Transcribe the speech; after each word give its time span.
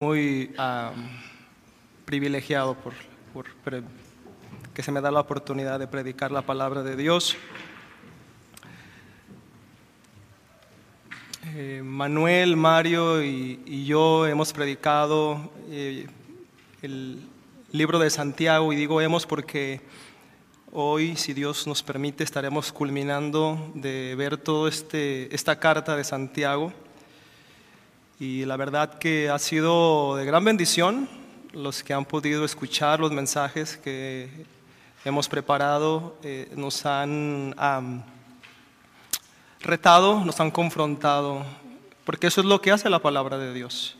muy 0.00 0.54
privilegiado 2.04 2.76
por, 2.76 2.94
que 4.72 4.80
se 4.84 4.92
me 4.92 5.00
da 5.00 5.10
la 5.10 5.18
oportunidad 5.18 5.80
de 5.80 5.88
predicar 5.88 6.30
la 6.30 6.42
palabra 6.42 6.84
de 6.84 6.94
Dios. 6.94 7.36
Eh, 11.46 11.82
Manuel, 11.84 12.56
Mario 12.56 13.24
y, 13.24 13.86
yo 13.86 14.24
hemos 14.28 14.52
predicado 14.52 15.50
eh, 15.68 16.06
el 16.82 17.20
libro 17.72 17.98
de 17.98 18.10
Santiago 18.10 18.72
y 18.72 18.76
digo 18.76 19.00
hemos 19.00 19.26
porque 19.26 19.80
hoy, 20.70 21.16
si 21.16 21.32
Dios 21.32 21.66
nos 21.66 21.82
permite, 21.82 22.22
estaremos 22.22 22.70
culminando 22.70 23.72
de 23.74 24.14
ver 24.16 24.36
toda 24.36 24.68
este, 24.68 25.34
esta 25.34 25.58
carta 25.58 25.96
de 25.96 26.04
Santiago 26.04 26.72
y 28.20 28.44
la 28.44 28.56
verdad 28.56 28.98
que 28.98 29.30
ha 29.30 29.38
sido 29.38 30.16
de 30.16 30.24
gran 30.24 30.44
bendición 30.44 31.08
los 31.52 31.82
que 31.82 31.94
han 31.94 32.04
podido 32.04 32.44
escuchar 32.44 32.98
los 33.00 33.12
mensajes 33.12 33.76
que 33.76 34.28
hemos 35.04 35.28
preparado, 35.28 36.16
eh, 36.22 36.50
nos 36.56 36.84
han 36.84 37.54
retado, 39.60 40.24
nos 40.24 40.40
han 40.40 40.50
confrontado, 40.50 41.44
porque 42.04 42.26
eso 42.26 42.40
es 42.40 42.46
lo 42.46 42.60
que 42.60 42.72
hace 42.72 42.90
la 42.90 42.98
palabra 42.98 43.38
de 43.38 43.54
Dios. 43.54 43.96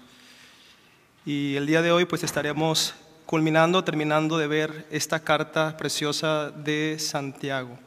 Y 1.24 1.56
el 1.56 1.66
día 1.66 1.82
de 1.82 1.92
hoy 1.92 2.04
pues 2.04 2.24
estaremos 2.24 2.94
culminando, 3.24 3.84
terminando 3.84 4.36
de 4.36 4.46
ver 4.46 4.86
esta 4.90 5.20
carta 5.20 5.76
preciosa 5.76 6.50
de 6.50 6.96
Santiago. 6.98 7.78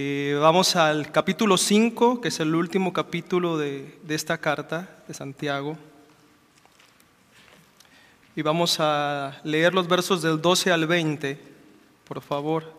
Eh, 0.00 0.38
vamos 0.40 0.76
al 0.76 1.10
capítulo 1.10 1.56
5, 1.56 2.20
que 2.20 2.28
es 2.28 2.38
el 2.38 2.54
último 2.54 2.92
capítulo 2.92 3.58
de, 3.58 3.98
de 4.04 4.14
esta 4.14 4.38
carta 4.38 4.88
de 5.08 5.12
Santiago. 5.12 5.76
Y 8.36 8.42
vamos 8.42 8.76
a 8.78 9.40
leer 9.42 9.74
los 9.74 9.88
versos 9.88 10.22
del 10.22 10.40
12 10.40 10.70
al 10.70 10.86
20, 10.86 11.40
por 12.06 12.20
favor. 12.20 12.77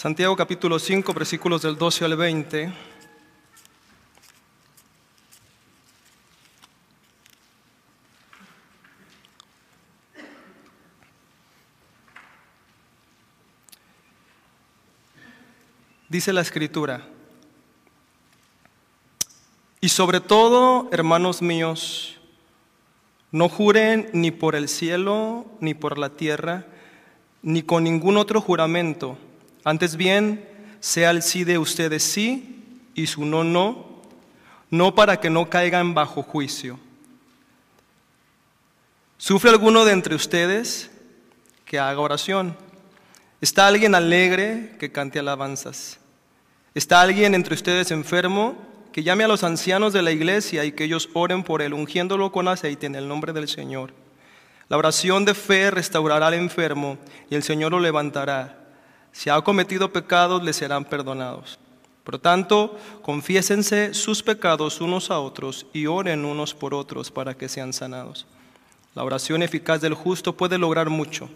Santiago 0.00 0.34
capítulo 0.34 0.78
5, 0.78 1.12
versículos 1.12 1.60
del 1.60 1.76
12 1.76 2.06
al 2.06 2.16
20. 2.16 2.72
Dice 16.08 16.32
la 16.32 16.40
escritura, 16.40 17.06
y 19.82 19.90
sobre 19.90 20.22
todo, 20.22 20.88
hermanos 20.92 21.42
míos, 21.42 22.18
no 23.30 23.50
juren 23.50 24.08
ni 24.14 24.30
por 24.30 24.54
el 24.54 24.70
cielo, 24.70 25.44
ni 25.60 25.74
por 25.74 25.98
la 25.98 26.08
tierra, 26.08 26.64
ni 27.42 27.60
con 27.60 27.84
ningún 27.84 28.16
otro 28.16 28.40
juramento 28.40 29.18
antes 29.64 29.96
bien, 29.96 30.46
sea 30.80 31.10
el 31.10 31.22
sí 31.22 31.44
de 31.44 31.58
ustedes 31.58 32.02
sí 32.02 32.64
y 32.94 33.06
su 33.06 33.24
no 33.24 33.44
no, 33.44 34.02
no 34.70 34.94
para 34.94 35.20
que 35.20 35.30
no 35.30 35.50
caigan 35.50 35.94
bajo 35.94 36.22
juicio. 36.22 36.78
¿Sufre 39.18 39.50
alguno 39.50 39.84
de 39.84 39.92
entre 39.92 40.14
ustedes 40.14 40.90
que 41.66 41.78
haga 41.78 42.00
oración? 42.00 42.56
¿Está 43.40 43.66
alguien 43.66 43.94
alegre 43.94 44.76
que 44.78 44.92
cante 44.92 45.18
alabanzas? 45.18 45.98
¿Está 46.74 47.00
alguien 47.02 47.34
entre 47.34 47.54
ustedes 47.54 47.90
enfermo 47.90 48.56
que 48.92 49.02
llame 49.02 49.24
a 49.24 49.28
los 49.28 49.44
ancianos 49.44 49.92
de 49.92 50.02
la 50.02 50.10
iglesia 50.10 50.64
y 50.64 50.72
que 50.72 50.84
ellos 50.84 51.10
oren 51.14 51.42
por 51.42 51.62
él, 51.62 51.74
ungiéndolo 51.74 52.32
con 52.32 52.48
aceite 52.48 52.86
en 52.86 52.94
el 52.94 53.08
nombre 53.08 53.32
del 53.32 53.48
Señor? 53.48 53.92
La 54.68 54.76
oración 54.76 55.24
de 55.24 55.34
fe 55.34 55.70
restaurará 55.70 56.28
al 56.28 56.34
enfermo 56.34 56.96
y 57.28 57.34
el 57.34 57.42
Señor 57.42 57.72
lo 57.72 57.80
levantará. 57.80 58.59
Si 59.12 59.30
ha 59.30 59.40
cometido 59.42 59.92
pecados, 59.92 60.42
le 60.42 60.52
serán 60.52 60.84
perdonados. 60.84 61.58
Por 62.04 62.18
tanto, 62.18 62.78
confiésense 63.02 63.94
sus 63.94 64.22
pecados 64.22 64.80
unos 64.80 65.10
a 65.10 65.18
otros 65.18 65.66
y 65.72 65.86
oren 65.86 66.24
unos 66.24 66.54
por 66.54 66.74
otros 66.74 67.10
para 67.10 67.34
que 67.34 67.48
sean 67.48 67.72
sanados. 67.72 68.26
La 68.94 69.04
oración 69.04 69.42
eficaz 69.42 69.80
del 69.80 69.94
justo 69.94 70.36
puede 70.36 70.58
lograr 70.58 70.90
mucho. 70.90 71.28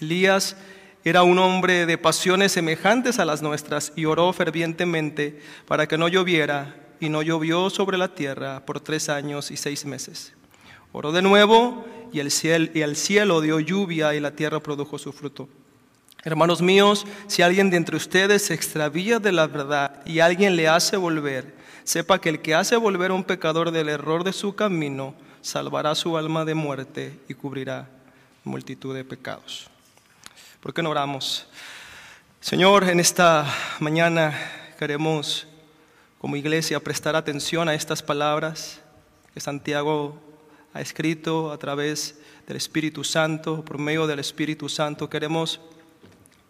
Elías 0.00 0.56
era 1.04 1.22
un 1.22 1.38
hombre 1.38 1.86
de 1.86 1.98
pasiones 1.98 2.52
semejantes 2.52 3.18
a 3.18 3.24
las 3.24 3.42
nuestras 3.42 3.92
y 3.94 4.04
oró 4.04 4.32
fervientemente 4.32 5.40
para 5.66 5.86
que 5.86 5.98
no 5.98 6.08
lloviera 6.08 6.76
y 7.00 7.08
no 7.08 7.22
llovió 7.22 7.70
sobre 7.70 7.98
la 7.98 8.14
tierra 8.14 8.64
por 8.64 8.80
tres 8.80 9.08
años 9.08 9.50
y 9.50 9.56
seis 9.56 9.84
meses. 9.84 10.32
Oró 10.92 11.12
de 11.12 11.22
nuevo 11.22 11.84
y 12.12 12.20
el 12.20 12.30
cielo, 12.30 12.68
y 12.74 12.82
el 12.82 12.96
cielo 12.96 13.40
dio 13.40 13.60
lluvia 13.60 14.14
y 14.14 14.20
la 14.20 14.32
tierra 14.32 14.60
produjo 14.60 14.98
su 14.98 15.12
fruto. 15.12 15.48
Hermanos 16.24 16.62
míos, 16.62 17.04
si 17.26 17.42
alguien 17.42 17.68
de 17.68 17.76
entre 17.76 17.96
ustedes 17.96 18.46
se 18.46 18.54
extravía 18.54 19.18
de 19.18 19.32
la 19.32 19.48
verdad 19.48 20.02
y 20.06 20.20
alguien 20.20 20.54
le 20.54 20.68
hace 20.68 20.96
volver, 20.96 21.56
sepa 21.82 22.20
que 22.20 22.28
el 22.28 22.40
que 22.40 22.54
hace 22.54 22.76
volver 22.76 23.10
a 23.10 23.14
un 23.14 23.24
pecador 23.24 23.72
del 23.72 23.88
error 23.88 24.22
de 24.22 24.32
su 24.32 24.54
camino, 24.54 25.16
salvará 25.40 25.96
su 25.96 26.16
alma 26.16 26.44
de 26.44 26.54
muerte 26.54 27.18
y 27.28 27.34
cubrirá 27.34 27.88
multitud 28.44 28.94
de 28.94 29.04
pecados. 29.04 29.68
¿Por 30.60 30.72
qué 30.72 30.80
no 30.80 30.90
oramos? 30.90 31.48
Señor, 32.40 32.88
en 32.88 33.00
esta 33.00 33.44
mañana 33.80 34.32
queremos 34.78 35.48
como 36.18 36.36
iglesia 36.36 36.78
prestar 36.78 37.16
atención 37.16 37.68
a 37.68 37.74
estas 37.74 38.00
palabras 38.00 38.80
que 39.34 39.40
Santiago 39.40 40.20
ha 40.72 40.80
escrito 40.80 41.50
a 41.50 41.58
través 41.58 42.20
del 42.46 42.56
Espíritu 42.56 43.02
Santo, 43.02 43.64
por 43.64 43.78
medio 43.78 44.06
del 44.06 44.20
Espíritu 44.20 44.68
Santo. 44.68 45.10
Queremos 45.10 45.60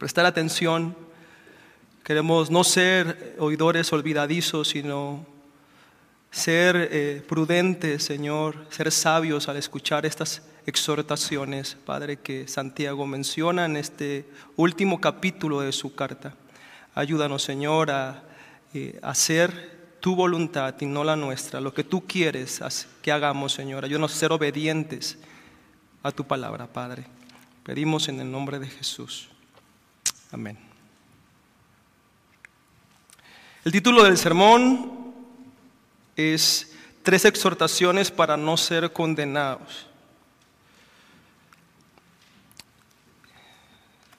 prestar 0.02 0.26
atención. 0.26 0.96
Queremos 2.02 2.50
no 2.50 2.64
ser 2.64 3.36
oidores 3.38 3.92
olvidadizos, 3.92 4.70
sino 4.70 5.24
ser 6.28 6.88
eh, 6.90 7.22
prudentes, 7.28 8.02
Señor, 8.02 8.66
ser 8.70 8.90
sabios 8.90 9.48
al 9.48 9.58
escuchar 9.58 10.04
estas 10.04 10.42
exhortaciones, 10.66 11.76
Padre, 11.86 12.16
que 12.16 12.48
Santiago 12.48 13.06
menciona 13.06 13.66
en 13.66 13.76
este 13.76 14.28
último 14.56 15.00
capítulo 15.00 15.60
de 15.60 15.70
su 15.70 15.94
carta. 15.94 16.34
Ayúdanos, 16.96 17.44
Señor, 17.44 17.92
a 17.92 18.24
eh, 18.74 18.98
hacer 19.04 19.98
tu 20.00 20.16
voluntad 20.16 20.74
y 20.80 20.86
no 20.86 21.04
la 21.04 21.14
nuestra, 21.14 21.60
lo 21.60 21.72
que 21.72 21.84
tú 21.84 22.08
quieres 22.08 22.60
que 23.00 23.12
hagamos, 23.12 23.52
Señor. 23.52 23.84
Ayúdanos 23.84 24.12
a 24.12 24.18
ser 24.18 24.32
obedientes 24.32 25.16
a 26.02 26.10
tu 26.10 26.24
palabra, 26.24 26.66
Padre. 26.66 27.04
Pedimos 27.62 28.08
en 28.08 28.18
el 28.18 28.28
nombre 28.28 28.58
de 28.58 28.66
Jesús. 28.66 29.31
Amén. 30.32 30.56
El 33.66 33.70
título 33.70 34.02
del 34.02 34.16
sermón 34.16 35.12
es 36.16 36.72
Tres 37.02 37.26
exhortaciones 37.26 38.10
para 38.10 38.38
no 38.38 38.56
ser 38.56 38.94
condenados. 38.94 39.86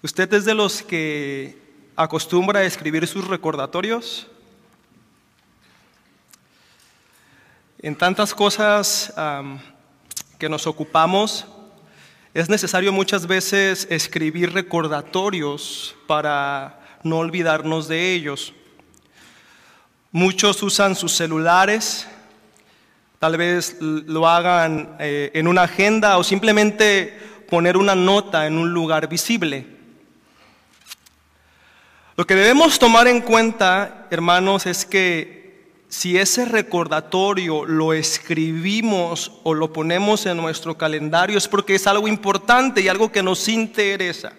¿Usted 0.03 0.31
es 0.35 0.45
de 0.45 0.53
los 0.53 0.83
que 0.83 1.57
acostumbra 1.95 2.59
a 2.59 2.63
escribir 2.63 3.07
sus 3.07 3.25
recordatorios? 3.27 4.27
En 7.79 7.95
tantas 7.97 8.35
cosas 8.35 9.11
que 10.37 10.47
nos 10.47 10.67
ocupamos, 10.67 11.47
es 12.33 12.49
necesario 12.49 12.91
muchas 12.91 13.27
veces 13.27 13.87
escribir 13.91 14.53
recordatorios 14.53 15.95
para 16.07 16.79
no 17.03 17.19
olvidarnos 17.19 17.87
de 17.87 18.13
ellos. 18.13 18.53
Muchos 20.11 20.63
usan 20.63 20.95
sus 20.95 21.11
celulares, 21.11 22.07
tal 23.19 23.37
vez 23.37 23.77
lo 23.79 24.27
hagan 24.27 24.95
eh, 24.99 25.29
en 25.35 25.47
una 25.47 25.63
agenda 25.63 26.17
o 26.17 26.23
simplemente 26.23 27.15
poner 27.49 27.77
una 27.77 27.93
nota 27.93 28.47
en 28.47 28.57
un 28.57 28.73
lugar 28.73 29.07
visible. 29.07 29.67
Lo 32.15 32.25
que 32.25 32.35
debemos 32.35 32.79
tomar 32.79 33.07
en 33.07 33.21
cuenta, 33.21 34.07
hermanos, 34.09 34.65
es 34.65 34.85
que 34.85 35.42
si 35.93 36.17
ese 36.17 36.45
recordatorio 36.45 37.65
lo 37.65 37.93
escribimos 37.93 39.31
o 39.43 39.53
lo 39.53 39.71
ponemos 39.71 40.25
en 40.25 40.37
nuestro 40.37 40.75
calendario 40.75 41.37
es 41.37 41.47
porque 41.47 41.75
es 41.75 41.85
algo 41.85 42.07
importante 42.07 42.81
y 42.81 42.87
algo 42.87 43.11
que 43.11 43.21
nos 43.21 43.47
interesa. 43.47 44.33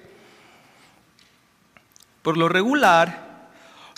Por 2.23 2.37
lo 2.37 2.49
regular, 2.49 3.51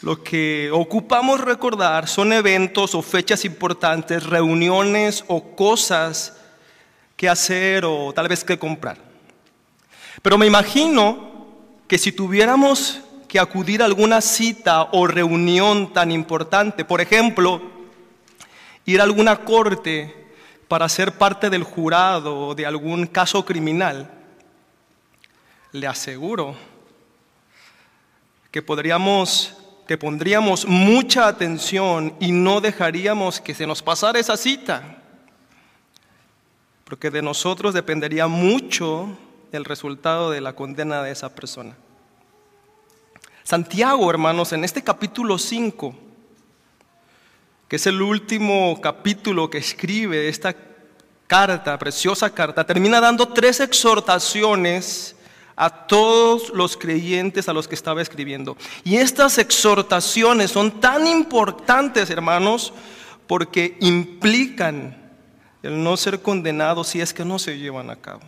lo 0.03 0.23
que 0.23 0.69
ocupamos 0.70 1.41
recordar 1.41 2.08
son 2.08 2.35
eventos 2.35 2.94
o 2.94 3.00
fechas 3.00 3.47
importantes, 3.47 4.26
reuniones 4.26 5.25
o 5.26 5.56
cosas 5.56 6.37
qué 7.17 7.26
hacer 7.26 7.87
o 7.87 8.12
tal 8.12 8.29
vez 8.29 8.44
qué 8.44 8.59
comprar. 8.59 8.99
Pero 10.20 10.37
me 10.37 10.44
imagino 10.44 11.47
que 11.88 11.97
si 11.97 12.12
tuviéramos 12.12 13.00
acudir 13.38 13.83
a 13.83 13.85
alguna 13.85 14.21
cita 14.21 14.88
o 14.93 15.06
reunión 15.06 15.93
tan 15.93 16.11
importante, 16.11 16.85
por 16.85 17.00
ejemplo, 17.00 17.62
ir 18.85 19.00
a 19.00 19.05
alguna 19.05 19.44
corte 19.44 20.27
para 20.69 20.88
ser 20.88 21.12
parte 21.12 21.50
del 21.50 21.62
jurado 21.62 22.55
de 22.55 22.67
algún 22.67 23.06
caso 23.06 23.44
criminal, 23.44 24.11
le 25.73 25.87
aseguro 25.87 26.56
que 28.50 28.62
podríamos 28.62 29.56
que 29.87 29.97
pondríamos 29.97 30.67
mucha 30.67 31.29
atención 31.29 32.17
y 32.19 32.33
no 32.33 32.61
dejaríamos 32.61 33.41
que 33.41 33.55
se 33.55 33.67
nos 33.67 33.83
pasara 33.83 34.19
esa 34.19 34.37
cita, 34.37 34.99
porque 36.85 37.11
de 37.11 37.23
nosotros 37.23 37.73
dependería 37.73 38.27
mucho 38.27 39.17
el 39.53 39.65
resultado 39.65 40.31
de 40.31 40.41
la 40.41 40.55
condena 40.55 41.03
de 41.03 41.12
esa 41.12 41.35
persona. 41.35 41.77
Santiago, 43.46 44.10
hermanos, 44.10 44.52
en 44.52 44.64
este 44.64 44.82
capítulo 44.82 45.38
5, 45.38 45.94
que 47.69 47.76
es 47.76 47.87
el 47.87 48.02
último 48.02 48.81
capítulo 48.81 49.48
que 49.48 49.58
escribe 49.58 50.28
esta 50.28 50.52
carta, 51.28 51.78
preciosa 51.78 52.34
carta, 52.34 52.66
termina 52.66 53.00
dando 53.00 53.28
tres 53.28 53.60
exhortaciones 53.60 55.14
a 55.54 55.87
todos 55.87 56.48
los 56.54 56.76
creyentes 56.76 57.48
a 57.48 57.52
los 57.52 57.69
que 57.69 57.76
estaba 57.76 58.02
escribiendo. 58.02 58.56
Y 58.82 58.96
estas 58.96 59.38
exhortaciones 59.38 60.50
son 60.50 60.81
tan 60.81 61.06
importantes, 61.06 62.10
hermanos, 62.10 62.72
porque 63.28 63.76
implican 63.81 64.96
el 65.62 65.84
no 65.84 65.96
ser 65.96 66.20
condenado 66.20 66.82
si 66.82 67.00
es 67.00 67.14
que 67.14 67.25
no 67.25 67.38
se 67.38 67.56
llevan 67.56 67.90
a 67.90 67.96
cabo. 67.96 68.22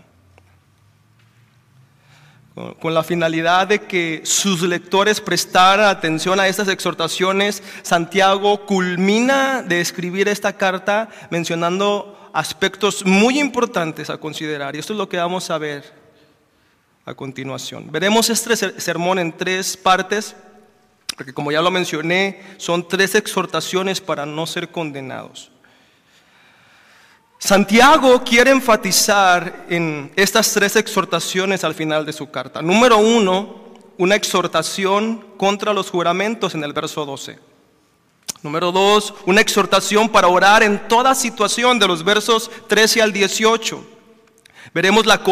Con 2.81 2.95
la 2.95 3.05
finalidad 3.05 3.69
de 3.69 3.81
que 3.81 4.23
sus 4.25 4.63
lectores 4.63 5.21
prestaran 5.21 5.87
atención 5.87 6.41
a 6.41 6.49
estas 6.49 6.69
exhortaciones, 6.69 7.63
Santiago 7.83 8.67
culmina 8.67 9.63
de 9.63 9.81
escribir 9.81 10.29
esta 10.29 10.53
carta 10.53 11.09
mencionando 11.31 12.31
aspectos 12.33 13.05
muy 13.05 13.39
importantes 13.39 14.11
a 14.11 14.19
considerar. 14.19 14.75
Y 14.75 14.79
esto 14.79 14.93
es 14.93 14.99
lo 14.99 15.09
que 15.09 15.19
vamos 15.19 15.51
a 15.51 15.59
ver 15.59 15.85
a 17.05 17.15
continuación. 17.15 17.91
Veremos 17.91 18.29
este 18.29 18.57
sermón 18.81 19.19
en 19.19 19.37
tres 19.37 19.77
partes, 19.77 20.35
porque 21.17 21.33
como 21.33 21.53
ya 21.53 21.63
lo 21.63 21.71
mencioné, 21.71 22.43
son 22.57 22.87
tres 22.87 23.15
exhortaciones 23.15 24.01
para 24.01 24.27
no 24.27 24.47
ser 24.47 24.71
condenados. 24.71 25.51
Santiago 27.39 28.23
quiere 28.25 28.51
enfatizar 28.51 29.67
en 29.69 30.11
estas 30.17 30.53
tres 30.53 30.75
exhortaciones 30.75 31.63
al 31.63 31.75
final 31.75 32.05
de 32.05 32.13
su 32.13 32.31
carta. 32.31 32.61
Número 32.61 32.99
uno, 32.99 33.69
una 33.97 34.17
exhortación 34.17 35.25
contra 35.37 35.73
los 35.73 35.89
juramentos 35.91 36.55
en 36.55 36.65
el 36.65 36.73
verso 36.73 37.07
12. 37.07 37.39
Número 38.43 38.71
dos, 38.71 39.15
una 39.27 39.41
exhortación 39.41 40.09
para 40.09 40.29
orar 40.29 40.63
en 40.63 40.89
toda 40.89 41.15
situación 41.15 41.79
de 41.79 41.89
los 41.89 42.05
versos 42.05 42.51
13 42.69 43.03
al 43.03 43.13
18. 43.13 43.98
Veremos 44.75 45.07
la, 45.07 45.23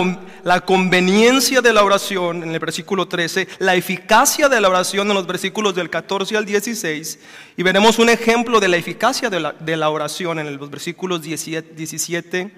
la, 0.44 0.60
conveniencia 0.60 1.60
de 1.60 1.72
la 1.72 1.84
oración 1.84 2.42
en 2.42 2.50
el 2.52 2.58
versículo 2.58 3.06
13, 3.06 3.48
la 3.58 3.74
eficacia 3.74 4.48
de 4.48 4.60
la 4.60 4.68
oración 4.68 5.08
en 5.08 5.14
los 5.14 5.26
versículos 5.26 5.74
del 5.74 5.90
14 5.90 6.36
al 6.36 6.46
16 6.46 7.18
y 7.56 7.62
veremos 7.62 7.98
un 7.98 8.08
ejemplo 8.08 8.60
de 8.60 8.68
la 8.68 8.76
eficacia 8.76 9.28
de 9.28 9.40
la, 9.40 9.52
de 9.52 9.76
la 9.76 9.90
oración 9.90 10.38
en 10.38 10.56
los 10.56 10.70
versículos 10.70 11.22
17 11.22 12.54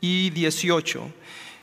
y 0.00 0.30
18. 0.30 1.12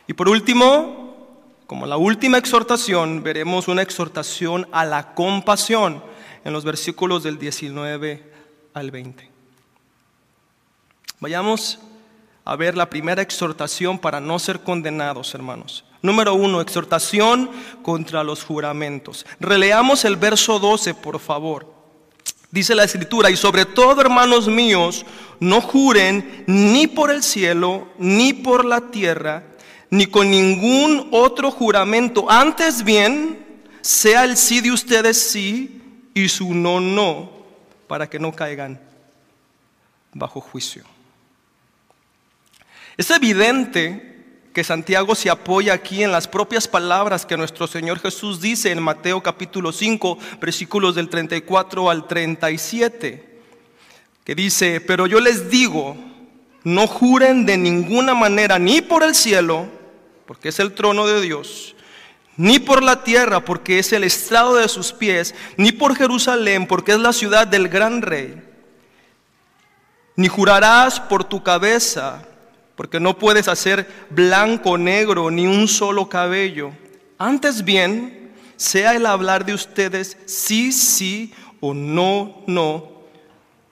Y 0.07 0.13
por 0.13 0.29
último, 0.29 1.27
como 1.67 1.85
la 1.85 1.97
última 1.97 2.37
exhortación, 2.37 3.21
veremos 3.21 3.67
una 3.67 3.81
exhortación 3.81 4.67
a 4.71 4.85
la 4.85 5.13
compasión 5.13 6.03
en 6.43 6.53
los 6.53 6.63
versículos 6.65 7.23
del 7.23 7.37
19 7.37 8.23
al 8.73 8.91
20. 8.91 9.29
Vayamos 11.19 11.79
a 12.49 12.55
ver 12.55 12.75
la 12.75 12.89
primera 12.89 13.21
exhortación 13.21 13.99
para 13.99 14.19
no 14.19 14.39
ser 14.39 14.61
condenados, 14.61 15.35
hermanos. 15.35 15.85
Número 16.01 16.33
uno, 16.33 16.61
exhortación 16.61 17.51
contra 17.83 18.23
los 18.23 18.43
juramentos. 18.43 19.23
Releamos 19.39 20.03
el 20.03 20.15
verso 20.15 20.57
12, 20.57 20.95
por 20.95 21.19
favor. 21.19 21.71
Dice 22.49 22.73
la 22.73 22.85
escritura, 22.85 23.29
y 23.29 23.37
sobre 23.37 23.65
todo, 23.65 24.01
hermanos 24.01 24.47
míos, 24.47 25.05
no 25.39 25.61
juren 25.61 26.43
ni 26.47 26.87
por 26.87 27.11
el 27.11 27.21
cielo, 27.21 27.87
ni 27.99 28.33
por 28.33 28.65
la 28.65 28.89
tierra, 28.89 29.43
ni 29.91 30.07
con 30.07 30.31
ningún 30.31 31.09
otro 31.11 31.51
juramento. 31.51 32.31
Antes 32.31 32.83
bien, 32.83 33.45
sea 33.81 34.23
el 34.23 34.37
sí 34.37 34.59
de 34.61 34.71
ustedes 34.71 35.21
sí 35.21 36.01
y 36.15 36.27
su 36.29 36.55
no 36.55 36.79
no, 36.79 37.29
para 37.87 38.09
que 38.09 38.17
no 38.17 38.31
caigan 38.31 38.81
bajo 40.15 40.41
juicio. 40.41 40.83
Es 42.99 43.09
evidente 43.11 44.25
que 44.53 44.61
Santiago 44.61 45.15
se 45.15 45.29
apoya 45.29 45.71
aquí 45.71 46.03
en 46.03 46.11
las 46.11 46.27
propias 46.27 46.67
palabras 46.67 47.25
que 47.25 47.37
nuestro 47.37 47.65
Señor 47.65 48.01
Jesús 48.01 48.41
dice 48.41 48.71
en 48.71 48.83
Mateo 48.83 49.23
capítulo 49.23 49.71
5, 49.71 50.19
versículos 50.41 50.95
del 50.95 51.07
34 51.07 51.89
al 51.89 52.07
37, 52.07 53.39
que 54.25 54.35
dice, 54.35 54.81
pero 54.81 55.07
yo 55.07 55.21
les 55.21 55.49
digo, 55.49 55.95
no 56.65 56.87
juren 56.87 57.45
de 57.45 57.55
ninguna 57.55 58.13
manera 58.15 58.59
ni 58.59 58.81
por 58.81 59.03
el 59.03 59.15
cielo, 59.15 59.69
porque 60.25 60.49
es 60.49 60.59
el 60.59 60.73
trono 60.73 61.07
de 61.07 61.21
Dios, 61.21 61.77
ni 62.35 62.59
por 62.59 62.83
la 62.83 63.05
tierra, 63.05 63.45
porque 63.45 63.79
es 63.79 63.93
el 63.93 64.03
estrado 64.03 64.55
de 64.55 64.67
sus 64.67 64.91
pies, 64.91 65.33
ni 65.55 65.71
por 65.71 65.95
Jerusalén, 65.95 66.67
porque 66.67 66.91
es 66.91 66.99
la 66.99 67.13
ciudad 67.13 67.47
del 67.47 67.69
gran 67.69 68.01
rey. 68.01 68.43
Ni 70.17 70.27
jurarás 70.27 70.99
por 70.99 71.23
tu 71.23 71.41
cabeza, 71.41 72.25
porque 72.79 73.01
no 73.01 73.17
puedes 73.17 73.49
hacer 73.49 73.85
blanco, 74.09 74.77
negro, 74.77 75.29
ni 75.29 75.45
un 75.45 75.67
solo 75.67 76.07
cabello. 76.07 76.71
Antes 77.17 77.65
bien, 77.65 78.31
sea 78.55 78.95
el 78.95 79.05
hablar 79.05 79.43
de 79.43 79.53
ustedes 79.53 80.15
sí, 80.25 80.71
sí 80.71 81.33
o 81.59 81.73
no, 81.73 82.41
no, 82.47 82.89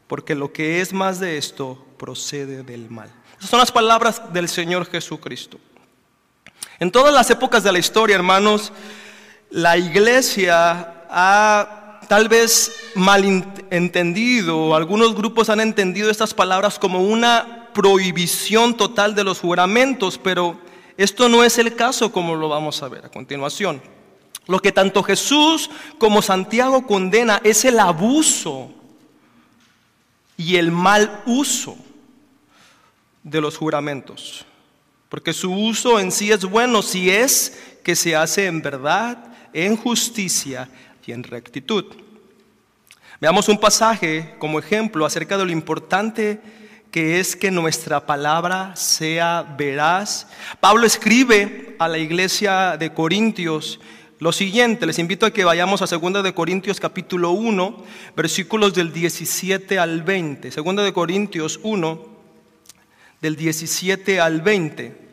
porque 0.08 0.36
lo 0.36 0.52
que 0.52 0.82
es 0.82 0.92
más 0.92 1.22
de 1.22 1.38
esto 1.38 1.86
procede 1.98 2.64
del 2.64 2.90
mal. 2.90 3.10
Esas 3.38 3.50
son 3.50 3.60
las 3.60 3.72
palabras 3.72 4.34
del 4.34 4.50
Señor 4.50 4.86
Jesucristo. 4.86 5.58
En 6.78 6.92
todas 6.92 7.14
las 7.14 7.30
épocas 7.30 7.64
de 7.64 7.72
la 7.72 7.80
historia, 7.80 8.18
hermanos, 8.18 8.74
la 9.50 9.78
iglesia 9.78 11.06
ha 11.10 12.02
tal 12.10 12.28
vez 12.28 12.92
malentendido, 12.96 14.76
algunos 14.76 15.16
grupos 15.16 15.50
han 15.50 15.62
entendido 15.62 16.10
estas 16.10 16.34
palabras 16.34 16.78
como 16.78 17.04
una 17.04 17.67
prohibición 17.78 18.76
total 18.76 19.14
de 19.14 19.24
los 19.24 19.40
juramentos, 19.40 20.18
pero 20.18 20.60
esto 20.98 21.30
no 21.30 21.44
es 21.44 21.60
el 21.60 21.76
caso 21.76 22.12
como 22.12 22.36
lo 22.36 22.50
vamos 22.50 22.82
a 22.82 22.88
ver 22.88 23.06
a 23.06 23.12
continuación. 23.12 23.84
Lo 24.48 24.58
que 24.58 24.72
tanto 24.72 25.04
Jesús 25.04 25.70
como 26.00 26.24
Santiago 26.24 26.88
condena 26.88 27.40
es 27.44 27.66
el 27.66 27.78
abuso 27.78 28.72
y 30.38 30.56
el 30.56 30.72
mal 30.72 31.22
uso 31.28 31.78
de 33.22 33.42
los 33.42 33.56
juramentos. 33.56 34.44
Porque 35.08 35.32
su 35.32 35.54
uso 35.54 36.00
en 36.00 36.12
sí 36.12 36.32
es 36.32 36.46
bueno 36.46 36.82
si 36.82 37.12
es 37.12 37.78
que 37.84 37.96
se 37.96 38.16
hace 38.16 38.48
en 38.48 38.64
verdad, 38.64 39.24
en 39.54 39.78
justicia 39.78 40.68
y 41.06 41.12
en 41.12 41.22
rectitud. 41.22 41.86
Veamos 43.22 43.48
un 43.50 43.60
pasaje 43.60 44.34
como 44.40 44.58
ejemplo 44.58 45.06
acerca 45.06 45.38
de 45.38 45.46
lo 45.46 45.52
importante 45.52 46.42
que 46.92 47.20
es 47.20 47.36
que 47.36 47.52
nuestra 47.52 48.06
palabra 48.06 48.76
sea 48.76 49.56
veraz. 49.58 50.28
Pablo 50.60 50.86
escribe 50.86 51.76
a 51.80 51.88
la 51.88 51.98
iglesia 51.98 52.78
de 52.78 52.94
Corintios 52.94 53.80
lo 54.20 54.32
siguiente, 54.32 54.88
les 54.88 54.98
invito 54.98 55.28
a 55.28 55.32
que 55.32 55.46
vayamos 55.46 55.84
a 55.84 55.86
2 55.86 56.24
de 56.24 56.34
Corintios 56.34 56.80
capítulo 56.80 57.32
1, 57.32 57.84
versículos 58.16 58.74
del 58.74 58.92
17 58.92 59.78
al 59.78 60.02
20. 60.02 60.50
2 60.50 60.76
de 60.78 60.94
Corintios 60.94 61.60
1 61.62 62.08
del 63.22 63.36
17 63.36 64.20
al 64.20 64.42
20. 64.42 65.08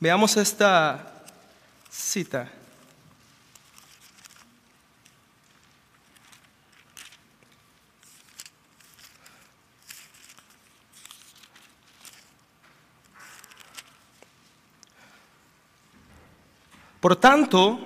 Veamos 0.00 0.36
esta 0.36 1.22
cita. 1.88 2.50
Por 17.02 17.16
tanto, 17.16 17.80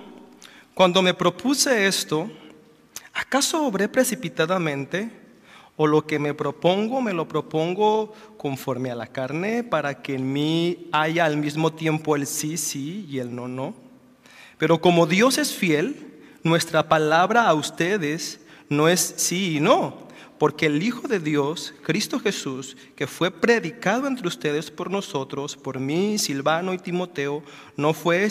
cuando 0.75 1.01
me 1.01 1.15
propuse 1.15 1.87
esto, 1.87 2.29
¿acaso 3.15 3.65
obré 3.65 3.89
precipitadamente 3.89 5.09
o 5.75 5.87
lo 5.87 6.05
que 6.05 6.19
me 6.19 6.35
propongo, 6.35 7.01
me 7.01 7.13
lo 7.13 7.27
propongo 7.27 8.13
conforme 8.37 8.91
a 8.91 8.95
la 8.95 9.07
carne 9.07 9.63
para 9.63 10.03
que 10.03 10.13
en 10.13 10.31
mí 10.31 10.87
haya 10.91 11.25
al 11.25 11.35
mismo 11.35 11.73
tiempo 11.73 12.15
el 12.15 12.27
sí, 12.27 12.57
sí 12.57 13.07
y 13.09 13.17
el 13.17 13.33
no, 13.33 13.47
no. 13.47 13.73
Pero 14.59 14.79
como 14.81 15.07
Dios 15.07 15.39
es 15.39 15.51
fiel, 15.51 16.21
nuestra 16.43 16.87
palabra 16.87 17.47
a 17.47 17.55
ustedes 17.55 18.39
no 18.69 18.87
es 18.87 19.15
sí 19.17 19.57
y 19.57 19.59
no, 19.59 19.97
porque 20.37 20.67
el 20.67 20.83
Hijo 20.83 21.07
de 21.07 21.19
Dios, 21.19 21.73
Cristo 21.81 22.19
Jesús, 22.19 22.77
que 22.95 23.07
fue 23.07 23.31
predicado 23.31 24.05
entre 24.05 24.27
ustedes 24.27 24.69
por 24.69 24.91
nosotros, 24.91 25.57
por 25.57 25.79
mí, 25.79 26.19
Silvano 26.19 26.71
y 26.75 26.77
Timoteo, 26.77 27.41
no 27.77 27.95
fue, 27.95 28.29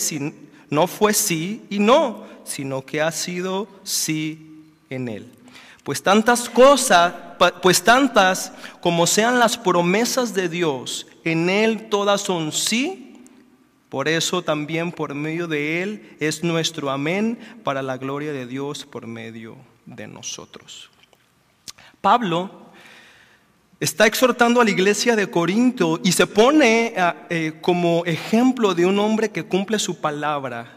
no 0.70 0.87
fue 0.87 1.12
sí 1.14 1.64
y 1.70 1.78
no, 1.78 2.25
sino 2.44 2.85
que 2.85 3.00
ha 3.00 3.12
sido 3.12 3.68
sí 3.82 4.64
en 4.90 5.08
él. 5.08 5.32
Pues 5.87 6.02
tantas 6.02 6.49
cosas, 6.49 7.14
pues 7.62 7.80
tantas 7.80 8.52
como 8.80 9.06
sean 9.06 9.38
las 9.38 9.56
promesas 9.56 10.35
de 10.35 10.49
Dios, 10.49 11.06
en 11.23 11.49
Él 11.49 11.88
todas 11.88 12.23
son 12.23 12.50
sí. 12.50 13.23
Por 13.88 14.08
eso 14.08 14.42
también 14.42 14.90
por 14.90 15.14
medio 15.14 15.46
de 15.46 15.82
Él 15.82 16.16
es 16.18 16.42
nuestro 16.42 16.90
amén 16.90 17.38
para 17.62 17.82
la 17.82 17.99
gloria 17.99 18.32
de 18.32 18.46
Dios 18.46 18.85
por 18.85 19.06
medio 19.06 19.56
de 19.85 20.08
nosotros. 20.08 20.90
Pablo 22.00 22.65
está 23.80 24.06
exhortando 24.06 24.61
a 24.61 24.64
la 24.64 24.71
iglesia 24.71 25.16
de 25.16 25.30
Corinto 25.30 26.00
y 26.02 26.12
se 26.12 26.26
pone 26.26 26.95
eh, 27.28 27.59
como 27.61 28.04
ejemplo 28.06 28.75
de 28.75 28.87
un 28.87 28.99
hombre 28.99 29.30
que 29.30 29.45
cumple 29.45 29.78
su 29.78 30.00
palabra 30.00 30.76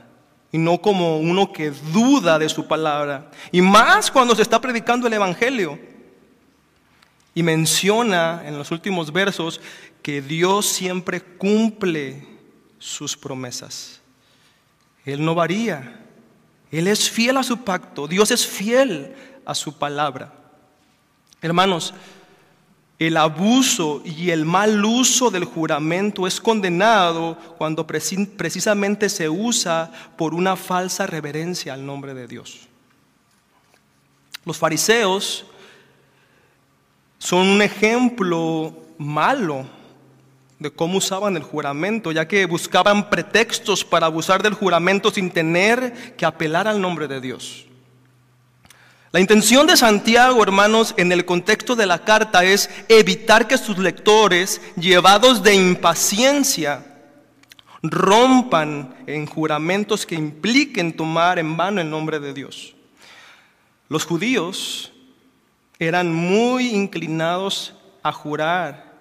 y 0.51 0.58
no 0.58 0.82
como 0.82 1.20
uno 1.20 1.53
que 1.53 1.72
duda 1.94 2.39
de 2.39 2.50
su 2.50 2.68
palabra. 2.68 3.29
Y 3.51 3.62
más 3.62 4.10
cuando 4.10 4.36
se 4.36 4.41
está 4.41 4.60
predicando 4.60 5.08
el 5.08 5.13
Evangelio. 5.13 5.79
Y 7.36 7.44
menciona 7.44 8.41
en 8.46 8.58
los 8.58 8.72
últimos 8.72 9.13
versos 9.13 9.62
que 10.01 10.22
Dios 10.22 10.65
siempre 10.65 11.22
cumple 11.22 12.27
sus 12.79 13.15
promesas. 13.15 14.01
Él 15.06 15.24
no 15.24 15.36
varía. 15.36 16.03
Él 16.72 16.88
es 16.88 17.10
fiel 17.10 17.38
a 17.38 17.44
su 17.44 17.63
pacto. 17.63 18.08
Dios 18.08 18.32
es 18.32 18.46
fiel 18.46 19.13
a 19.46 19.53
su 19.53 19.77
palabra. 19.77 20.34
Hermanos, 21.41 21.94
el 23.00 23.15
abuso 23.15 24.01
y 24.03 24.29
el 24.29 24.44
mal 24.44 24.84
uso 24.84 25.32
del 25.32 25.46
juramento 25.46 26.27
es 26.27 26.41
condenado 26.41 27.38
cuando 27.58 27.88
precisamente 27.88 29.08
se 29.08 29.29
usa 29.29 29.89
por 30.18 30.34
una 30.34 30.58
falsa 30.58 31.08
reverencia 31.08 31.74
al 31.74 31.86
nombre 31.86 32.13
de 32.13 32.27
Dios. 32.27 32.68
Los 34.44 34.58
fariseos 34.58 35.46
son 37.18 37.48
un 37.48 37.62
ejemplo 37.62 38.75
malo 38.98 39.65
de 40.60 40.70
cómo 40.70 40.98
usaban 40.98 41.38
el 41.38 41.44
juramento, 41.44 42.12
ya 42.12 42.27
que 42.27 42.46
buscaban 42.46 43.10
pretextos 43.10 43.86
para 43.86 44.08
abusar 44.08 44.44
del 44.44 44.53
juramento 44.56 45.10
sin 45.10 45.32
tener 45.32 46.18
que 46.18 46.25
apelar 46.25 46.68
al 46.68 46.82
nombre 46.82 47.08
de 47.08 47.22
Dios. 47.22 47.69
La 49.12 49.20
intención 49.20 49.66
de 49.66 49.75
Santiago, 49.75 50.44
hermanos, 50.44 50.94
en 50.96 51.12
el 51.12 51.25
contexto 51.25 51.75
de 51.75 51.88
la 51.88 52.04
carta 52.04 52.44
es 52.44 52.70
evitar 52.89 53.48
que 53.48 53.58
sus 53.58 53.80
lectores, 53.80 54.62
llevados 54.78 55.42
de 55.42 55.56
impaciencia, 55.56 56.86
rompan 57.82 58.94
en 59.08 59.25
juramentos 59.25 60.06
que 60.06 60.13
impliquen 60.13 60.96
tomar 60.96 61.39
en 61.39 61.58
vano 61.58 61.82
el 61.82 61.89
nombre 61.89 62.20
de 62.20 62.36
Dios. 62.36 62.75
Los 63.88 64.06
judíos 64.06 64.92
eran 65.80 66.13
muy 66.13 66.68
inclinados 66.68 67.74
a 68.04 68.12
jurar 68.12 68.94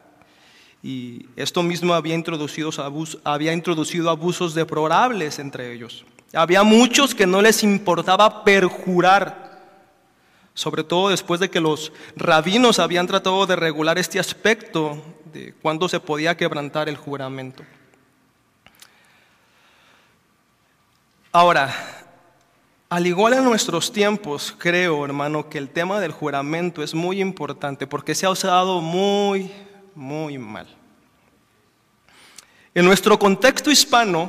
y 0.83 1.27
esto 1.37 1.62
mismo 1.62 1.93
había 1.93 2.15
introducido, 2.15 2.71
abusos 4.09 4.55
deplorables 4.55 5.38
entre 5.38 5.75
ellos. 5.75 6.07
Había 6.33 6.62
muchos 6.62 7.15
que 7.15 7.27
no 7.27 7.43
les 7.43 7.62
importaba 7.62 8.43
perjurar 8.45 9.48
sobre 10.59 10.83
todo 10.83 11.11
después 11.11 11.38
de 11.38 11.50
que 11.50 11.61
los 11.61 11.93
rabinos 12.17 12.81
habían 12.81 13.07
tratado 13.07 13.47
de 13.47 13.55
regular 13.55 13.97
este 13.97 14.19
aspecto 14.19 15.00
de 15.33 15.55
cuándo 15.62 15.88
se 15.88 16.00
podía 16.00 16.37
quebrantar 16.37 16.88
el 16.88 16.97
juramento. 16.97 17.62
Ahora, 21.31 21.73
al 22.88 23.07
igual 23.07 23.35
en 23.35 23.45
nuestros 23.45 23.93
tiempos, 23.93 24.53
creo, 24.59 25.05
hermano, 25.05 25.49
que 25.49 25.59
el 25.59 25.69
tema 25.69 26.00
del 26.00 26.11
juramento 26.11 26.83
es 26.83 26.93
muy 26.93 27.21
importante 27.21 27.87
porque 27.87 28.17
se 28.17 28.27
ha 28.27 28.31
usado 28.31 28.81
muy, 28.81 29.53
muy 29.95 30.38
mal. 30.38 30.67
En 32.75 32.85
nuestro 32.85 33.17
contexto 33.17 33.71
hispano, 33.71 34.29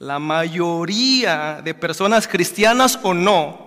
la 0.00 0.18
mayoría 0.18 1.60
de 1.62 1.74
personas 1.74 2.26
cristianas 2.26 2.98
o 3.04 3.14
no 3.14 3.65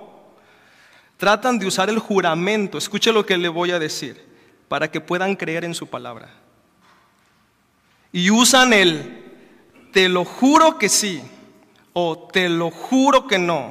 tratan 1.20 1.60
de 1.60 1.68
usar 1.68 1.90
el 1.90 2.00
juramento, 2.00 2.78
escuche 2.78 3.12
lo 3.12 3.26
que 3.26 3.38
le 3.38 3.50
voy 3.50 3.72
a 3.72 3.78
decir, 3.78 4.26
para 4.70 4.90
que 4.90 5.02
puedan 5.02 5.36
creer 5.36 5.66
en 5.66 5.76
su 5.76 5.86
palabra. 5.86 6.30
Y 8.14 8.32
usan 8.32 8.72
el 8.72 9.26
te 9.92 10.08
lo 10.08 10.24
juro 10.24 10.78
que 10.78 10.88
sí 10.88 11.22
o 11.92 12.30
te 12.32 12.48
lo 12.48 12.72
juro 12.72 13.28
que 13.28 13.38
no. 13.38 13.70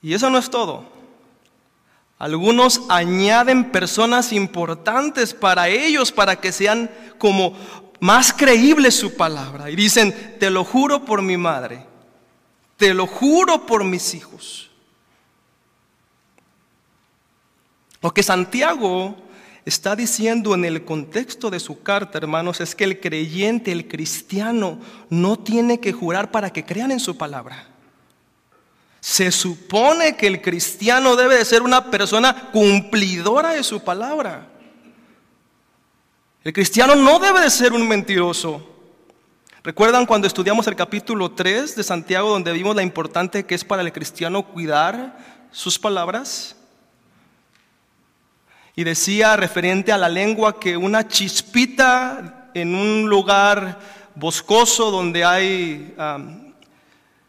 Y 0.00 0.14
eso 0.14 0.30
no 0.30 0.38
es 0.38 0.48
todo. 0.48 0.84
Algunos 2.18 2.80
añaden 2.88 3.72
personas 3.72 4.32
importantes 4.32 5.34
para 5.34 5.68
ellos, 5.68 6.10
para 6.12 6.36
que 6.36 6.50
sean 6.50 6.90
como 7.18 7.52
más 8.00 8.32
creíbles 8.32 8.96
su 8.96 9.16
palabra. 9.16 9.68
Y 9.68 9.76
dicen, 9.76 10.36
te 10.40 10.48
lo 10.48 10.64
juro 10.64 11.04
por 11.04 11.20
mi 11.20 11.36
madre, 11.36 11.84
te 12.76 12.92
lo 12.94 13.06
juro 13.06 13.66
por 13.66 13.84
mis 13.84 14.14
hijos. 14.14 14.70
Lo 18.02 18.12
que 18.12 18.22
Santiago 18.22 19.16
está 19.64 19.96
diciendo 19.96 20.54
en 20.54 20.64
el 20.64 20.84
contexto 20.84 21.50
de 21.50 21.58
su 21.58 21.82
carta, 21.82 22.18
hermanos, 22.18 22.60
es 22.60 22.74
que 22.74 22.84
el 22.84 23.00
creyente, 23.00 23.72
el 23.72 23.88
cristiano, 23.88 24.78
no 25.10 25.38
tiene 25.38 25.80
que 25.80 25.92
jurar 25.92 26.30
para 26.30 26.50
que 26.50 26.64
crean 26.64 26.92
en 26.92 27.00
su 27.00 27.16
palabra. 27.16 27.68
Se 29.00 29.32
supone 29.32 30.16
que 30.16 30.26
el 30.26 30.42
cristiano 30.42 31.16
debe 31.16 31.36
de 31.36 31.44
ser 31.44 31.62
una 31.62 31.90
persona 31.90 32.50
cumplidora 32.52 33.50
de 33.50 33.64
su 33.64 33.82
palabra. 33.82 34.48
El 36.44 36.52
cristiano 36.52 36.94
no 36.94 37.18
debe 37.18 37.40
de 37.40 37.50
ser 37.50 37.72
un 37.72 37.88
mentiroso. 37.88 38.75
¿Recuerdan 39.66 40.06
cuando 40.06 40.28
estudiamos 40.28 40.64
el 40.68 40.76
capítulo 40.76 41.32
3 41.32 41.74
de 41.74 41.82
Santiago 41.82 42.30
donde 42.30 42.52
vimos 42.52 42.76
la 42.76 42.84
importante 42.84 43.44
que 43.44 43.56
es 43.56 43.64
para 43.64 43.82
el 43.82 43.92
cristiano 43.92 44.44
cuidar 44.44 45.18
sus 45.50 45.76
palabras? 45.76 46.54
Y 48.76 48.84
decía 48.84 49.34
referente 49.34 49.90
a 49.90 49.98
la 49.98 50.08
lengua 50.08 50.60
que 50.60 50.76
una 50.76 51.08
chispita 51.08 52.48
en 52.54 52.76
un 52.76 53.08
lugar 53.08 53.80
boscoso 54.14 54.92
donde 54.92 55.24
hay 55.24 55.96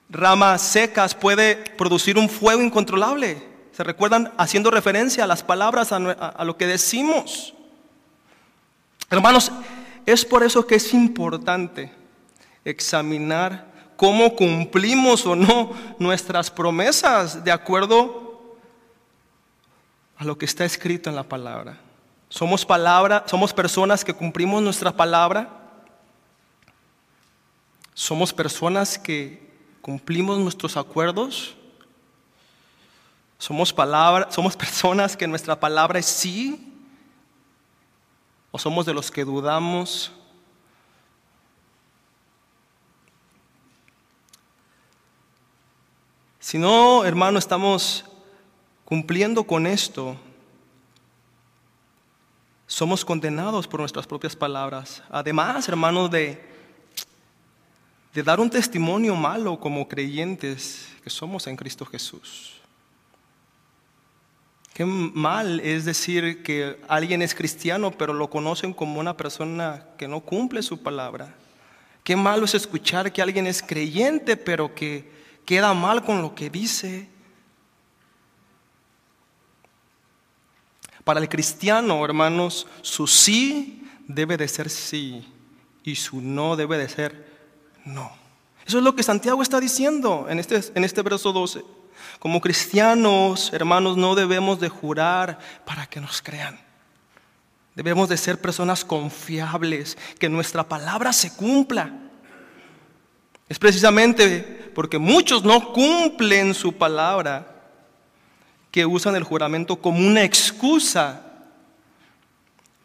ramas 0.08 0.62
secas 0.62 1.16
puede 1.16 1.56
producir 1.56 2.20
un 2.20 2.30
fuego 2.30 2.62
incontrolable. 2.62 3.42
¿Se 3.72 3.84
recuerdan 3.84 4.32
haciendo 4.38 4.70
referencia 4.70 5.24
a 5.24 5.28
las 5.28 5.42
palabras, 5.42 5.92
a 5.92 6.44
lo 6.46 6.56
que 6.56 6.68
decimos? 6.68 7.56
Hermanos, 9.10 9.52
es 10.06 10.24
por 10.24 10.44
eso 10.44 10.68
que 10.68 10.76
es 10.76 10.94
importante 10.94 11.98
examinar 12.70 13.94
cómo 13.96 14.36
cumplimos 14.36 15.26
o 15.26 15.36
no 15.36 15.74
nuestras 16.00 16.52
promesas 16.52 17.44
de 17.44 17.52
acuerdo 17.52 18.56
a 20.18 20.24
lo 20.24 20.38
que 20.38 20.46
está 20.46 20.66
escrito 20.66 21.10
en 21.10 21.16
la 21.16 21.24
palabra. 21.24 21.78
Somos 22.30 22.66
palabra, 22.66 23.24
somos 23.28 23.54
personas 23.54 24.04
que 24.04 24.14
cumplimos 24.14 24.62
nuestra 24.62 24.92
palabra. 24.92 25.50
Somos 27.94 28.34
personas 28.34 28.98
que 28.98 29.48
cumplimos 29.82 30.38
nuestros 30.40 30.76
acuerdos. 30.76 31.56
Somos 33.38 33.74
somos 34.30 34.56
personas 34.58 35.16
que 35.16 35.28
nuestra 35.28 35.60
palabra 35.60 36.00
es 36.00 36.06
sí. 36.06 36.74
O 38.52 38.60
somos 38.60 38.86
de 38.86 38.94
los 38.94 39.10
que 39.10 39.24
dudamos 39.24 40.12
Si 46.48 46.58
no, 46.58 47.04
hermano, 47.04 47.40
estamos 47.40 48.06
cumpliendo 48.86 49.44
con 49.44 49.68
esto, 49.68 50.16
somos 52.66 53.04
condenados 53.04 53.68
por 53.68 53.82
nuestras 53.82 54.08
propias 54.08 54.34
palabras. 54.34 55.04
Además, 55.10 55.68
hermano, 55.68 56.08
de, 56.08 56.42
de 58.14 58.24
dar 58.24 58.40
un 58.40 58.50
testimonio 58.50 59.14
malo 59.14 59.60
como 59.60 59.90
creyentes 59.90 60.88
que 61.04 61.10
somos 61.10 61.48
en 61.48 61.58
Cristo 61.58 61.86
Jesús. 61.86 62.62
Qué 64.74 64.86
mal 64.86 65.60
es 65.60 65.84
decir 65.84 66.44
que 66.44 66.80
alguien 66.88 67.22
es 67.22 67.36
cristiano, 67.36 67.92
pero 67.92 68.14
lo 68.14 68.30
conocen 68.30 68.74
como 68.74 69.02
una 69.02 69.18
persona 69.18 69.86
que 69.98 70.08
no 70.08 70.22
cumple 70.22 70.64
su 70.64 70.82
palabra. 70.82 71.36
Qué 72.06 72.16
malo 72.16 72.46
es 72.46 72.56
escuchar 72.56 73.12
que 73.12 73.22
alguien 73.22 73.48
es 73.48 73.62
creyente, 73.62 74.38
pero 74.38 74.74
que 74.74 75.17
queda 75.48 75.74
mal 75.74 76.04
con 76.04 76.22
lo 76.22 76.36
que 76.36 76.50
dice. 76.50 77.08
Para 81.06 81.22
el 81.22 81.30
cristiano, 81.30 82.04
hermanos, 82.04 82.68
su 82.82 83.08
sí 83.08 83.90
debe 84.08 84.36
de 84.36 84.50
ser 84.50 84.70
sí 84.70 85.26
y 85.84 85.96
su 85.96 86.20
no 86.22 86.58
debe 86.58 86.78
de 86.78 86.90
ser 86.90 87.26
no. 87.86 88.12
Eso 88.66 88.80
es 88.80 88.84
lo 88.84 88.94
que 88.94 89.04
Santiago 89.04 89.42
está 89.42 89.62
diciendo 89.62 90.28
en 90.30 90.40
este, 90.40 90.62
en 90.76 90.84
este 90.84 91.02
verso 91.02 91.32
12. 91.32 91.64
Como 92.20 92.42
cristianos, 92.42 93.54
hermanos, 93.54 93.96
no 93.96 94.16
debemos 94.16 94.60
de 94.60 94.68
jurar 94.68 95.40
para 95.66 95.86
que 95.86 96.02
nos 96.02 96.22
crean. 96.22 96.60
Debemos 97.74 98.10
de 98.10 98.18
ser 98.18 98.42
personas 98.42 98.84
confiables, 98.84 99.98
que 100.20 100.28
nuestra 100.28 100.68
palabra 100.68 101.14
se 101.14 101.34
cumpla. 101.34 102.07
Es 103.50 103.60
precisamente 103.60 104.72
porque 104.76 104.98
muchos 104.98 105.44
no 105.44 105.72
cumplen 105.72 106.54
su 106.54 106.74
palabra 106.74 107.56
que 108.72 108.86
usan 108.86 109.16
el 109.16 109.24
juramento 109.24 109.78
como 109.78 110.06
una 110.06 110.24
excusa 110.24 111.24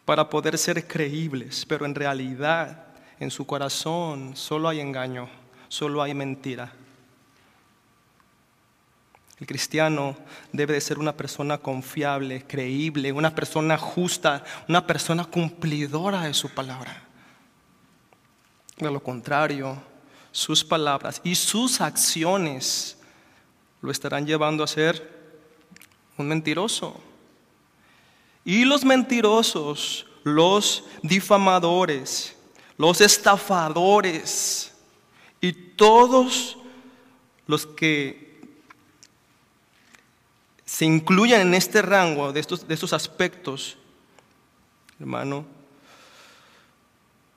para 0.05 0.29
poder 0.29 0.57
ser 0.57 0.87
creíbles, 0.87 1.65
pero 1.65 1.85
en 1.85 1.95
realidad 1.95 2.85
en 3.19 3.29
su 3.31 3.45
corazón 3.45 4.35
solo 4.35 4.69
hay 4.69 4.79
engaño, 4.79 5.29
solo 5.67 6.01
hay 6.01 6.13
mentira. 6.13 6.71
El 9.39 9.47
cristiano 9.47 10.15
debe 10.51 10.73
de 10.73 10.81
ser 10.81 10.99
una 10.99 11.17
persona 11.17 11.57
confiable, 11.57 12.45
creíble, 12.47 13.11
una 13.11 13.35
persona 13.35 13.77
justa, 13.77 14.43
una 14.69 14.87
persona 14.87 15.25
cumplidora 15.25 16.21
de 16.21 16.33
su 16.33 16.49
palabra. 16.49 17.03
De 18.77 18.89
lo 18.89 19.01
contrario, 19.01 19.81
sus 20.33 20.63
palabras 20.63 21.21
y 21.23 21.35
sus 21.35 21.79
acciones 21.79 22.97
lo 23.81 23.91
estarán 23.91 24.25
llevando 24.25 24.63
a 24.63 24.67
ser 24.67 25.13
un 26.17 26.27
mentiroso. 26.27 26.99
Y 28.43 28.65
los 28.65 28.83
mentirosos, 28.83 30.07
los 30.23 30.83
difamadores, 31.03 32.35
los 32.77 32.99
estafadores 32.99 34.73
y 35.39 35.53
todos 35.53 36.57
los 37.45 37.65
que 37.67 38.41
se 40.65 40.85
incluyan 40.85 41.41
en 41.41 41.53
este 41.53 41.83
rango 41.83 42.33
de 42.33 42.39
estos, 42.39 42.67
de 42.67 42.73
estos 42.73 42.91
aspectos, 42.93 43.77
hermano, 44.99 45.45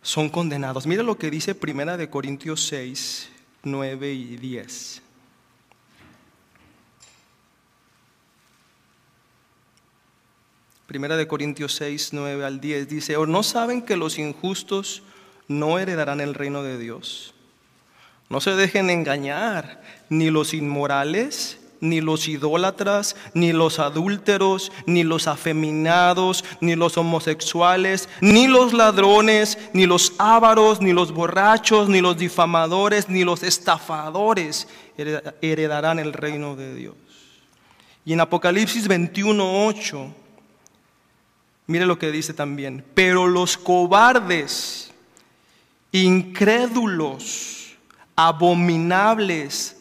son 0.07 0.29
condenados. 0.29 0.87
Mira 0.87 1.03
lo 1.03 1.19
que 1.19 1.33
dice 1.33 1.57
Primera 1.57 1.97
de 1.97 2.09
Corintios 2.09 2.65
6, 2.69 3.29
9 3.65 4.13
y 4.13 4.37
10. 4.37 5.03
Primera 10.87 11.17
de 11.17 11.27
Corintios 11.27 11.75
6, 11.75 12.11
9 12.13 12.45
al 12.45 12.61
10 12.61 12.89
dice, 12.89 13.17
¿o 13.17 13.27
no 13.27 13.43
saben 13.43 13.83
que 13.83 13.97
los 13.97 14.21
injustos 14.21 15.03
no 15.49 15.81
heredarán 15.81 16.21
el 16.21 16.35
reino 16.35 16.63
de 16.63 16.79
Dios? 16.79 17.35
No 18.29 18.41
se 18.41 18.53
dejen 18.53 18.91
engañar, 18.91 19.83
ni 20.09 20.31
los 20.31 20.55
inmorales, 20.55 21.59
ni 21.81 22.01
los 22.01 22.29
idólatras, 22.29 23.17
ni 23.35 23.53
los 23.53 23.79
adúlteros, 23.79 24.73
ni 24.87 25.05
los 25.05 25.27
afeminados, 25.27 26.45
ni 26.61 26.77
los 26.77 26.97
homosexuales, 26.97 28.09
ni 28.21 28.47
los 28.47 28.73
ladrones, 28.73 29.59
ni 29.73 29.87
los 29.87 30.13
ávaros, 30.19 30.81
ni 30.81 30.93
los 30.93 31.13
borrachos, 31.13 31.89
ni 31.89 32.01
los 32.01 32.17
difamadores, 32.17 33.09
ni 33.09 33.25
los 33.25 33.43
estafadores 33.43 34.69
heredarán 35.43 35.99
el 35.99 36.13
reino 36.13 36.57
de 36.57 36.75
Dios. 36.75 36.95
Y 38.05 38.13
en 38.13 38.21
Apocalipsis 38.21 38.89
21:8, 38.89 40.13
mire 41.67 41.87
lo 41.87 41.99
que 41.99 42.13
dice 42.13 42.33
también, 42.33 42.85
pero 42.95 43.27
los 43.27 43.57
cobardes, 43.57 44.93
incrédulos, 45.93 47.77
abominables, 48.15 49.76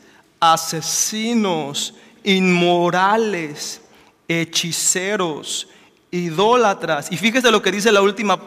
asesinos, 0.53 1.93
inmorales, 2.23 3.81
hechiceros, 4.27 5.67
idólatras. 6.11 7.11
Y 7.11 7.17
fíjese 7.17 7.51
lo 7.51 7.61
que 7.61 7.71
dice 7.71 7.91
la 7.91 8.01
última 8.01 8.37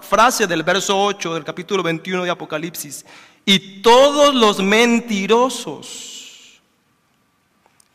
frase 0.00 0.46
del 0.46 0.62
verso 0.62 1.02
8 1.02 1.34
del 1.34 1.44
capítulo 1.44 1.82
21 1.82 2.24
de 2.24 2.30
Apocalipsis. 2.30 3.04
Y 3.44 3.80
todos 3.80 4.34
los 4.34 4.62
mentirosos 4.62 6.60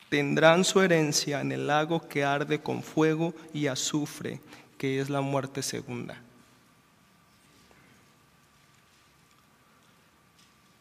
tendrán 0.10 0.63
su 0.63 0.82
herencia 0.82 1.41
en 1.41 1.51
el 1.51 1.67
lago 1.67 2.08
que 2.08 2.23
arde 2.23 2.62
con 2.62 2.84
fuego 2.84 3.34
y 3.53 3.67
azufre, 3.67 4.39
que 4.77 4.99
es 4.99 5.10
la 5.10 5.21
muerte 5.21 5.62
segunda. 5.62 6.19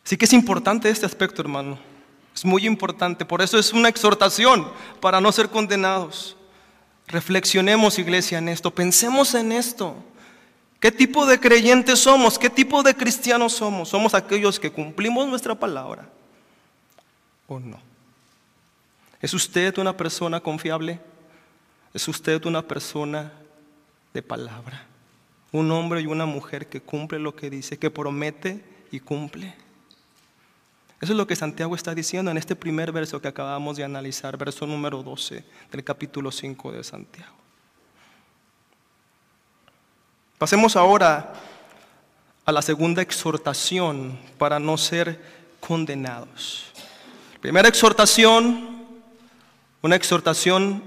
Así 0.05 0.17
que 0.17 0.25
es 0.25 0.33
importante 0.33 0.91
este 0.91 1.07
aspecto, 1.07 1.41
hermano. 1.41 1.92
Es 2.35 2.45
muy 2.45 2.67
importante, 2.67 3.25
por 3.25 3.43
eso 3.43 3.59
es 3.59 3.73
una 3.73 3.89
exhortación 3.89 4.71
para 5.01 5.21
no 5.21 5.31
ser 5.33 5.49
condenados. 5.49 6.37
Reflexionemos, 7.07 7.99
iglesia, 7.99 8.39
en 8.39 8.49
esto, 8.49 8.71
pensemos 8.71 9.35
en 9.35 9.53
esto. 9.53 9.95
¿Qué 10.81 10.91
tipo 10.91 11.27
de 11.27 11.39
creyentes 11.39 12.01
somos? 12.01 12.39
¿Qué 12.39 12.51
tipo 12.51 12.83
de 12.83 12.95
cristianos 12.97 13.53
somos? 13.53 13.91
¿Somos 13.91 14.15
aquellos 14.15 14.59
que 14.59 14.73
cumplimos 14.73 15.29
nuestra 15.29 15.55
palabra 15.55 16.09
o 17.47 17.61
no? 17.61 17.79
¿Es 19.21 19.33
usted 19.33 19.79
una 19.79 19.97
persona 19.97 20.41
confiable? 20.41 20.99
¿Es 21.95 22.09
usted 22.09 22.45
una 22.47 22.63
persona 22.63 23.31
de 24.13 24.23
palabra? 24.23 24.87
Un 25.53 25.71
hombre 25.71 26.01
y 26.01 26.07
una 26.07 26.27
mujer 26.27 26.67
que 26.67 26.81
cumple 26.81 27.21
lo 27.21 27.37
que 27.37 27.49
dice, 27.49 27.79
que 27.79 27.91
promete 27.91 28.65
y 28.91 28.99
cumple. 28.99 29.55
Eso 31.03 31.15
es 31.15 31.17
lo 31.17 31.27
que 31.27 31.35
Santiago 31.35 31.75
está 31.75 31.97
diciendo 31.97 32.31
en 32.31 32.39
este 32.39 32.55
primer 32.55 32.93
verso 32.93 33.21
que 33.21 33.27
acabamos 33.27 33.77
de 33.77 33.83
analizar, 33.83 34.37
verso 34.37 34.69
número 34.69 35.03
12 35.03 35.45
del 35.73 35.83
capítulo 35.83 36.31
5 36.31 36.71
de 36.71 36.85
Santiago. 36.85 37.35
Pasemos 40.39 40.77
ahora 40.77 41.33
a 42.45 42.53
la 42.53 42.63
segunda 42.63 43.03
exhortación 43.03 44.17
para 44.39 44.61
no 44.61 44.79
ser 44.79 45.21
condenados. 45.59 46.71
Primera 47.41 47.69
exhortación, 47.69 48.87
una 49.83 49.97
exhortación 49.97 50.85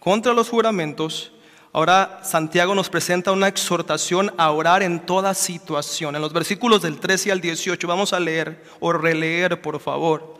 contra 0.00 0.32
los 0.32 0.48
juramentos 0.48 1.31
Ahora 1.74 2.20
Santiago 2.22 2.74
nos 2.74 2.90
presenta 2.90 3.32
una 3.32 3.48
exhortación 3.48 4.30
a 4.36 4.50
orar 4.50 4.82
en 4.82 5.00
toda 5.06 5.32
situación. 5.32 6.14
En 6.14 6.20
los 6.20 6.34
versículos 6.34 6.82
del 6.82 7.00
13 7.00 7.32
al 7.32 7.40
18 7.40 7.88
vamos 7.88 8.12
a 8.12 8.20
leer 8.20 8.62
o 8.78 8.92
releer, 8.92 9.62
por 9.62 9.80
favor. 9.80 10.36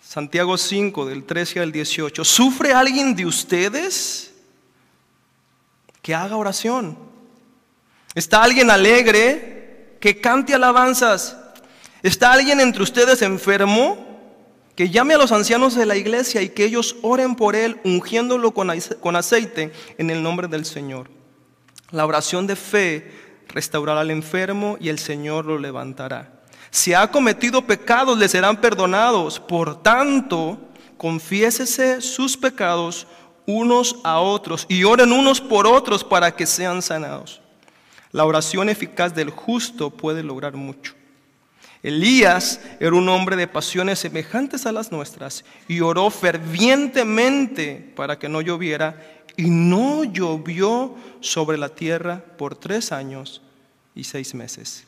Santiago 0.00 0.56
5 0.56 1.06
del 1.06 1.24
13 1.24 1.58
al 1.58 1.72
18. 1.72 2.24
¿Sufre 2.24 2.72
alguien 2.72 3.16
de 3.16 3.26
ustedes 3.26 4.32
que 6.02 6.14
haga 6.14 6.36
oración? 6.36 6.96
¿Está 8.14 8.44
alguien 8.44 8.70
alegre 8.70 9.96
que 10.00 10.20
cante 10.20 10.54
alabanzas? 10.54 11.36
¿Está 12.00 12.32
alguien 12.32 12.60
entre 12.60 12.82
ustedes 12.84 13.22
enfermo? 13.22 14.11
Que 14.74 14.90
llame 14.90 15.14
a 15.14 15.18
los 15.18 15.32
ancianos 15.32 15.74
de 15.74 15.86
la 15.86 15.96
iglesia 15.96 16.42
y 16.42 16.48
que 16.48 16.64
ellos 16.64 16.96
oren 17.02 17.36
por 17.36 17.56
él, 17.56 17.80
ungiéndolo 17.84 18.52
con 18.52 19.16
aceite 19.16 19.72
en 19.98 20.10
el 20.10 20.22
nombre 20.22 20.48
del 20.48 20.64
Señor. 20.64 21.10
La 21.90 22.06
oración 22.06 22.46
de 22.46 22.56
fe 22.56 23.12
restaurará 23.48 24.00
al 24.00 24.10
enfermo 24.10 24.76
y 24.80 24.88
el 24.88 24.98
Señor 24.98 25.44
lo 25.44 25.58
levantará. 25.58 26.42
Si 26.70 26.94
ha 26.94 27.10
cometido 27.10 27.66
pecados, 27.66 28.16
le 28.16 28.28
serán 28.28 28.58
perdonados. 28.58 29.38
Por 29.38 29.82
tanto, 29.82 30.58
confiésese 30.96 32.00
sus 32.00 32.34
pecados 32.36 33.06
unos 33.44 33.96
a 34.04 34.20
otros 34.20 34.64
y 34.68 34.84
oren 34.84 35.12
unos 35.12 35.40
por 35.40 35.66
otros 35.66 36.02
para 36.02 36.34
que 36.34 36.46
sean 36.46 36.80
sanados. 36.80 37.42
La 38.10 38.24
oración 38.24 38.70
eficaz 38.70 39.14
del 39.14 39.28
justo 39.28 39.90
puede 39.90 40.22
lograr 40.22 40.54
mucho. 40.54 40.94
Elías 41.82 42.60
era 42.78 42.94
un 42.94 43.08
hombre 43.08 43.34
de 43.34 43.48
pasiones 43.48 43.98
semejantes 43.98 44.66
a 44.66 44.72
las 44.72 44.92
nuestras 44.92 45.44
y 45.66 45.80
oró 45.80 46.10
fervientemente 46.10 47.92
para 47.96 48.18
que 48.18 48.28
no 48.28 48.40
lloviera 48.40 49.24
y 49.36 49.50
no 49.50 50.04
llovió 50.04 50.94
sobre 51.20 51.58
la 51.58 51.70
tierra 51.70 52.22
por 52.38 52.54
tres 52.54 52.92
años 52.92 53.42
y 53.94 54.04
seis 54.04 54.34
meses. 54.34 54.84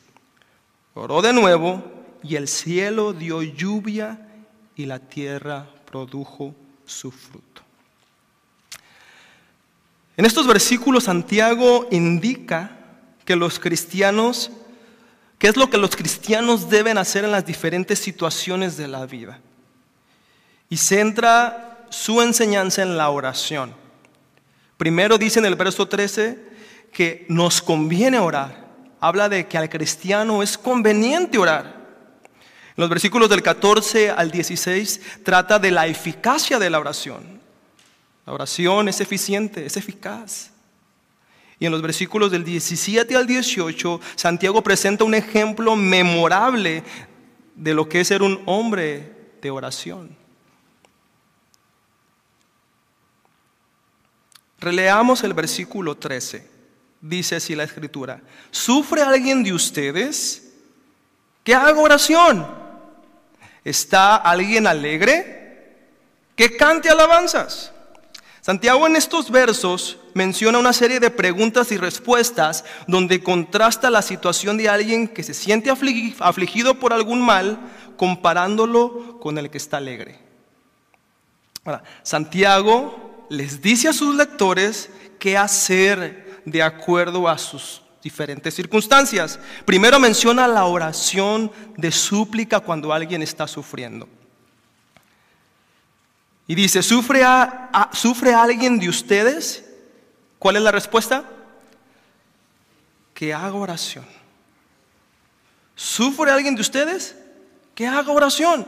Oró 0.93 1.21
de 1.21 1.33
nuevo 1.33 1.83
y 2.23 2.35
el 2.35 2.47
cielo 2.47 3.11
dio 3.11 3.43
lluvia 3.43 4.27
y 4.75 4.85
la 4.85 4.99
tierra 4.99 5.67
produjo 5.85 6.55
su 6.85 7.11
fruto. 7.11 7.61
En 10.17 10.25
estos 10.25 10.47
versículos 10.47 11.05
Santiago 11.05 11.87
indica 11.91 12.77
que 13.25 13.35
los 13.35 13.59
cristianos, 13.59 14.51
qué 15.37 15.47
es 15.47 15.57
lo 15.57 15.69
que 15.69 15.77
los 15.77 15.95
cristianos 15.95 16.69
deben 16.69 16.97
hacer 16.97 17.23
en 17.23 17.31
las 17.31 17.45
diferentes 17.45 17.99
situaciones 17.99 18.77
de 18.77 18.87
la 18.87 19.05
vida. 19.05 19.39
Y 20.69 20.77
centra 20.77 21.85
su 21.89 22.21
enseñanza 22.21 22.81
en 22.81 22.97
la 22.97 23.09
oración. 23.09 23.73
Primero 24.77 25.17
dice 25.17 25.39
en 25.39 25.45
el 25.45 25.55
verso 25.55 25.87
13 25.87 26.39
que 26.91 27.25
nos 27.29 27.61
conviene 27.61 28.19
orar. 28.19 28.65
Habla 28.99 29.29
de 29.29 29.47
que 29.47 29.57
al 29.57 29.69
cristiano 29.69 30.41
es 30.41 30.57
conveniente 30.57 31.37
orar. 31.37 31.75
En 32.77 32.81
los 32.81 32.89
versículos 32.89 33.29
del 33.29 33.41
14 33.41 34.09
al 34.09 34.31
16 34.31 35.01
trata 35.23 35.59
de 35.59 35.71
la 35.71 35.87
eficacia 35.87 36.59
de 36.59 36.69
la 36.69 36.79
oración. 36.79 37.39
La 38.25 38.33
oración 38.33 38.89
es 38.89 38.99
eficiente, 38.99 39.65
es 39.65 39.77
eficaz. 39.77 40.51
Y 41.59 41.65
en 41.65 41.71
los 41.71 41.81
versículos 41.81 42.31
del 42.31 42.43
17 42.43 43.15
al 43.15 43.27
18, 43.27 44.01
Santiago 44.15 44.61
presenta 44.61 45.03
un 45.03 45.13
ejemplo 45.13 45.75
memorable 45.75 46.83
de 47.55 47.73
lo 47.73 47.87
que 47.87 48.01
es 48.01 48.07
ser 48.09 48.21
un 48.21 48.41
hombre 48.45 49.13
de 49.41 49.51
oración. 49.51 50.15
Releamos 54.59 55.23
el 55.23 55.33
versículo 55.33 55.95
13. 55.95 56.55
Dice 56.99 57.35
así 57.35 57.55
la 57.55 57.63
escritura. 57.63 58.21
¿Sufre 58.51 59.01
alguien 59.01 59.43
de 59.43 59.53
ustedes 59.53 60.51
que 61.43 61.53
haga 61.53 61.79
oración? 61.79 62.45
¿Está 63.63 64.15
alguien 64.15 64.67
alegre? 64.67 65.75
Que 66.35 66.57
cante 66.57 66.89
alabanzas. 66.89 67.71
Santiago 68.41 68.87
en 68.87 68.95
estos 68.95 69.31
versos 69.31 69.99
menciona 70.15 70.57
una 70.57 70.73
serie 70.73 71.01
de 71.01 71.11
preguntas 71.11 71.71
y 71.73 71.77
respuestas 71.77 72.63
donde 72.87 73.21
contrasta 73.21 73.89
la 73.89 74.01
situación 74.01 74.57
de 74.57 74.69
alguien 74.69 75.09
que 75.09 75.23
se 75.23 75.33
siente 75.33 75.69
afligido 75.69 76.79
por 76.79 76.93
algún 76.93 77.21
mal 77.21 77.59
comparándolo 77.97 79.19
con 79.19 79.37
el 79.37 79.49
que 79.49 79.57
está 79.57 79.77
alegre. 79.77 80.17
Ahora, 81.65 81.83
Santiago 82.01 83.27
les 83.29 83.61
dice 83.61 83.89
a 83.89 83.93
sus 83.93 84.15
lectores 84.15 84.89
qué 85.19 85.37
hacer 85.37 86.41
de 86.45 86.63
acuerdo 86.63 87.27
a 87.27 87.37
sus 87.37 87.81
diferentes 88.01 88.53
circunstancias. 88.53 89.37
Primero 89.65 89.99
menciona 89.99 90.47
la 90.47 90.63
oración 90.63 91.51
de 91.75 91.91
súplica 91.91 92.61
cuando 92.61 92.93
alguien 92.93 93.21
está 93.21 93.47
sufriendo. 93.49 94.07
Y 96.47 96.55
dice, 96.55 96.81
¿sufre, 96.81 97.21
a, 97.23 97.89
¿sufre 97.91 98.33
alguien 98.33 98.79
de 98.79 98.87
ustedes? 98.87 99.64
¿Cuál 100.45 100.57
es 100.57 100.61
la 100.61 100.71
respuesta? 100.71 101.25
Que 103.15 103.33
haga 103.33 103.55
oración. 103.55 104.05
¿Sufre 105.73 106.29
alguien 106.29 106.53
de 106.53 106.61
ustedes? 106.61 107.17
Que 107.73 107.87
haga 107.87 108.11
oración. 108.11 108.67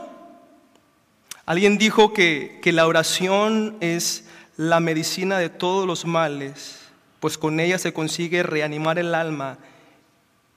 Alguien 1.46 1.78
dijo 1.78 2.12
que, 2.12 2.58
que 2.64 2.72
la 2.72 2.88
oración 2.88 3.76
es 3.78 4.24
la 4.56 4.80
medicina 4.80 5.38
de 5.38 5.50
todos 5.50 5.86
los 5.86 6.04
males, 6.04 6.80
pues 7.20 7.38
con 7.38 7.60
ella 7.60 7.78
se 7.78 7.92
consigue 7.92 8.42
reanimar 8.42 8.98
el 8.98 9.14
alma 9.14 9.58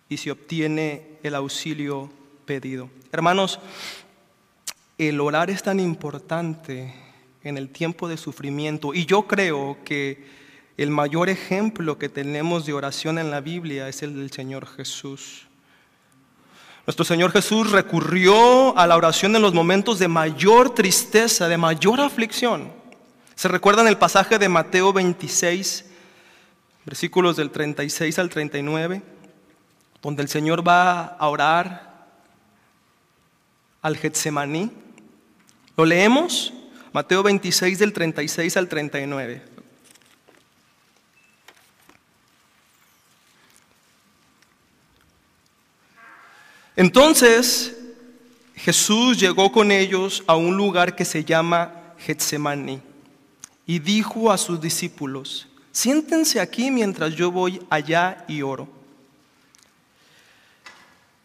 y 0.09 0.17
se 0.17 0.31
obtiene 0.31 1.19
el 1.21 1.35
auxilio 1.35 2.11
pedido. 2.45 2.89
Hermanos, 3.11 3.59
el 4.97 5.21
orar 5.21 5.51
es 5.51 5.61
tan 5.61 5.79
importante 5.79 6.95
en 7.43 7.59
el 7.59 7.69
tiempo 7.69 8.07
de 8.07 8.17
sufrimiento. 8.17 8.95
Y 8.95 9.05
yo 9.05 9.27
creo 9.27 9.77
que 9.85 10.40
el 10.83 10.89
mayor 10.89 11.29
ejemplo 11.29 11.99
que 11.99 12.09
tenemos 12.09 12.65
de 12.65 12.73
oración 12.73 13.19
en 13.19 13.29
la 13.29 13.39
Biblia 13.39 13.87
es 13.87 14.01
el 14.01 14.15
del 14.15 14.31
Señor 14.31 14.65
Jesús. 14.65 15.47
Nuestro 16.87 17.05
Señor 17.05 17.31
Jesús 17.31 17.69
recurrió 17.69 18.75
a 18.77 18.87
la 18.87 18.97
oración 18.97 19.35
en 19.35 19.43
los 19.43 19.53
momentos 19.53 19.99
de 19.99 20.07
mayor 20.07 20.73
tristeza, 20.73 21.47
de 21.47 21.57
mayor 21.57 22.01
aflicción. 22.01 22.71
¿Se 23.35 23.47
recuerdan 23.47 23.87
el 23.87 23.97
pasaje 23.97 24.39
de 24.39 24.49
Mateo 24.49 24.91
26, 24.91 25.85
versículos 26.85 27.35
del 27.35 27.51
36 27.51 28.17
al 28.17 28.29
39, 28.29 29.03
donde 30.01 30.23
el 30.23 30.29
Señor 30.29 30.67
va 30.67 31.05
a 31.05 31.27
orar 31.27 32.07
al 33.83 33.97
Getsemaní? 33.97 34.71
¿Lo 35.77 35.85
leemos? 35.85 36.53
Mateo 36.91 37.21
26 37.21 37.77
del 37.77 37.93
36 37.93 38.57
al 38.57 38.67
39. 38.67 39.50
Entonces 46.81 47.77
Jesús 48.55 49.19
llegó 49.19 49.51
con 49.51 49.71
ellos 49.71 50.23
a 50.25 50.35
un 50.35 50.57
lugar 50.57 50.95
que 50.95 51.05
se 51.05 51.23
llama 51.23 51.93
Getsemaní 51.99 52.81
y 53.67 53.77
dijo 53.77 54.31
a 54.31 54.37
sus 54.39 54.59
discípulos, 54.59 55.47
siéntense 55.71 56.39
aquí 56.39 56.71
mientras 56.71 57.13
yo 57.13 57.31
voy 57.31 57.61
allá 57.69 58.25
y 58.27 58.41
oro. 58.41 58.67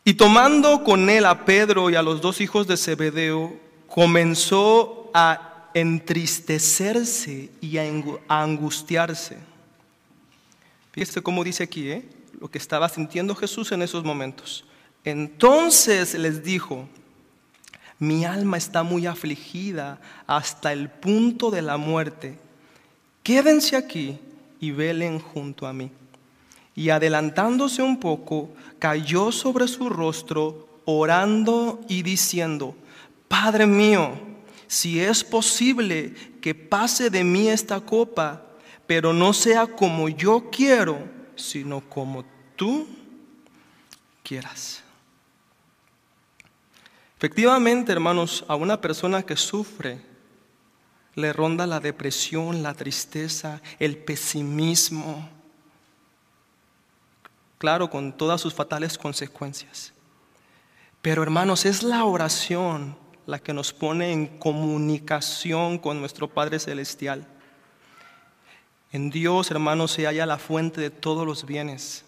Y 0.04 0.12
tomando 0.12 0.84
con 0.84 1.08
él 1.08 1.24
a 1.24 1.46
Pedro 1.46 1.88
y 1.88 1.94
a 1.94 2.02
los 2.02 2.20
dos 2.20 2.42
hijos 2.42 2.66
de 2.66 2.76
Zebedeo, 2.76 3.58
comenzó 3.88 5.10
a 5.14 5.70
entristecerse 5.72 7.48
y 7.62 7.78
a 7.78 8.42
angustiarse. 8.42 9.38
Fíjese 10.92 11.22
cómo 11.22 11.42
dice 11.42 11.62
aquí, 11.62 11.88
¿eh? 11.88 12.04
lo 12.38 12.50
que 12.50 12.58
estaba 12.58 12.90
sintiendo 12.90 13.34
Jesús 13.34 13.72
en 13.72 13.80
esos 13.80 14.04
momentos. 14.04 14.66
Entonces 15.06 16.14
les 16.14 16.42
dijo, 16.42 16.88
mi 18.00 18.24
alma 18.24 18.56
está 18.56 18.82
muy 18.82 19.06
afligida 19.06 20.00
hasta 20.26 20.72
el 20.72 20.90
punto 20.90 21.52
de 21.52 21.62
la 21.62 21.76
muerte. 21.76 22.36
Quédense 23.22 23.76
aquí 23.76 24.18
y 24.58 24.72
velen 24.72 25.20
junto 25.20 25.68
a 25.68 25.72
mí. 25.72 25.92
Y 26.74 26.90
adelantándose 26.90 27.82
un 27.82 28.00
poco, 28.00 28.50
cayó 28.80 29.30
sobre 29.30 29.68
su 29.68 29.88
rostro, 29.88 30.80
orando 30.86 31.80
y 31.88 32.02
diciendo, 32.02 32.74
Padre 33.28 33.68
mío, 33.68 34.10
si 34.66 34.98
es 35.00 35.22
posible 35.22 36.14
que 36.40 36.52
pase 36.52 37.10
de 37.10 37.22
mí 37.22 37.46
esta 37.48 37.80
copa, 37.80 38.42
pero 38.88 39.12
no 39.12 39.32
sea 39.32 39.68
como 39.68 40.08
yo 40.08 40.50
quiero, 40.50 40.98
sino 41.36 41.80
como 41.80 42.24
tú 42.56 42.88
quieras. 44.24 44.82
Efectivamente, 47.26 47.90
hermanos, 47.90 48.44
a 48.46 48.54
una 48.54 48.80
persona 48.80 49.20
que 49.24 49.36
sufre 49.36 50.00
le 51.16 51.32
ronda 51.32 51.66
la 51.66 51.80
depresión, 51.80 52.62
la 52.62 52.72
tristeza, 52.72 53.60
el 53.80 53.96
pesimismo, 53.96 55.28
claro, 57.58 57.90
con 57.90 58.16
todas 58.16 58.40
sus 58.40 58.54
fatales 58.54 58.96
consecuencias. 58.96 59.92
Pero 61.02 61.24
hermanos, 61.24 61.66
es 61.66 61.82
la 61.82 62.04
oración 62.04 62.96
la 63.26 63.40
que 63.40 63.52
nos 63.52 63.72
pone 63.72 64.12
en 64.12 64.38
comunicación 64.38 65.78
con 65.78 65.98
nuestro 65.98 66.28
Padre 66.28 66.60
Celestial. 66.60 67.26
En 68.92 69.10
Dios, 69.10 69.50
hermanos, 69.50 69.90
se 69.90 70.06
halla 70.06 70.26
la 70.26 70.38
fuente 70.38 70.80
de 70.80 70.90
todos 70.90 71.26
los 71.26 71.44
bienes. 71.44 72.04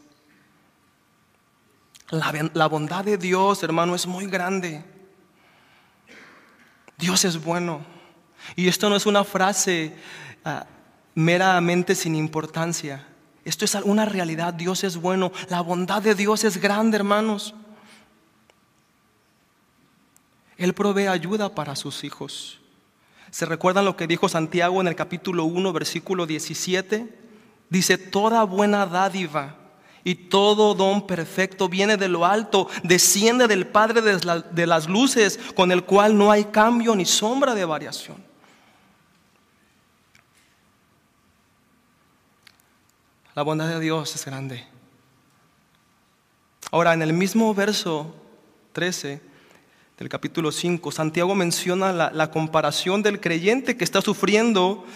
La, 2.08 2.68
bondad 2.68 3.04
de 3.04 3.18
Dios, 3.18 3.64
hermano, 3.64 3.96
es 3.96 4.06
muy 4.06 4.28
grande. 4.28 4.84
Dios 6.98 7.24
es 7.24 7.42
bueno. 7.42 7.80
Y 8.56 8.68
esto 8.68 8.90
no 8.90 8.96
es 8.96 9.06
una 9.06 9.24
frase 9.24 9.94
ah, 10.44 10.66
meramente 11.14 11.94
sin 11.94 12.14
importancia. 12.14 13.06
Esto 13.44 13.64
es 13.64 13.74
una 13.76 14.04
realidad. 14.04 14.52
Dios 14.52 14.84
es 14.84 14.96
bueno. 14.96 15.32
La 15.48 15.60
bondad 15.60 16.02
de 16.02 16.14
Dios 16.14 16.44
es 16.44 16.58
grande, 16.58 16.96
hermanos. 16.96 17.54
Él 20.56 20.74
provee 20.74 21.06
ayuda 21.06 21.54
para 21.54 21.76
sus 21.76 22.02
hijos. 22.02 22.60
¿Se 23.30 23.46
recuerdan 23.46 23.84
lo 23.84 23.96
que 23.96 24.06
dijo 24.06 24.28
Santiago 24.28 24.80
en 24.80 24.88
el 24.88 24.96
capítulo 24.96 25.44
1, 25.44 25.72
versículo 25.72 26.26
17? 26.26 27.14
Dice, 27.70 27.98
toda 27.98 28.42
buena 28.42 28.86
dádiva 28.86 29.57
y 30.08 30.14
todo 30.14 30.72
don 30.72 31.06
perfecto 31.06 31.68
viene 31.68 31.98
de 31.98 32.08
lo 32.08 32.24
alto, 32.24 32.66
desciende 32.82 33.46
del 33.46 33.66
Padre 33.66 34.00
de 34.00 34.66
las 34.66 34.88
luces, 34.88 35.38
con 35.54 35.70
el 35.70 35.84
cual 35.84 36.16
no 36.16 36.30
hay 36.30 36.46
cambio 36.46 36.96
ni 36.96 37.04
sombra 37.04 37.54
de 37.54 37.66
variación. 37.66 38.16
La 43.34 43.42
bondad 43.42 43.68
de 43.68 43.80
Dios 43.80 44.14
es 44.14 44.24
grande. 44.24 44.64
Ahora, 46.70 46.94
en 46.94 47.02
el 47.02 47.12
mismo 47.12 47.52
verso 47.52 48.14
13, 48.72 49.20
del 49.98 50.08
capítulo 50.08 50.52
5, 50.52 50.90
Santiago 50.90 51.34
menciona 51.34 51.92
la, 51.92 52.30
comparación 52.30 53.02
del 53.02 53.20
creyente 53.20 53.76
que 53.76 53.84
está 53.84 54.00
sufriendo 54.00 54.86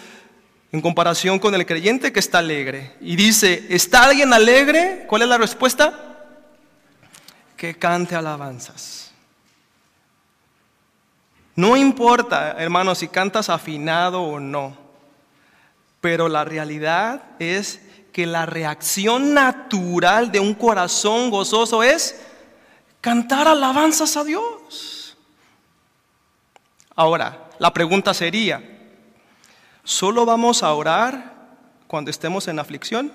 en 0.73 0.81
comparación 0.81 1.37
con 1.37 1.53
el 1.53 1.67
creyente 1.67 2.11
que 2.11 2.19
está 2.19 2.39
alegre. 2.39 2.95
Y 2.99 3.15
dice, 3.15 3.67
¿está 3.69 4.05
alguien 4.05 4.33
alegre? 4.33 5.05
¿Cuál 5.07 5.21
es 5.21 5.27
la 5.27 5.37
respuesta? 5.37 5.93
Que 7.55 7.75
cante 7.75 8.15
alabanzas. 8.15 9.11
No 11.55 11.77
importa, 11.77 12.55
hermano, 12.57 12.95
si 12.95 13.07
cantas 13.07 13.49
afinado 13.49 14.23
o 14.23 14.39
no, 14.39 14.75
pero 16.01 16.27
la 16.27 16.43
realidad 16.43 17.21
es 17.37 17.79
que 18.11 18.25
la 18.25 18.47
reacción 18.47 19.35
natural 19.35 20.31
de 20.31 20.39
un 20.39 20.55
corazón 20.55 21.29
gozoso 21.29 21.83
es 21.83 22.19
cantar 22.99 23.47
alabanzas 23.47 24.17
a 24.17 24.23
Dios. 24.23 25.15
Ahora, 26.95 27.51
la 27.59 27.71
pregunta 27.71 28.11
sería, 28.15 28.72
¿Solo 29.83 30.25
vamos 30.25 30.63
a 30.63 30.73
orar 30.73 31.33
cuando 31.87 32.09
estemos 32.09 32.47
en 32.47 32.59
aflicción? 32.59 33.13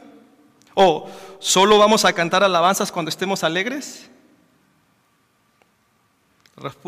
¿O 0.74 1.08
solo 1.40 1.78
vamos 1.78 2.04
a 2.04 2.12
cantar 2.12 2.44
alabanzas 2.44 2.92
cuando 2.92 3.08
estemos 3.08 3.42
alegres? 3.42 4.10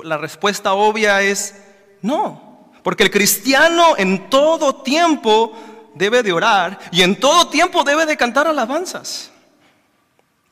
La 0.02 0.16
respuesta 0.16 0.74
obvia 0.74 1.22
es 1.22 1.56
no, 2.02 2.70
porque 2.82 3.04
el 3.04 3.10
cristiano 3.10 3.94
en 3.96 4.28
todo 4.28 4.76
tiempo 4.76 5.52
debe 5.94 6.22
de 6.22 6.32
orar 6.32 6.78
y 6.92 7.02
en 7.02 7.18
todo 7.18 7.48
tiempo 7.48 7.84
debe 7.84 8.06
de 8.06 8.16
cantar 8.16 8.46
alabanzas. 8.46 9.30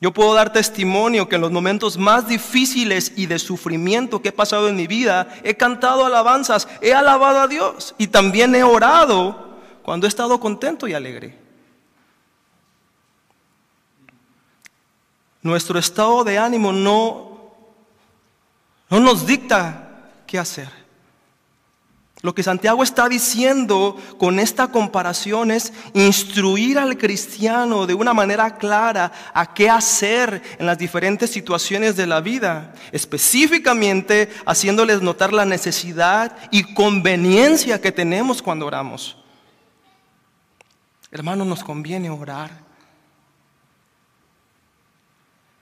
Yo 0.01 0.13
puedo 0.13 0.33
dar 0.33 0.53
testimonio 0.53 1.27
que 1.27 1.35
en 1.35 1.41
los 1.41 1.51
momentos 1.51 1.97
más 1.97 2.27
difíciles 2.27 3.11
y 3.17 3.25
de 3.25 3.37
sufrimiento 3.37 4.21
que 4.21 4.29
he 4.29 4.33
pasado 4.33 4.69
en 4.69 4.77
mi 4.77 4.87
vida, 4.87 5.27
he 5.43 5.55
cantado 5.55 6.05
alabanzas, 6.05 6.69
he 6.81 6.93
alabado 6.93 7.41
a 7.41 7.47
Dios 7.47 7.95
y 7.97 8.07
también 8.07 8.55
he 8.55 8.63
orado 8.63 9.57
cuando 9.83 10.07
he 10.07 10.09
estado 10.09 10.39
contento 10.39 10.87
y 10.87 10.93
alegre. 10.93 11.37
Nuestro 15.41 15.79
estado 15.79 16.23
de 16.23 16.37
ánimo 16.37 16.71
no, 16.71 17.51
no 18.89 18.99
nos 19.01 19.25
dicta 19.25 20.11
qué 20.25 20.39
hacer. 20.39 20.78
Lo 22.21 22.35
que 22.35 22.43
Santiago 22.43 22.83
está 22.83 23.07
diciendo 23.07 23.95
con 24.17 24.39
esta 24.39 24.67
comparación 24.67 25.51
es 25.51 25.71
instruir 25.93 26.77
al 26.77 26.97
cristiano 26.97 27.87
de 27.87 27.93
una 27.93 28.13
manera 28.13 28.57
clara 28.57 29.13
a 29.33 29.53
qué 29.53 29.69
hacer 29.69 30.41
en 30.57 30.65
las 30.65 30.77
diferentes 30.77 31.29
situaciones 31.29 31.95
de 31.95 32.07
la 32.07 32.19
vida, 32.19 32.73
específicamente 32.91 34.29
haciéndoles 34.45 35.01
notar 35.01 35.31
la 35.31 35.45
necesidad 35.45 36.35
y 36.51 36.73
conveniencia 36.73 37.79
que 37.79 37.93
tenemos 37.93 38.41
cuando 38.41 38.65
oramos. 38.65 39.17
Hermano, 41.11 41.45
nos 41.45 41.63
conviene 41.63 42.09
orar. 42.09 42.51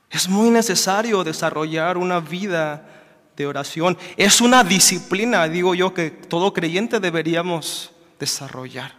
Es 0.09 0.27
muy 0.27 0.49
necesario 0.49 1.23
desarrollar 1.23 1.97
una 1.97 2.19
vida 2.19 2.96
de 3.37 3.45
oración. 3.45 3.97
Es 4.17 4.41
una 4.41 4.63
disciplina, 4.63 5.47
digo 5.47 5.75
yo, 5.75 5.93
que 5.93 6.09
todo 6.09 6.53
creyente 6.53 6.99
deberíamos 6.99 7.91
desarrollar. 8.19 8.93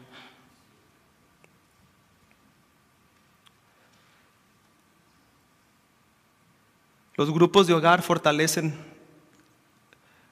Los 7.16 7.32
grupos 7.32 7.66
de 7.66 7.74
hogar 7.74 8.00
fortalecen 8.00 8.78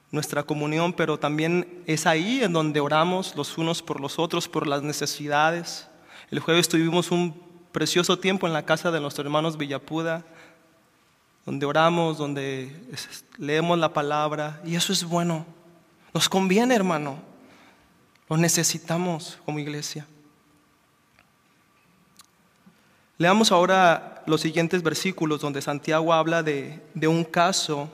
nuestra 0.09 0.43
comunión, 0.43 0.93
pero 0.93 1.19
también 1.19 1.83
es 1.85 2.07
ahí 2.07 2.41
en 2.41 2.53
donde 2.53 2.79
oramos 2.79 3.35
los 3.35 3.57
unos 3.57 3.81
por 3.81 3.99
los 3.99 4.19
otros, 4.19 4.47
por 4.47 4.65
las 4.65 4.81
necesidades. 4.83 5.89
El 6.31 6.39
jueves 6.39 6.69
tuvimos 6.69 7.11
un 7.11 7.37
precioso 7.73 8.17
tiempo 8.17 8.47
en 8.47 8.53
la 8.53 8.63
casa 8.63 8.89
de 8.89 9.01
nuestros 9.01 9.25
hermanos 9.25 9.57
Villapuda 9.57 10.25
donde 11.47 11.65
oramos, 11.65 12.17
donde 12.17 12.75
leemos 13.37 13.79
la 13.79 13.93
palabra, 13.93 14.61
y 14.65 14.75
eso 14.75 14.91
es 14.91 15.05
bueno. 15.05 15.45
Nos 16.13 16.27
conviene, 16.27 16.75
hermano. 16.75 17.19
Lo 18.27 18.35
necesitamos 18.35 19.39
como 19.45 19.57
iglesia. 19.57 20.05
Leamos 23.17 23.53
ahora 23.53 24.23
los 24.27 24.41
siguientes 24.41 24.83
versículos 24.83 25.39
donde 25.39 25.61
Santiago 25.61 26.13
habla 26.13 26.43
de, 26.43 26.81
un 27.07 27.23
caso 27.23 27.89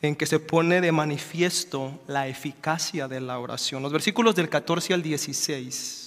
en 0.00 0.16
que 0.16 0.24
se 0.24 0.40
pone 0.40 0.80
de 0.80 0.92
manifiesto 0.92 2.00
la 2.06 2.26
eficacia 2.26 3.06
de 3.06 3.20
la 3.20 3.38
oración. 3.38 3.82
Los 3.82 3.92
versículos 3.92 4.34
del 4.34 4.48
14 4.48 4.94
al 4.94 5.02
16. 5.02 6.01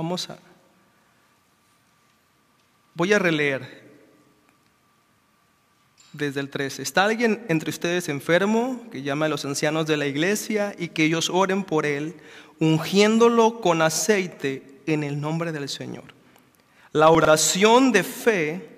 Vamos 0.00 0.30
a... 0.30 0.38
Voy 2.94 3.12
a 3.12 3.18
releer 3.18 3.84
desde 6.14 6.40
el 6.40 6.48
13. 6.48 6.80
¿Está 6.80 7.04
alguien 7.04 7.44
entre 7.50 7.68
ustedes 7.68 8.08
enfermo 8.08 8.82
que 8.90 9.02
llame 9.02 9.26
a 9.26 9.28
los 9.28 9.44
ancianos 9.44 9.86
de 9.86 9.98
la 9.98 10.06
iglesia 10.06 10.74
y 10.78 10.88
que 10.88 11.04
ellos 11.04 11.28
oren 11.28 11.64
por 11.64 11.84
él, 11.84 12.14
ungiéndolo 12.60 13.60
con 13.60 13.82
aceite 13.82 14.80
en 14.86 15.04
el 15.04 15.20
nombre 15.20 15.52
del 15.52 15.68
Señor? 15.68 16.14
La 16.92 17.10
oración 17.10 17.92
de 17.92 18.02
fe 18.02 18.70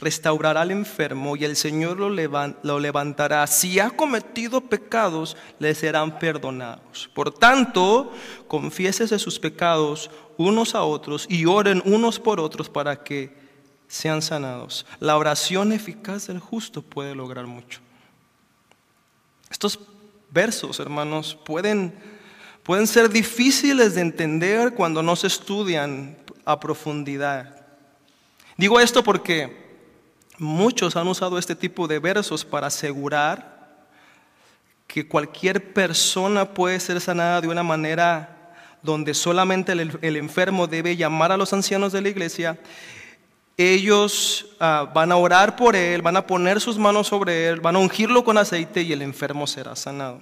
restaurará 0.00 0.62
al 0.62 0.72
enfermo 0.72 1.36
y 1.36 1.44
el 1.44 1.54
Señor 1.54 1.98
lo, 2.00 2.10
lo, 2.10 2.80
levantará. 2.80 3.46
Si 3.46 3.78
ha 3.78 3.90
cometido 3.90 4.60
pecados, 4.60 5.36
le 5.60 5.72
serán 5.76 6.18
perdonados. 6.18 7.08
Por 7.14 7.32
tanto, 7.32 8.12
confiésese 8.48 9.20
sus 9.20 9.38
pecados 9.38 10.10
unos 10.38 10.74
a 10.74 10.82
otros 10.82 11.26
y 11.28 11.44
oren 11.44 11.82
unos 11.84 12.18
por 12.18 12.40
otros 12.40 12.70
para 12.70 13.04
que 13.04 13.36
sean 13.88 14.22
sanados. 14.22 14.86
La 14.98 15.18
oración 15.18 15.72
eficaz 15.72 16.28
del 16.28 16.38
justo 16.38 16.80
puede 16.80 17.14
lograr 17.14 17.46
mucho. 17.46 17.80
Estos 19.50 19.78
versos, 20.30 20.80
hermanos, 20.80 21.36
pueden, 21.44 21.94
pueden 22.62 22.86
ser 22.86 23.10
difíciles 23.10 23.94
de 23.94 24.00
entender 24.00 24.72
cuando 24.74 25.02
no 25.02 25.14
se 25.14 25.26
estudian 25.26 26.16
a 26.46 26.58
profundidad. 26.58 27.66
Digo 28.56 28.80
esto 28.80 29.04
porque 29.04 29.68
Muchos 30.38 30.94
han 30.94 31.08
usado 31.08 31.36
este 31.36 31.56
tipo 31.56 31.88
de 31.88 31.98
versos 31.98 32.44
para 32.44 32.68
asegurar 32.68 33.88
que 34.86 35.06
cualquier 35.08 35.74
persona 35.74 36.54
puede 36.54 36.78
ser 36.78 37.00
sanada 37.00 37.40
de 37.40 37.48
una 37.48 37.64
manera 37.64 38.37
donde 38.82 39.14
solamente 39.14 39.72
el, 39.72 40.16
enfermo 40.16 40.66
debe 40.66 40.96
llamar 40.96 41.32
a 41.32 41.36
los 41.36 41.52
ancianos 41.52 41.92
de 41.92 42.02
la 42.02 42.08
iglesia. 42.08 42.58
Ellos 43.56 44.46
ah, 44.60 44.90
van 44.94 45.10
a 45.10 45.16
orar 45.16 45.56
por 45.56 45.74
él, 45.74 46.02
van 46.02 46.16
a 46.16 46.26
poner 46.26 46.60
sus 46.60 46.78
manos 46.78 47.08
sobre 47.08 47.48
él, 47.48 47.60
van 47.60 47.76
a 47.76 47.80
ungirlo 47.80 48.22
con 48.22 48.38
aceite 48.38 48.82
y 48.82 48.92
el 48.92 49.02
enfermo 49.02 49.46
será 49.46 49.74
sanado. 49.74 50.20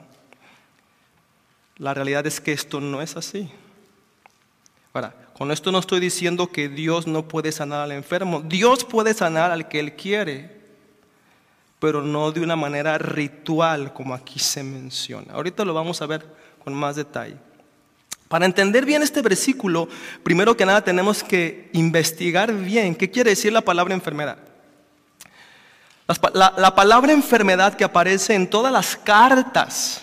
La 1.77 1.92
realidad 1.92 2.27
es 2.27 2.40
que 2.40 2.53
esto 2.53 2.81
no 2.81 3.03
es 3.03 3.16
así. 3.16 3.51
Ahora, 4.95 5.14
con 5.35 5.53
esto 5.53 5.71
no 5.71 5.79
estoy 5.79 6.01
diciendo 6.01 6.47
que 6.47 6.71
Dios 6.71 7.07
no 7.07 7.29
puede 7.29 7.53
sanar 7.53 7.81
al 7.81 7.92
enfermo. 7.92 8.40
Dios 8.40 8.85
puede 8.85 9.12
sanar 9.12 9.51
al 9.51 9.69
que 9.69 9.81
Él 9.81 9.92
quiere, 9.95 10.57
pero 11.79 12.01
no 12.01 12.33
de 12.33 12.40
una 12.40 12.57
manera 12.57 12.97
ritual 12.97 13.92
como 13.92 14.14
aquí 14.14 14.38
se 14.38 14.62
menciona. 14.62 15.35
Ahorita 15.35 15.66
lo 15.66 15.75
vamos 15.75 16.01
a 16.01 16.07
ver 16.07 16.27
con 16.64 16.73
más 16.73 16.97
detalle. 16.97 17.37
Para 18.29 18.47
entender 18.47 18.85
bien 18.85 19.03
este 19.03 19.23
versículo, 19.23 19.89
primero 20.23 20.57
que 20.57 20.67
nada 20.67 20.83
tenemos 20.83 21.23
que 21.23 21.71
investigar 21.73 22.53
bien 22.53 22.95
qué 22.95 23.11
quiere 23.11 23.31
decir 23.31 23.53
la 23.53 23.61
palabra 23.61 23.95
enfermedad. 23.95 24.39
La, 26.35 26.55
la 26.57 26.75
palabra 26.75 27.12
enfermedad 27.12 27.75
que 27.75 27.85
aparece 27.85 28.35
en 28.35 28.49
todas 28.49 28.73
las 28.73 28.97
cartas 28.97 30.03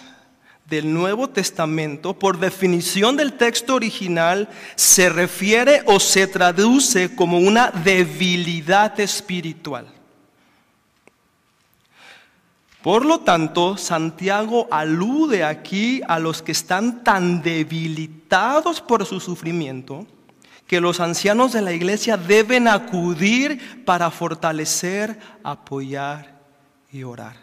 del 0.65 0.93
Nuevo 0.93 1.29
Testamento, 1.29 2.17
por 2.17 2.39
definición 2.39 3.17
del 3.17 3.33
texto 3.33 3.75
original, 3.75 4.49
se 4.75 5.09
refiere 5.09 5.83
o 5.85 5.99
se 5.99 6.27
traduce 6.27 7.15
como 7.15 7.37
una 7.37 7.71
debilidad 7.71 8.97
espiritual. 8.99 9.87
Por 12.83 13.05
lo 13.05 13.21
tanto, 13.21 13.77
Santiago 13.77 14.67
alude 14.69 15.45
aquí 15.45 16.01
a 16.05 16.19
los 16.19 16.41
que 16.41 16.51
están 16.51 17.01
tan 17.01 17.41
debilitados 17.41 18.81
por 18.81 19.05
su 19.05 19.21
sufrimiento 19.21 20.05
que 20.67 20.81
los 20.81 20.99
ancianos 20.99 21.53
de 21.53 21.61
la 21.61 21.71
iglesia 21.71 22.17
deben 22.17 22.67
acudir 22.67 23.85
para 23.85 24.11
fortalecer, 24.11 25.17
apoyar 25.45 26.41
y 26.91 27.03
orar. 27.03 27.37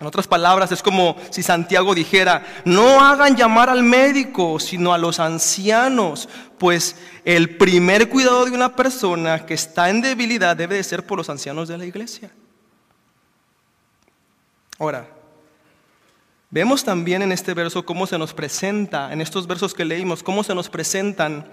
En 0.00 0.08
otras 0.08 0.26
palabras, 0.26 0.72
es 0.72 0.82
como 0.82 1.14
si 1.30 1.44
Santiago 1.44 1.94
dijera, 1.94 2.44
no 2.64 3.00
hagan 3.00 3.36
llamar 3.36 3.70
al 3.70 3.84
médico, 3.84 4.58
sino 4.58 4.92
a 4.92 4.98
los 4.98 5.20
ancianos, 5.20 6.28
pues 6.58 6.96
el 7.24 7.56
primer 7.56 8.08
cuidado 8.08 8.44
de 8.44 8.50
una 8.50 8.74
persona 8.74 9.46
que 9.46 9.54
está 9.54 9.88
en 9.88 10.00
debilidad 10.00 10.56
debe 10.56 10.74
de 10.74 10.82
ser 10.82 11.06
por 11.06 11.16
los 11.16 11.30
ancianos 11.30 11.68
de 11.68 11.78
la 11.78 11.86
iglesia. 11.86 12.32
Ahora, 14.80 15.06
Vemos 16.52 16.82
también 16.82 17.22
en 17.22 17.30
este 17.30 17.54
verso 17.54 17.84
cómo 17.84 18.08
se 18.08 18.18
nos 18.18 18.34
presenta, 18.34 19.12
en 19.12 19.20
estos 19.20 19.46
versos 19.46 19.72
que 19.72 19.84
leímos, 19.84 20.24
cómo 20.24 20.42
se 20.42 20.52
nos 20.52 20.68
presentan 20.68 21.46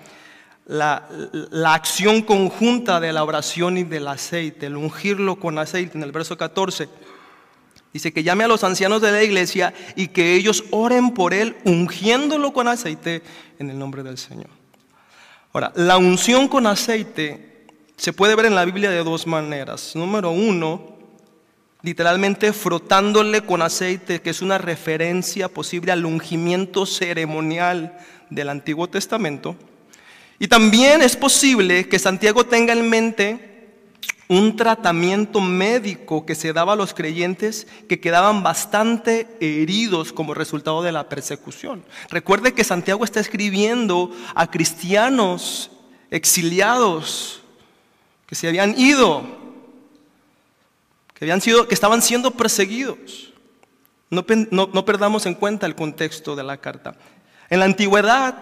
la, 0.65 1.07
la, 1.51 1.75
acción 1.75 2.23
conjunta 2.23 2.99
de 2.99 3.13
la 3.13 3.23
oración 3.23 3.77
y 3.77 3.83
del 3.83 4.07
aceite, 4.07 4.65
el 4.65 4.75
ungirlo 4.75 5.35
con 5.35 5.59
aceite 5.59 5.99
en 5.99 6.03
el 6.03 6.11
verso 6.11 6.35
14. 6.35 6.89
Dice 7.93 8.11
que 8.11 8.23
llame 8.23 8.45
a 8.45 8.47
los 8.47 8.63
ancianos 8.63 8.99
de 9.03 9.11
la 9.11 9.21
iglesia 9.21 9.71
y 9.95 10.07
que 10.07 10.33
ellos 10.33 10.63
oren 10.71 11.13
por 11.13 11.35
él, 11.35 11.57
ungiéndolo 11.63 12.51
con 12.51 12.67
aceite 12.67 13.21
en 13.59 13.69
el 13.69 13.77
nombre 13.77 14.01
del 14.01 14.17
Señor. 14.17 14.49
Ahora, 15.53 15.71
la 15.75 15.99
unción 15.99 16.47
con 16.47 16.65
aceite 16.65 17.67
se 17.97 18.13
puede 18.13 18.33
ver 18.33 18.47
en 18.47 18.55
la 18.55 18.65
Biblia 18.65 18.89
de 18.89 19.03
dos 19.03 19.27
maneras. 19.27 19.95
Número 19.95 20.31
uno, 20.31 20.96
literalmente 21.81 22.53
frotándole 22.53 23.41
con 23.41 23.61
aceite, 23.61 24.21
que 24.21 24.29
es 24.29 24.41
una 24.41 24.57
referencia 24.57 25.47
posible 25.47 25.91
al 25.91 26.05
ungimiento 26.05 26.85
ceremonial 26.85 27.97
del 28.29 28.49
Antiguo 28.49 28.87
Testamento. 28.87 29.55
Y 30.39 30.47
también 30.47 31.01
es 31.01 31.15
posible 31.15 31.87
que 31.87 31.99
Santiago 31.99 32.45
tenga 32.45 32.73
en 32.73 32.89
mente 32.89 33.47
un 34.29 34.57
tratamiento 34.57 35.39
médico 35.39 36.25
que 36.25 36.35
se 36.35 36.51
daba 36.51 36.73
a 36.73 36.75
los 36.75 36.93
creyentes 36.93 37.65
que 37.87 37.99
quedaban 37.99 38.43
bastante 38.43 39.27
heridos 39.39 40.11
como 40.11 40.33
resultado 40.33 40.83
de 40.83 40.91
la 40.91 41.07
persecución. 41.07 41.83
Recuerde 42.09 42.53
que 42.53 42.65
Santiago 42.65 43.05
está 43.05 43.21
escribiendo 43.21 44.11
a 44.35 44.51
cristianos 44.51 45.71
exiliados 46.11 47.41
que 48.27 48.35
se 48.35 48.49
habían 48.49 48.77
ido, 48.77 49.36
que, 51.17 51.25
habían 51.25 51.41
sido, 51.41 51.67
que 51.67 51.73
estaban 51.73 52.01
siendo 52.01 52.31
perseguidos. 52.31 53.33
No, 54.09 54.25
no 54.51 54.85
perdamos 54.85 55.25
en 55.25 55.33
cuenta 55.33 55.65
el 55.65 55.75
contexto 55.75 56.35
de 56.35 56.43
la 56.43 56.57
carta. 56.57 56.95
En 57.49 57.59
la 57.59 57.65
antigüedad 57.65 58.35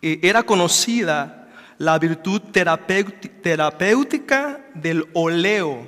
eh, 0.00 0.20
era 0.22 0.44
conocida 0.44 1.48
la 1.78 1.98
virtud 1.98 2.40
terapéutica 3.42 4.64
del 4.74 5.08
oleo, 5.12 5.86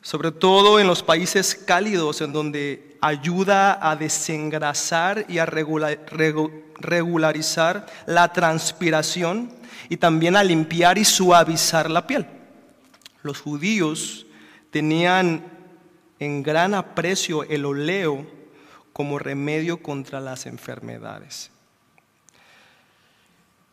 sobre 0.00 0.32
todo 0.32 0.80
en 0.80 0.86
los 0.86 1.02
países 1.02 1.54
cálidos, 1.54 2.20
en 2.20 2.32
donde 2.32 2.96
ayuda 3.00 3.78
a 3.80 3.96
desengrasar 3.96 5.24
y 5.28 5.38
a 5.38 5.46
regularizar 5.46 7.86
la 8.06 8.32
transpiración 8.32 9.52
y 9.88 9.96
también 9.96 10.36
a 10.36 10.44
limpiar 10.44 10.98
y 10.98 11.04
suavizar 11.04 11.90
la 11.90 12.06
piel. 12.06 12.26
Los 13.22 13.40
judíos 13.40 14.25
tenían 14.76 15.42
en 16.18 16.42
gran 16.42 16.74
aprecio 16.74 17.44
el 17.44 17.64
oleo 17.64 18.26
como 18.92 19.18
remedio 19.18 19.78
contra 19.78 20.20
las 20.20 20.44
enfermedades. 20.44 21.50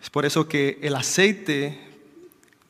Es 0.02 0.10
por 0.10 0.26
eso 0.26 0.48
que 0.48 0.80
el 0.82 0.96
aceite 0.96 1.78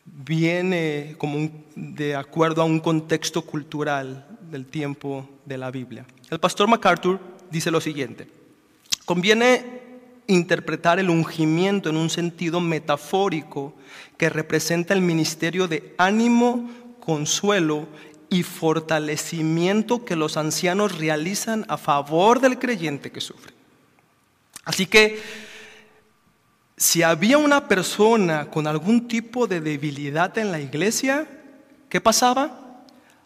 viene 0.04 1.14
como 1.20 1.52
de 1.76 2.16
acuerdo 2.16 2.64
a 2.64 2.66
un 2.66 2.80
contexto 2.80 3.44
cultural 3.44 4.26
del 4.50 4.66
tiempo 4.66 5.30
de 5.46 5.60
la 5.60 5.70
Biblia. 5.70 6.04
El 6.32 6.40
pastor 6.40 6.68
MacArthur 6.68 7.20
dice 7.52 7.70
lo 7.70 7.82
siguiente, 7.82 8.28
conviene 9.06 9.64
interpretar 10.26 10.98
el 10.98 11.12
ungimiento 11.12 11.92
en 11.92 11.98
un 11.98 12.10
sentido 12.10 12.60
metafórico 12.62 13.76
que 14.18 14.32
representa 14.32 14.96
el 14.96 15.02
ministerio 15.02 15.68
de 15.68 15.94
ánimo, 16.00 16.68
consuelo 17.00 17.88
y 18.34 18.42
fortalecimiento 18.42 20.06
que 20.06 20.16
los 20.16 20.38
ancianos 20.38 20.98
realizan 20.98 21.66
a 21.68 21.78
favor 21.78 22.40
del 22.40 22.58
creyente 22.58 23.12
que 23.12 23.22
sufre. 23.22 23.54
Así 24.66 24.88
que 24.88 25.22
si 26.76 27.04
había 27.04 27.38
una 27.38 27.68
persona 27.68 28.50
con 28.50 28.66
algún 28.66 29.08
tipo 29.08 29.46
de 29.46 29.62
debilidad 29.62 30.36
en 30.40 30.52
la 30.52 30.60
iglesia, 30.60 31.28
¿qué 31.90 32.02
pasaba? 32.02 32.82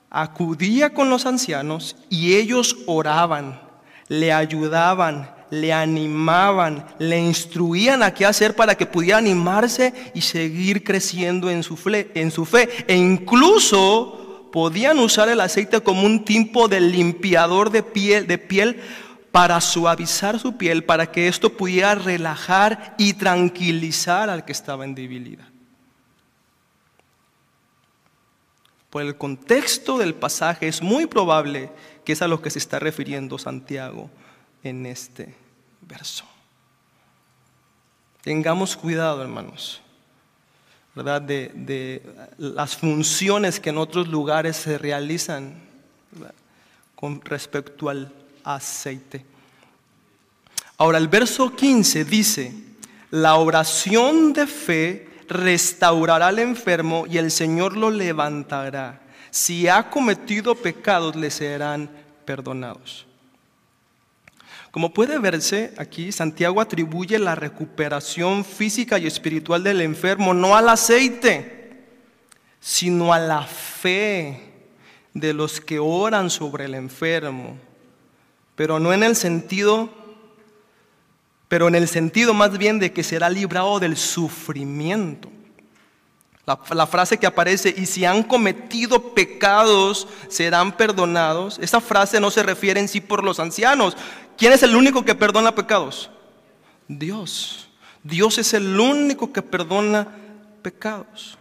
Acudía 0.10 0.93
con 0.93 1.10
los 1.10 1.26
ancianos 1.26 1.96
y 2.10 2.36
ellos 2.36 2.76
oraban, 2.86 3.62
le 4.10 4.34
ayudaban, 4.34 5.34
le 5.52 5.72
animaban, 5.72 6.86
le 7.00 7.17
instruían 7.17 8.04
a 8.04 8.13
qué 8.13 8.26
hacer 8.26 8.58
para 8.58 8.76
que 8.76 8.86
pudiera 8.86 9.20
animarse 9.20 9.93
y 10.13 10.20
seguir 10.20 10.84
creciendo 10.84 11.50
en 11.50 11.63
su, 11.63 11.78
fe, 11.78 12.12
en 12.13 12.30
su 12.30 12.43
fe. 12.43 12.67
E 12.89 12.96
incluso 12.98 14.26
podían 14.52 15.00
usar 15.00 15.30
el 15.30 15.42
aceite 15.42 15.82
como 15.82 16.04
un 16.04 16.26
tipo 16.26 16.68
de 16.68 16.82
limpiador 16.82 17.70
de 17.70 17.84
piel, 17.84 18.28
de 18.28 18.38
piel 18.38 18.82
para 19.32 19.62
suavizar 19.62 20.40
su 20.40 20.58
piel, 20.58 20.84
para 20.84 21.12
que 21.12 21.28
esto 21.28 21.56
pudiera 21.56 21.96
relajar 21.96 22.96
y 22.98 23.14
tranquilizar 23.14 24.30
al 24.30 24.46
que 24.46 24.52
estaba 24.52 24.86
en 24.86 24.96
debilidad. 24.96 25.48
Por 28.90 29.04
el 29.04 29.18
contexto 29.18 29.98
del 29.98 30.16
pasaje 30.16 30.68
es 30.68 30.82
muy 30.82 31.06
probable 31.06 31.70
que 32.04 32.14
es 32.14 32.22
a 32.22 32.28
lo 32.28 32.42
que 32.42 32.50
se 32.50 32.60
está 32.60 32.80
refiriendo 32.80 33.38
Santiago 33.38 34.10
en 34.64 34.86
este 34.86 35.36
verso. 35.82 36.26
Tengamos 38.22 38.76
cuidado, 38.76 39.22
hermanos, 39.22 39.82
¿verdad? 40.98 41.22
De, 41.22 42.02
las 42.40 42.76
funciones 42.76 43.60
que 43.60 43.70
en 43.70 43.78
otros 43.78 44.08
lugares 44.08 44.58
se 44.58 44.80
realizan 44.80 45.62
con 46.96 47.22
respecto 47.22 47.90
al 47.90 48.12
aceite. 48.44 49.24
Ahora 50.78 50.98
el 50.98 51.08
verso 51.08 51.56
15 51.56 52.04
dice, 52.04 52.54
la 53.12 53.36
oración 53.36 54.34
de 54.34 54.48
fe 54.48 55.08
restaurará 55.28 56.28
al 56.28 56.40
enfermo 56.40 57.06
y 57.08 57.20
el 57.20 57.30
Señor 57.30 57.78
lo 57.78 57.92
levantará. 57.92 59.02
Si 59.30 59.68
ha 59.68 59.92
cometido 59.92 60.56
pecados, 60.56 61.16
le 61.16 61.30
serán 61.30 61.90
perdonados. 62.26 63.07
Como 64.78 64.94
puede 64.94 65.18
verse 65.18 65.74
aquí, 65.78 66.12
Santiago 66.12 66.62
atribuye 66.62 67.18
la 67.18 67.34
recuperación 67.34 68.46
física 68.46 69.00
y 69.00 69.08
espiritual 69.08 69.63
del 69.63 69.82
enfermo 69.82 70.36
no 70.36 70.56
al 70.56 70.70
aceite, 70.70 71.82
sino 72.60 73.12
a 73.12 73.18
la 73.18 73.42
fe 73.42 74.54
de 75.16 75.34
los 75.34 75.60
que 75.60 75.80
oran 75.80 76.30
sobre 76.30 76.66
el 76.66 76.76
enfermo 76.76 77.58
pero 78.56 78.80
no 78.80 78.94
en 78.94 79.02
el 79.02 79.16
sentido, 79.16 79.90
pero 81.48 81.68
en 81.68 81.74
el 81.74 81.88
sentido 81.88 82.36
más 82.36 82.56
bien 82.60 82.78
de 82.78 82.94
que 82.94 83.02
será 83.02 83.32
librado 83.32 83.80
del 83.80 83.98
sufrimiento. 83.98 85.32
La, 86.46 86.88
frase 86.88 87.18
que 87.18 87.28
aparece, 87.28 87.76
y 87.76 87.88
si 87.88 88.06
han 88.06 88.24
cometido 88.24 89.13
pecados, 89.13 90.08
serán 90.30 90.72
perdonados. 90.78 91.60
Esa 91.60 91.82
frase 91.82 92.22
no 92.22 92.32
se 92.32 92.42
refiere 92.42 92.80
en 92.80 92.88
sí 92.88 93.02
por 93.02 93.22
los 93.22 93.42
ancianos. 93.42 93.98
¿Quién 94.38 94.54
es 94.54 94.63
el 94.63 94.76
único 94.76 95.04
que 95.04 95.15
perdona 95.15 95.56
pecados? 95.56 96.10
Dios. 96.88 97.69
Dios 98.04 98.38
es 98.38 98.54
el 98.54 98.80
único 98.80 99.34
que 99.34 99.41
perdona 99.41 100.08
pecados. 100.62 101.38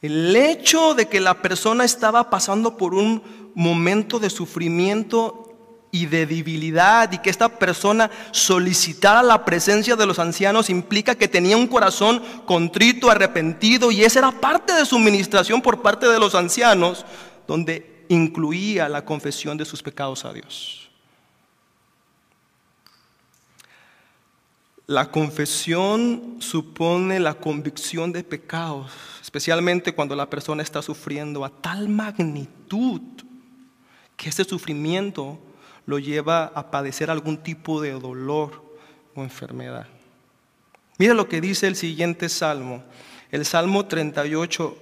El 0.00 0.34
hecho 0.34 0.94
de 0.94 1.08
que 1.08 1.20
la 1.20 1.42
persona 1.42 1.84
estaba 1.84 2.30
pasando 2.30 2.76
por 2.76 2.94
un 2.94 3.22
momento 3.54 4.18
de 4.18 4.30
sufrimiento 4.30 5.48
y 5.90 6.06
de 6.06 6.26
debilidad 6.26 7.10
y 7.12 7.18
que 7.18 7.30
esta 7.30 7.48
persona 7.48 8.10
solicitara 8.30 9.22
la 9.22 9.44
presencia 9.44 9.96
de 9.96 10.06
los 10.06 10.18
ancianos 10.18 10.70
implica 10.70 11.14
que 11.14 11.28
tenía 11.28 11.56
un 11.56 11.66
corazón 11.66 12.22
contrito, 12.46 13.10
arrepentido 13.10 13.90
y 13.90 14.04
esa 14.04 14.20
era 14.20 14.32
parte 14.32 14.72
de 14.72 14.86
su 14.86 14.98
ministración 14.98 15.62
por 15.62 15.82
parte 15.82 16.06
de 16.06 16.18
los 16.18 16.34
ancianos 16.34 17.04
donde 17.46 18.04
incluía 18.08 18.88
la 18.88 19.04
confesión 19.04 19.56
de 19.56 19.64
sus 19.64 19.82
pecados 19.82 20.24
a 20.24 20.32
Dios. 20.32 20.77
La 24.88 25.10
confesión 25.10 26.36
supone 26.38 27.20
la 27.20 27.34
convicción 27.34 28.10
de 28.10 28.24
pecados, 28.24 28.90
especialmente 29.20 29.94
cuando 29.94 30.16
la 30.16 30.30
persona 30.30 30.62
está 30.62 30.80
sufriendo 30.80 31.44
a 31.44 31.50
tal 31.50 31.90
magnitud 31.90 33.02
que 34.16 34.30
ese 34.30 34.44
sufrimiento 34.44 35.38
lo 35.84 35.98
lleva 35.98 36.44
a 36.54 36.70
padecer 36.70 37.10
algún 37.10 37.36
tipo 37.36 37.82
de 37.82 37.92
dolor 37.92 38.64
o 39.14 39.22
enfermedad. 39.22 39.86
Mira 40.96 41.12
lo 41.12 41.28
que 41.28 41.42
dice 41.42 41.66
el 41.66 41.76
siguiente 41.76 42.30
salmo, 42.30 42.82
el 43.30 43.44
Salmo 43.44 43.84
38. 43.84 44.74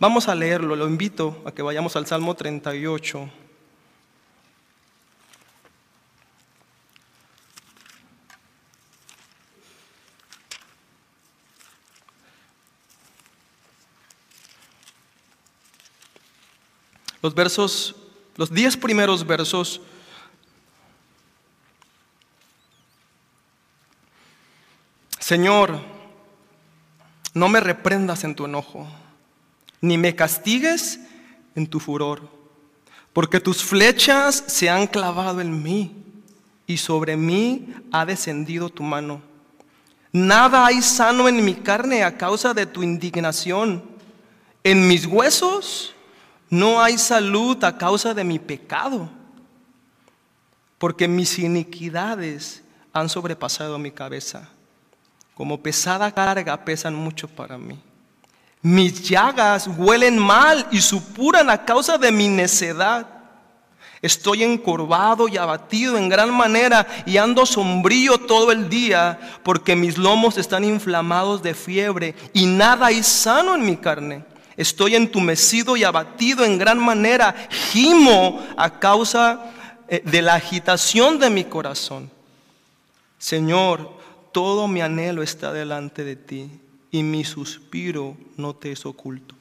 Vamos 0.00 0.26
a 0.26 0.34
leerlo, 0.34 0.74
lo 0.74 0.88
invito 0.88 1.40
a 1.46 1.52
que 1.52 1.62
vayamos 1.62 1.94
al 1.94 2.08
Salmo 2.08 2.34
38. 2.34 3.30
Los 17.22 17.34
versos, 17.34 17.94
los 18.36 18.52
diez 18.52 18.76
primeros 18.76 19.26
versos 19.26 19.80
Señor, 25.22 25.80
no 27.32 27.48
me 27.48 27.60
reprendas 27.60 28.24
en 28.24 28.34
tu 28.34 28.44
enojo, 28.44 28.88
ni 29.80 29.96
me 29.96 30.16
castigues 30.16 30.98
en 31.54 31.68
tu 31.68 31.78
furor, 31.78 32.28
porque 33.12 33.38
tus 33.38 33.62
flechas 33.62 34.42
se 34.48 34.68
han 34.68 34.88
clavado 34.88 35.40
en 35.40 35.62
mí 35.62 35.94
y 36.66 36.76
sobre 36.76 37.16
mí 37.16 37.72
ha 37.92 38.04
descendido 38.04 38.68
tu 38.68 38.82
mano. 38.82 39.22
Nada 40.10 40.66
hay 40.66 40.82
sano 40.82 41.28
en 41.28 41.44
mi 41.44 41.54
carne 41.54 42.02
a 42.02 42.18
causa 42.18 42.52
de 42.52 42.66
tu 42.66 42.82
indignación. 42.82 43.82
En 44.64 44.86
mis 44.88 45.06
huesos 45.06 45.94
no 46.52 46.82
hay 46.82 46.98
salud 46.98 47.64
a 47.64 47.78
causa 47.78 48.12
de 48.12 48.24
mi 48.24 48.38
pecado, 48.38 49.08
porque 50.76 51.08
mis 51.08 51.38
iniquidades 51.38 52.62
han 52.92 53.08
sobrepasado 53.08 53.78
mi 53.78 53.90
cabeza. 53.90 54.50
Como 55.34 55.62
pesada 55.62 56.12
carga 56.12 56.62
pesan 56.62 56.94
mucho 56.94 57.26
para 57.26 57.56
mí. 57.56 57.80
Mis 58.60 59.08
llagas 59.08 59.66
huelen 59.66 60.18
mal 60.18 60.66
y 60.70 60.82
supuran 60.82 61.48
a 61.48 61.64
causa 61.64 61.96
de 61.96 62.12
mi 62.12 62.28
necedad. 62.28 63.06
Estoy 64.02 64.42
encorvado 64.42 65.28
y 65.28 65.38
abatido 65.38 65.96
en 65.96 66.10
gran 66.10 66.34
manera 66.34 66.86
y 67.06 67.16
ando 67.16 67.46
sombrío 67.46 68.18
todo 68.18 68.52
el 68.52 68.68
día 68.68 69.18
porque 69.42 69.74
mis 69.74 69.96
lomos 69.96 70.36
están 70.36 70.64
inflamados 70.64 71.42
de 71.42 71.54
fiebre 71.54 72.14
y 72.34 72.44
nada 72.44 72.88
hay 72.88 73.02
sano 73.02 73.54
en 73.54 73.64
mi 73.64 73.78
carne. 73.78 74.31
Estoy 74.56 74.96
entumecido 74.96 75.76
y 75.76 75.84
abatido 75.84 76.44
en 76.44 76.58
gran 76.58 76.78
manera. 76.78 77.34
Gimo 77.50 78.44
a 78.56 78.78
causa 78.78 79.52
eh, 79.88 80.02
de 80.04 80.22
la 80.22 80.34
agitación 80.34 81.18
de 81.18 81.30
mi 81.30 81.44
corazón. 81.44 82.10
Señor, 83.18 83.98
todo 84.32 84.68
mi 84.68 84.80
anhelo 84.80 85.22
está 85.22 85.52
delante 85.52 86.04
de 86.04 86.16
ti 86.16 86.50
y 86.90 87.02
mi 87.02 87.24
suspiro 87.24 88.16
no 88.36 88.54
te 88.54 88.72
es 88.72 88.84
oculto. 88.84 89.34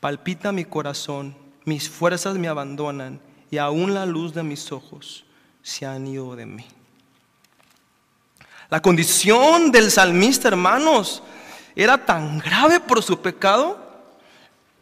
Palpita 0.00 0.52
mi 0.52 0.64
corazón, 0.64 1.36
mis 1.64 1.88
fuerzas 1.88 2.36
me 2.36 2.48
abandonan 2.48 3.20
y 3.50 3.58
aún 3.58 3.94
la 3.94 4.06
luz 4.06 4.32
de 4.32 4.42
mis 4.42 4.72
ojos 4.72 5.24
se 5.62 5.84
han 5.84 6.06
ido 6.06 6.34
de 6.36 6.46
mí. 6.46 6.64
La 8.70 8.80
condición 8.80 9.72
del 9.72 9.90
salmista, 9.90 10.48
hermanos, 10.48 11.22
era 11.74 12.04
tan 12.06 12.38
grave 12.38 12.80
por 12.80 13.02
su 13.02 13.20
pecado 13.20 13.89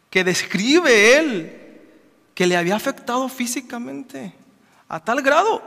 que 0.09 0.23
describe 0.23 1.17
él 1.17 1.55
que 2.33 2.47
le 2.47 2.57
había 2.57 2.75
afectado 2.75 3.27
físicamente 3.29 4.33
a 4.87 5.03
tal 5.03 5.21
grado. 5.21 5.61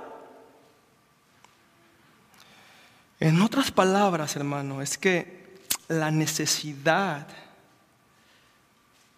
En 3.21 3.41
otras 3.41 3.71
palabras, 3.71 4.35
hermano, 4.35 4.83
es 4.83 4.99
que 4.99 5.55
la 5.89 6.11
necesidad 6.11 7.27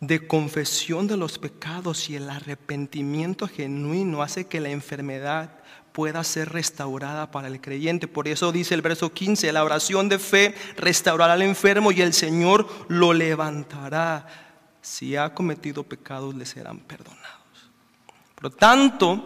de 0.01 0.27
confesión 0.27 1.07
de 1.07 1.17
los 1.17 1.39
pecados 1.39 2.11
y 2.11 2.17
el 2.17 2.29
arrepentimiento 2.29 3.49
genuino 3.49 4.23
hace 4.23 4.47
que 4.47 4.61
la 4.61 4.69
enfermedad 4.69 5.51
pueda 5.93 6.25
ser 6.25 6.51
restaurada 6.51 7.31
para 7.31 7.49
el 7.49 7.61
creyente. 7.61 8.09
Por 8.09 8.27
eso 8.27 8.53
dice 8.53 8.75
el 8.75 8.83
verso 8.83 9.13
15, 9.13 9.53
la 9.53 9.65
oración 9.65 10.09
de 10.09 10.19
fe 10.19 10.55
restaurará 10.77 11.35
al 11.35 11.43
enfermo 11.43 11.93
y 11.93 12.03
el 12.03 12.13
Señor 12.13 12.69
lo 12.89 13.13
levantará. 13.13 14.44
Si 14.85 15.17
ha 15.17 15.33
cometido 15.33 15.83
pecados, 15.83 16.35
le 16.35 16.45
serán 16.45 16.79
perdonados. 16.79 17.23
Por 18.35 18.45
lo 18.45 18.51
tanto, 18.51 19.25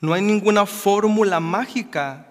no 0.00 0.14
hay 0.14 0.22
ninguna 0.22 0.64
fórmula 0.64 1.38
mágica 1.38 2.26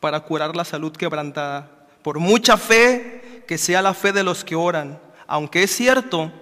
para 0.00 0.18
curar 0.20 0.56
la 0.56 0.64
salud 0.64 0.92
quebrantada. 0.96 1.70
Por 2.00 2.18
mucha 2.18 2.56
fe 2.56 3.44
que 3.46 3.58
sea 3.58 3.82
la 3.82 3.92
fe 3.92 4.14
de 4.14 4.24
los 4.24 4.44
que 4.44 4.56
oran, 4.56 4.98
aunque 5.26 5.64
es 5.64 5.76
cierto 5.76 6.32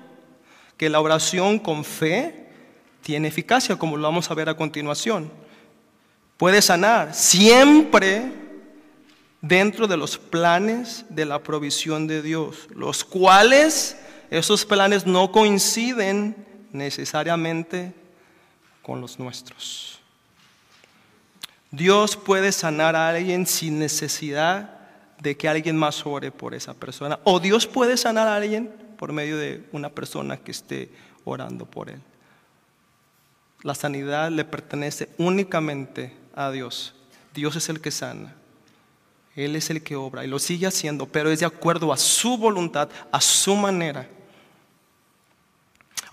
que 0.76 0.88
la 0.88 1.00
oración 1.00 1.58
con 1.58 1.84
fe 1.84 2.52
tiene 3.02 3.26
eficacia, 3.26 3.74
como 3.74 3.96
lo 3.96 4.04
vamos 4.04 4.30
a 4.30 4.34
ver 4.34 4.48
a 4.48 4.56
continuación. 4.56 5.28
Puede 6.36 6.62
sanar 6.62 7.14
siempre 7.14 8.32
dentro 9.40 9.88
de 9.88 9.96
los 9.96 10.18
planes 10.18 11.04
de 11.08 11.24
la 11.24 11.42
provisión 11.42 12.06
de 12.06 12.22
Dios, 12.22 12.68
los 12.70 13.02
cuales 13.02 13.96
esos 14.38 14.64
planes 14.64 15.06
no 15.06 15.30
coinciden 15.30 16.34
necesariamente 16.72 17.94
con 18.82 19.00
los 19.00 19.18
nuestros. 19.18 20.00
Dios 21.70 22.16
puede 22.16 22.52
sanar 22.52 22.96
a 22.96 23.08
alguien 23.08 23.46
sin 23.46 23.78
necesidad 23.78 24.78
de 25.20 25.36
que 25.36 25.48
alguien 25.48 25.76
más 25.76 26.04
ore 26.04 26.30
por 26.30 26.54
esa 26.54 26.74
persona. 26.74 27.18
O 27.24 27.40
Dios 27.40 27.66
puede 27.66 27.96
sanar 27.96 28.28
a 28.28 28.36
alguien 28.36 28.72
por 28.98 29.12
medio 29.12 29.36
de 29.36 29.64
una 29.72 29.88
persona 29.88 30.36
que 30.36 30.50
esté 30.50 30.90
orando 31.24 31.64
por 31.64 31.88
él. 31.90 32.00
La 33.62 33.74
sanidad 33.74 34.30
le 34.30 34.44
pertenece 34.44 35.08
únicamente 35.16 36.12
a 36.34 36.50
Dios. 36.50 36.94
Dios 37.34 37.56
es 37.56 37.68
el 37.68 37.80
que 37.80 37.90
sana. 37.90 38.34
Él 39.36 39.56
es 39.56 39.70
el 39.70 39.82
que 39.82 39.96
obra 39.96 40.24
y 40.24 40.28
lo 40.28 40.38
sigue 40.38 40.66
haciendo, 40.66 41.06
pero 41.06 41.30
es 41.30 41.40
de 41.40 41.46
acuerdo 41.46 41.92
a 41.92 41.96
su 41.96 42.36
voluntad, 42.36 42.88
a 43.10 43.20
su 43.20 43.56
manera. 43.56 44.08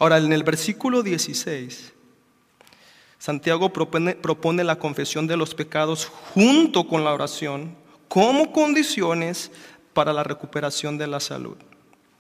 Ahora, 0.02 0.18
en 0.18 0.34
el 0.34 0.42
versículo 0.42 1.04
16, 1.04 1.94
Santiago 3.20 3.72
propone, 3.72 4.16
propone, 4.16 4.64
la 4.64 4.80
confesión 4.80 5.28
de 5.28 5.38
los 5.38 5.54
pecados 5.54 6.12
junto 6.34 6.88
con 6.88 7.04
la 7.04 7.14
oración 7.14 7.76
como 8.08 8.52
condiciones 8.52 9.52
para 9.94 10.12
la 10.12 10.24
recuperación 10.24 10.98
de 10.98 11.06
la 11.06 11.20
salud. 11.20 11.56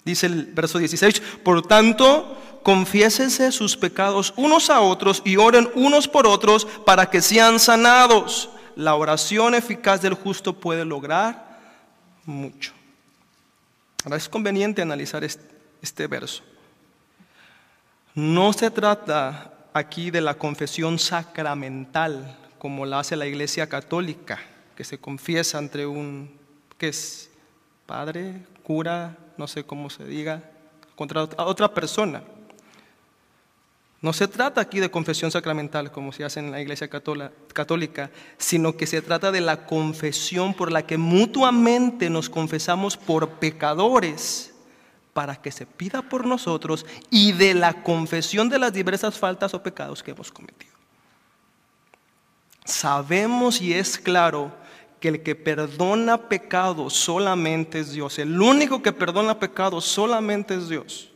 Dice 0.05 0.27
el 0.27 0.45
verso 0.53 0.77
16, 0.77 1.23
por 1.43 1.65
tanto, 1.65 2.37
confiésese 2.61 3.51
sus 3.51 3.75
pecados 3.75 4.31
unos 4.37 4.69
a 4.69 4.81
otros 4.81 5.23
y 5.25 5.37
oren 5.37 5.67
unos 5.73 6.07
por 6.07 6.27
otros 6.27 6.65
para 6.85 7.09
que 7.09 7.19
sean 7.19 7.59
sanados. 7.59 8.51
La 8.75 8.93
oración 8.93 9.55
eficaz 9.55 10.03
del 10.03 10.13
justo 10.13 10.53
puede 10.53 10.85
lograr 10.85 11.59
mucho. 12.25 12.73
Ahora 14.03 14.17
es 14.17 14.29
conveniente 14.29 14.83
analizar 14.83 15.23
este, 15.23 16.05
verso. 16.05 16.43
No 18.13 18.51
se 18.51 18.69
trata 18.71 19.53
aquí 19.73 20.11
de 20.11 20.19
la 20.19 20.33
confesión 20.33 20.99
sacramental 20.99 22.37
como 22.57 22.85
la 22.85 22.99
hace 22.99 23.15
la 23.15 23.25
Iglesia 23.25 23.69
Católica, 23.69 24.39
que 24.75 24.83
se 24.83 24.97
confiesa 24.97 25.59
entre 25.59 25.87
un, 25.87 26.29
que 26.77 26.89
es 26.89 27.29
padre, 27.85 28.43
cura, 28.63 29.17
no 29.37 29.47
sé 29.47 29.63
cómo 29.63 29.89
se 29.89 30.03
diga, 30.03 30.43
contra 30.95 31.23
otra 31.23 31.73
persona. 31.73 32.21
No 34.01 34.11
se 34.11 34.27
trata 34.27 34.59
aquí 34.59 34.79
de 34.79 34.91
confesión 34.91 35.31
sacramental 35.31 35.91
como 35.91 36.11
se 36.11 36.25
hace 36.25 36.39
en 36.39 36.51
la 36.51 36.59
iglesia 36.59 36.89
católica, 36.89 38.11
sino 38.37 38.75
que 38.75 38.87
se 38.87 39.01
trata 39.01 39.31
de 39.31 39.41
la 39.41 39.65
confesión 39.65 40.53
por 40.53 40.71
la 40.71 40.85
que 40.85 40.97
mutuamente 40.97 42.09
nos 42.09 42.29
confesamos 42.29 42.97
por 42.97 43.29
pecadores 43.39 44.50
para 45.13 45.35
que 45.35 45.51
se 45.51 45.65
pida 45.65 46.01
por 46.01 46.25
nosotros 46.25 46.85
y 47.09 47.33
de 47.33 47.53
la 47.53 47.83
confesión 47.83 48.49
de 48.49 48.59
las 48.59 48.73
diversas 48.73 49.17
faltas 49.17 49.53
o 49.53 49.61
pecados 49.61 50.01
que 50.01 50.11
hemos 50.11 50.31
cometido. 50.31 50.71
Sabemos 52.65 53.61
y 53.61 53.73
es 53.73 53.97
claro 53.97 54.51
que 54.99 55.09
el 55.09 55.23
que 55.23 55.35
perdona 55.35 56.29
pecado 56.29 56.89
solamente 56.89 57.79
es 57.79 57.91
Dios. 57.91 58.19
El 58.19 58.39
único 58.39 58.81
que 58.81 58.93
perdona 58.93 59.39
pecado 59.39 59.81
solamente 59.81 60.55
es 60.55 60.69
Dios. 60.69 61.09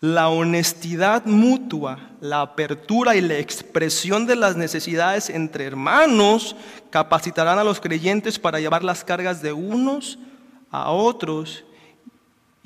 La 0.00 0.28
honestidad 0.28 1.26
mutua, 1.26 1.98
la 2.20 2.40
apertura 2.40 3.16
y 3.16 3.20
la 3.20 3.38
expresión 3.38 4.26
de 4.26 4.36
las 4.36 4.56
necesidades 4.56 5.28
entre 5.28 5.64
hermanos 5.64 6.54
capacitarán 6.90 7.58
a 7.58 7.64
los 7.64 7.80
creyentes 7.80 8.38
para 8.38 8.60
llevar 8.60 8.84
las 8.84 9.02
cargas 9.02 9.42
de 9.42 9.52
unos 9.52 10.20
a 10.70 10.92
otros 10.92 11.64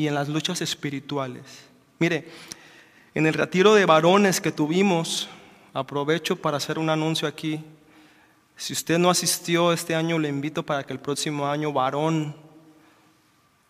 y 0.02 0.08
en 0.08 0.14
las 0.14 0.28
luchas 0.28 0.60
espirituales. 0.60 1.44
Mire, 2.00 2.28
en 3.14 3.24
el 3.28 3.34
retiro 3.34 3.72
de 3.74 3.86
varones 3.86 4.40
que 4.40 4.50
tuvimos, 4.50 5.28
aprovecho 5.72 6.34
para 6.34 6.56
hacer 6.56 6.76
un 6.76 6.90
anuncio 6.90 7.28
aquí, 7.28 7.64
si 8.56 8.72
usted 8.72 8.98
no 8.98 9.10
asistió 9.10 9.72
este 9.72 9.94
año, 9.94 10.18
le 10.18 10.28
invito 10.28 10.64
para 10.64 10.82
que 10.84 10.92
el 10.92 10.98
próximo 10.98 11.46
año 11.46 11.72
varón 11.72 12.34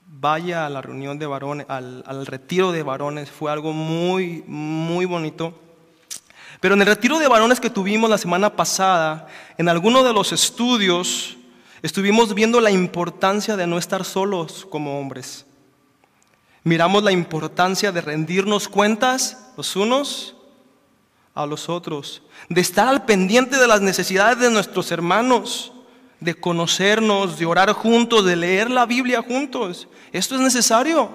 vaya 0.06 0.64
a 0.64 0.70
la 0.70 0.80
reunión 0.80 1.18
de 1.18 1.26
varones, 1.26 1.66
al, 1.68 2.02
al 2.06 2.24
retiro 2.24 2.72
de 2.72 2.82
varones. 2.82 3.30
Fue 3.30 3.52
algo 3.52 3.74
muy, 3.74 4.42
muy 4.46 5.04
bonito. 5.04 5.52
Pero 6.60 6.74
en 6.74 6.80
el 6.80 6.86
retiro 6.86 7.18
de 7.18 7.28
varones 7.28 7.60
que 7.60 7.68
tuvimos 7.68 8.08
la 8.08 8.16
semana 8.16 8.56
pasada, 8.56 9.28
en 9.58 9.68
alguno 9.68 10.02
de 10.02 10.14
los 10.14 10.32
estudios, 10.32 11.36
estuvimos 11.82 12.34
viendo 12.34 12.58
la 12.58 12.70
importancia 12.70 13.54
de 13.54 13.66
no 13.66 13.76
estar 13.76 14.06
solos 14.06 14.66
como 14.70 14.98
hombres. 14.98 15.44
Miramos 16.64 17.02
la 17.02 17.12
importancia 17.12 17.90
de 17.90 18.00
rendirnos 18.00 18.68
cuentas 18.68 19.50
los 19.56 19.74
unos 19.74 20.36
a 21.34 21.46
los 21.46 21.68
otros, 21.68 22.22
de 22.48 22.60
estar 22.60 22.88
al 22.88 23.04
pendiente 23.04 23.56
de 23.56 23.66
las 23.66 23.80
necesidades 23.80 24.38
de 24.38 24.50
nuestros 24.50 24.92
hermanos, 24.92 25.72
de 26.20 26.34
conocernos, 26.34 27.38
de 27.38 27.46
orar 27.46 27.72
juntos, 27.72 28.24
de 28.24 28.36
leer 28.36 28.70
la 28.70 28.86
Biblia 28.86 29.22
juntos. 29.22 29.88
Esto 30.12 30.36
es 30.36 30.40
necesario. 30.40 31.10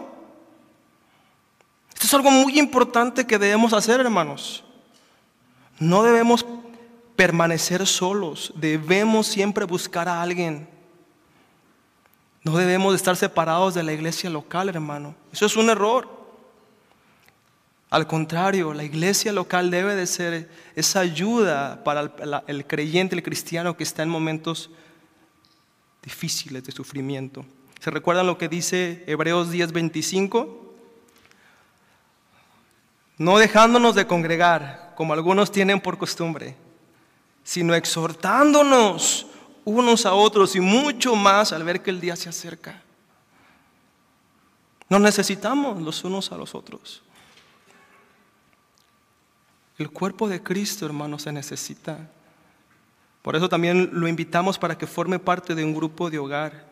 Esto 1.93 2.05
es 2.05 2.13
algo 2.13 2.29
muy 2.29 2.59
importante 2.59 3.25
que 3.25 3.39
debemos 3.39 3.73
hacer, 3.73 3.99
hermanos. 3.99 4.63
No 5.79 6.03
debemos 6.03 6.45
permanecer 7.15 7.87
solos, 7.87 8.53
debemos 8.55 9.27
siempre 9.27 9.65
buscar 9.65 10.09
a 10.09 10.21
alguien. 10.21 10.67
No 12.47 12.55
debemos 12.55 12.95
estar 12.95 13.17
separados 13.17 13.73
de 13.73 13.83
la 13.83 13.91
iglesia 13.91 14.29
local, 14.29 14.69
hermano. 14.69 15.13
Eso 15.33 15.45
es 15.45 15.57
un 15.57 15.69
error. 15.69 16.07
Al 17.89 18.07
contrario, 18.07 18.73
la 18.73 18.85
iglesia 18.85 19.33
local 19.33 19.69
debe 19.69 19.95
de 19.95 20.07
ser 20.07 20.49
esa 20.73 21.01
ayuda 21.01 21.83
para 21.83 22.09
el, 22.47 22.65
creyente, 22.65 23.17
el 23.17 23.23
cristiano 23.23 23.75
que 23.75 23.83
está 23.83 24.03
en 24.03 24.07
momentos 24.07 24.69
difíciles 26.01 26.63
de 26.63 26.71
sufrimiento. 26.71 27.45
¿Se 27.81 27.91
recuerdan 27.91 28.27
lo 28.27 28.37
que 28.37 28.47
dice 28.47 29.03
Hebreos 29.07 29.51
10:25? 29.51 30.47
No 33.17 33.37
dejándonos 33.39 33.93
de 33.93 34.07
congregar, 34.07 34.93
como 34.95 35.11
algunos 35.11 35.51
tienen 35.51 35.81
por 35.81 35.97
costumbre, 35.97 36.55
sino 37.43 37.75
exhortándonos 37.75 39.26
unos 39.67 40.05
a 40.05 40.13
otros 40.13 40.55
y 40.55 40.61
mucho 40.61 41.13
más 41.13 41.51
al 41.51 41.65
ver 41.65 41.83
que 41.83 41.89
el 41.89 41.99
día 41.99 42.15
se 42.15 42.29
acerca. 42.29 42.81
Nos 44.87 45.01
necesitamos 45.01 45.81
los 45.81 46.05
unos 46.05 46.31
a 46.31 46.37
los 46.37 46.55
otros. 46.55 47.03
El 49.77 49.89
cuerpo 49.89 50.29
de 50.29 50.41
Cristo, 50.41 50.85
hermano, 50.85 51.19
se 51.19 51.33
necesita. 51.33 52.09
Por 53.21 53.35
eso 53.35 53.49
también 53.49 53.89
lo 53.91 54.07
invitamos 54.07 54.57
para 54.57 54.77
que 54.77 54.87
forme 54.87 55.19
parte 55.19 55.53
de 55.53 55.65
un 55.65 55.75
grupo 55.75 56.09
de 56.09 56.17
hogar. 56.17 56.65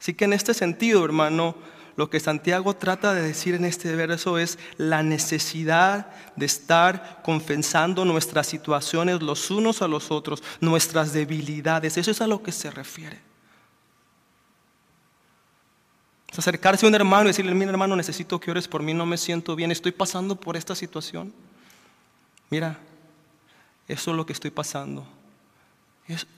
Así 0.00 0.12
que 0.12 0.24
en 0.24 0.32
este 0.32 0.54
sentido, 0.54 1.04
hermano, 1.04 1.54
lo 2.00 2.08
que 2.08 2.18
Santiago 2.18 2.74
trata 2.74 3.12
de 3.12 3.20
decir 3.20 3.54
en 3.54 3.66
este 3.66 3.94
verso 3.94 4.38
es 4.38 4.58
la 4.78 5.02
necesidad 5.02 6.06
de 6.34 6.46
estar 6.46 7.20
confesando 7.22 8.06
nuestras 8.06 8.46
situaciones 8.46 9.20
los 9.20 9.50
unos 9.50 9.82
a 9.82 9.86
los 9.86 10.10
otros, 10.10 10.42
nuestras 10.62 11.12
debilidades. 11.12 11.98
Eso 11.98 12.10
es 12.10 12.22
a 12.22 12.26
lo 12.26 12.42
que 12.42 12.52
se 12.52 12.70
refiere. 12.70 13.20
acercarse 16.34 16.86
a 16.86 16.88
un 16.88 16.94
hermano 16.94 17.24
y 17.24 17.26
decirle, 17.26 17.52
mi 17.52 17.66
hermano, 17.66 17.94
necesito 17.94 18.40
que 18.40 18.50
ores 18.50 18.66
por 18.66 18.82
mí, 18.82 18.94
no 18.94 19.04
me 19.04 19.18
siento 19.18 19.54
bien, 19.54 19.70
estoy 19.70 19.92
pasando 19.92 20.36
por 20.36 20.56
esta 20.56 20.74
situación. 20.74 21.34
Mira, 22.48 22.78
eso 23.86 24.10
es 24.12 24.16
lo 24.16 24.24
que 24.24 24.32
estoy 24.32 24.52
pasando. 24.52 25.06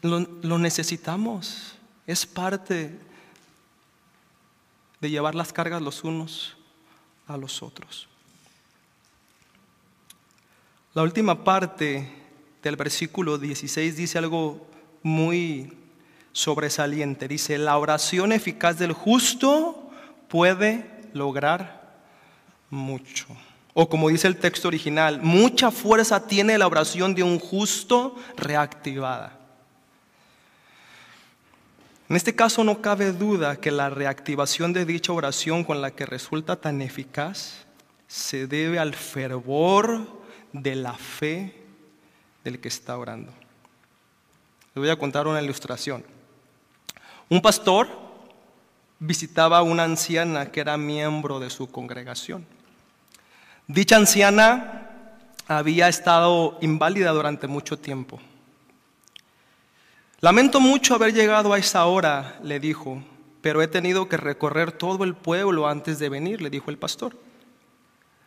lo, 0.01 0.59
necesitamos, 0.59 1.77
es 2.05 2.27
parte 2.27 3.12
de 5.03 5.11
llevar 5.11 5.35
las 5.35 5.53
cargas 5.53 5.83
los 5.83 6.05
unos 6.05 6.57
a 7.27 7.37
los 7.37 7.61
otros. 7.61 8.09
La 10.95 11.03
última 11.03 11.43
parte 11.43 12.09
del 12.63 12.77
versículo 12.77 13.37
16 13.37 13.97
dice 13.97 14.19
algo 14.19 14.65
muy 15.03 15.77
sobresaliente. 16.31 17.27
Dice, 17.27 17.59
la 17.59 17.77
oración 17.79 18.31
eficaz 18.31 18.79
del 18.79 18.93
justo 18.93 19.91
puede 20.29 20.89
lograr 21.13 21.99
mucho. 22.71 23.27
O 23.75 23.89
como 23.89 24.09
dice 24.09 24.29
el 24.29 24.37
texto 24.37 24.69
original, 24.69 25.21
mucha 25.21 25.73
fuerza 25.73 26.29
tiene 26.29 26.57
la 26.59 26.69
oración 26.69 27.13
de 27.13 27.25
un 27.25 27.41
justo 27.41 28.15
reactivada. 28.37 29.42
En 32.13 32.17
este 32.17 32.35
caso 32.35 32.63
no 32.63 32.83
cabe 32.83 33.11
duda 33.13 33.57
que 33.57 33.71
la 33.71 33.89
reactivación 33.89 34.75
de 34.75 34.85
dicha 34.85 35.15
oración 35.15 35.65
con 35.65 35.81
la 35.81 35.93
que 35.93 36.05
resulta 36.05 36.57
tan 36.57 36.83
eficaz 36.83 37.65
se 38.07 38.47
debe 38.47 38.79
al 38.79 38.93
fervor 38.93 40.21
de 40.53 40.77
la 40.77 40.93
fe 40.93 41.57
del 42.45 42.61
que 42.61 42.69
está 42.69 42.99
orando. 42.99 43.33
Les 44.75 44.83
voy 44.83 44.91
a 44.91 44.99
contar 44.99 45.27
una 45.27 45.41
ilustración. 45.41 46.05
Un 47.31 47.41
pastor 47.41 47.89
visitaba 48.99 49.57
a 49.57 49.63
una 49.63 49.85
anciana 49.85 50.53
que 50.53 50.61
era 50.61 50.77
miembro 50.77 51.41
de 51.41 51.49
su 51.49 51.71
congregación. 51.71 52.45
Dicha 53.67 53.97
anciana 53.97 54.91
había 55.49 55.89
estado 55.89 56.59
inválida 56.61 57.11
durante 57.13 57.47
mucho 57.47 57.79
tiempo. 57.79 58.21
Lamento 60.23 60.59
mucho 60.61 60.95
haber 60.95 61.13
llegado 61.13 61.53
a 61.53 61.59
esa 61.59 61.85
hora, 61.85 62.39
le 62.43 62.59
dijo, 62.59 63.03
pero 63.43 63.61
he 63.61 63.69
tenido 63.69 64.09
que 64.09 64.17
recorrer 64.17 64.73
todo 64.73 65.05
el 65.05 65.15
pueblo 65.15 65.69
antes 65.69 65.99
de 65.99 66.09
venir, 66.09 66.41
le 66.41 66.49
dijo 66.49 66.71
el 66.71 66.79
pastor. 66.79 67.15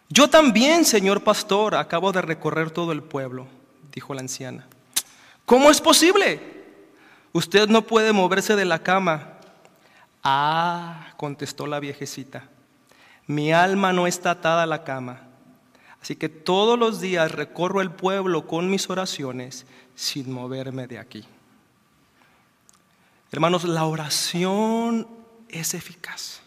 Yo 0.09 0.29
también, 0.29 0.85
señor 0.85 1.23
pastor, 1.23 1.73
acabo 1.73 2.11
de 2.11 2.21
recorrer 2.21 2.69
todo 2.69 2.91
el 2.91 3.01
pueblo, 3.01 3.47
dijo 3.91 4.13
la 4.13 4.21
anciana. 4.21 4.67
¿Cómo 5.45 5.71
es 5.71 5.81
posible? 5.81 6.39
Usted 7.33 7.69
no 7.69 7.81
puede 7.81 8.13
moverse 8.13 8.55
de 8.55 8.65
la 8.65 8.83
cama 8.83 9.35
Ah, 10.27 11.13
contestó 11.17 11.67
la 11.67 11.79
viejecita, 11.79 12.49
mi 13.27 13.53
alma 13.53 13.93
no 13.93 14.07
está 14.07 14.31
atada 14.31 14.63
a 14.63 14.65
la 14.65 14.83
cama, 14.83 15.21
así 16.01 16.15
que 16.15 16.29
todos 16.29 16.79
los 16.79 16.99
días 16.99 17.31
recorro 17.31 17.79
el 17.79 17.91
pueblo 17.91 18.47
con 18.47 18.67
mis 18.67 18.89
oraciones 18.89 19.67
sin 19.93 20.33
moverme 20.33 20.87
de 20.87 20.97
aquí. 20.97 21.25
Hermanos, 23.35 23.65
la 23.65 23.83
oración 23.83 25.05
es 25.49 25.73
eficaz 25.73 26.39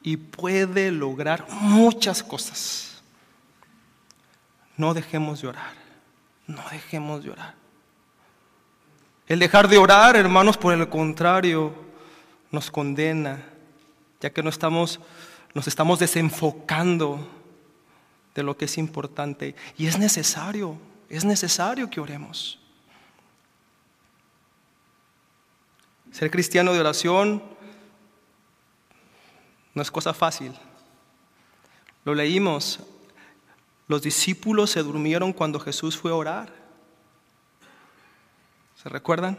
y 0.00 0.16
puede 0.16 0.92
lograr 0.92 1.44
muchas 1.50 2.22
cosas. 2.22 3.02
No 4.76 4.94
dejemos 4.94 5.42
de 5.42 5.48
orar, 5.48 5.72
no 6.46 6.62
dejemos 6.70 7.24
de 7.24 7.30
orar. 7.30 7.56
El 9.26 9.40
dejar 9.40 9.66
de 9.66 9.76
orar, 9.76 10.14
hermanos, 10.14 10.56
por 10.56 10.72
el 10.72 10.88
contrario, 10.88 11.74
nos 12.52 12.70
condena, 12.70 13.42
ya 14.20 14.30
que 14.30 14.40
no 14.40 14.50
estamos, 14.50 15.00
nos 15.52 15.66
estamos 15.66 15.98
desenfocando 15.98 17.28
de 18.36 18.44
lo 18.44 18.56
que 18.56 18.66
es 18.66 18.78
importante. 18.78 19.56
Y 19.76 19.88
es 19.88 19.98
necesario, 19.98 20.78
es 21.08 21.24
necesario 21.24 21.90
que 21.90 21.98
oremos. 21.98 22.60
Ser 26.12 26.30
cristiano 26.30 26.72
de 26.72 26.80
oración 26.80 27.42
no 29.74 29.82
es 29.82 29.90
cosa 29.90 30.12
fácil. 30.12 30.52
Lo 32.04 32.14
leímos. 32.14 32.80
Los 33.86 34.02
discípulos 34.02 34.70
se 34.70 34.82
durmieron 34.82 35.32
cuando 35.32 35.60
Jesús 35.60 35.96
fue 35.96 36.10
a 36.10 36.14
orar. 36.14 36.52
¿Se 38.82 38.88
recuerdan? 38.88 39.38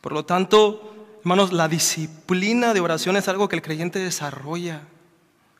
Por 0.00 0.12
lo 0.12 0.24
tanto, 0.24 0.94
hermanos, 1.20 1.52
la 1.52 1.68
disciplina 1.68 2.72
de 2.74 2.80
oración 2.80 3.16
es 3.16 3.28
algo 3.28 3.48
que 3.48 3.56
el 3.56 3.62
creyente 3.62 3.98
desarrolla, 3.98 4.82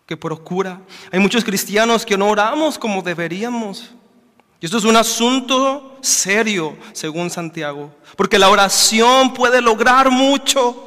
que 0.07 0.17
procura. 0.17 0.81
Hay 1.13 1.19
muchos 1.19 1.45
cristianos 1.45 2.07
que 2.07 2.17
no 2.17 2.29
oramos 2.29 2.79
como 2.79 3.03
deberíamos. 3.03 3.93
Y 4.61 4.67
esto 4.67 4.79
es 4.79 4.85
un 4.85 4.97
asunto 4.97 5.99
serio, 6.01 6.77
según 6.93 7.31
Santiago, 7.31 7.95
porque 8.17 8.39
la 8.39 8.51
oración 8.51 9.33
puede 9.33 9.61
lograr 9.61 10.11
mucho. 10.11 10.85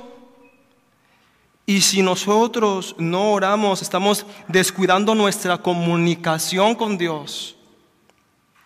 Y 1.66 1.82
si 1.82 2.02
nosotros 2.02 2.96
no 2.98 3.32
oramos, 3.32 3.82
estamos 3.82 4.26
descuidando 4.48 5.16
nuestra 5.16 5.58
comunicación 5.58 6.76
con 6.76 6.98
Dios. 6.98 7.56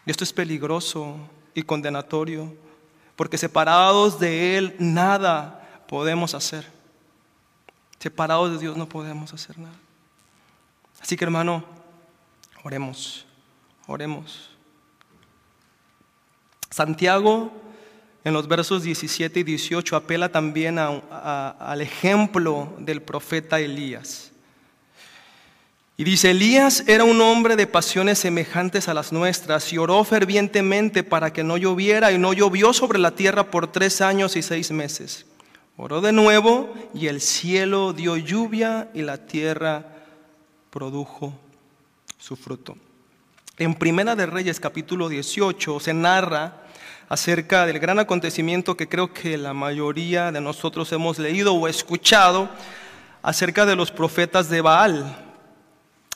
Y 0.06 0.12
esto 0.12 0.24
es 0.24 0.34
peligroso 0.34 1.16
y 1.54 1.62
condenatorio 1.62 2.52
porque 3.16 3.38
separados 3.38 4.20
de 4.20 4.58
Él 4.58 4.76
nada 4.80 5.84
podemos 5.88 6.34
hacer. 6.34 6.68
Separados 8.00 8.52
de 8.52 8.60
Dios 8.60 8.78
no 8.78 8.88
podemos 8.88 9.34
hacer 9.34 9.58
nada. 9.58 9.76
Así 11.02 11.16
que 11.16 11.24
hermano, 11.24 11.64
oremos, 12.64 13.26
oremos. 13.88 14.55
Santiago 16.76 17.54
en 18.26 18.34
los 18.34 18.50
versos 18.50 18.84
17 18.84 19.40
y 19.40 19.44
18 19.44 19.96
apela 19.96 20.28
también 20.28 20.78
al 20.78 21.80
ejemplo 21.80 22.74
del 22.80 23.02
profeta 23.02 23.62
Elías. 23.62 24.34
Y 25.96 26.04
dice, 26.04 26.32
Elías 26.32 26.84
era 26.86 27.06
un 27.06 27.22
hombre 27.22 27.56
de 27.56 27.66
pasiones 27.66 28.20
semejantes 28.20 28.90
a 28.90 28.94
las 28.94 29.14
nuestras 29.14 29.72
y 29.72 29.78
oró 29.78 30.04
fervientemente 30.04 31.04
para 31.04 31.32
que 31.32 31.46
no 31.46 31.56
lloviera 31.56 32.12
y 32.12 32.18
no 32.18 32.34
llovió 32.34 32.74
sobre 32.74 33.00
la 33.00 33.12
tierra 33.12 33.50
por 33.50 33.72
tres 33.72 34.02
años 34.02 34.36
y 34.36 34.42
seis 34.42 34.70
meses. 34.72 35.26
Oró 35.78 36.02
de 36.02 36.12
nuevo 36.12 36.74
y 36.94 37.08
el 37.08 37.22
cielo 37.22 37.94
dio 37.94 38.18
lluvia 38.18 38.90
y 38.94 39.02
la 39.02 39.26
tierra 39.26 39.86
produjo 40.72 41.34
su 42.18 42.36
fruto. 42.36 42.76
En 43.58 43.76
Primera 43.76 44.18
de 44.18 44.26
Reyes 44.26 44.60
capítulo 44.60 45.08
18 45.08 45.80
se 45.80 45.94
narra 45.94 46.65
acerca 47.10 47.66
del 47.66 47.80
gran 47.80 48.00
acontecimiento 48.00 48.76
que 48.76 48.90
creo 48.90 49.14
que 49.14 49.38
la 49.38 49.54
mayoría 49.54 50.32
de 50.32 50.42
nosotros 50.42 50.92
hemos 50.92 51.20
leído 51.20 51.54
o 51.54 51.68
escuchado 51.68 52.50
acerca 53.22 53.66
de 53.66 53.76
los 53.76 53.92
profetas 53.92 54.50
de 54.50 54.62
Baal 54.62 55.18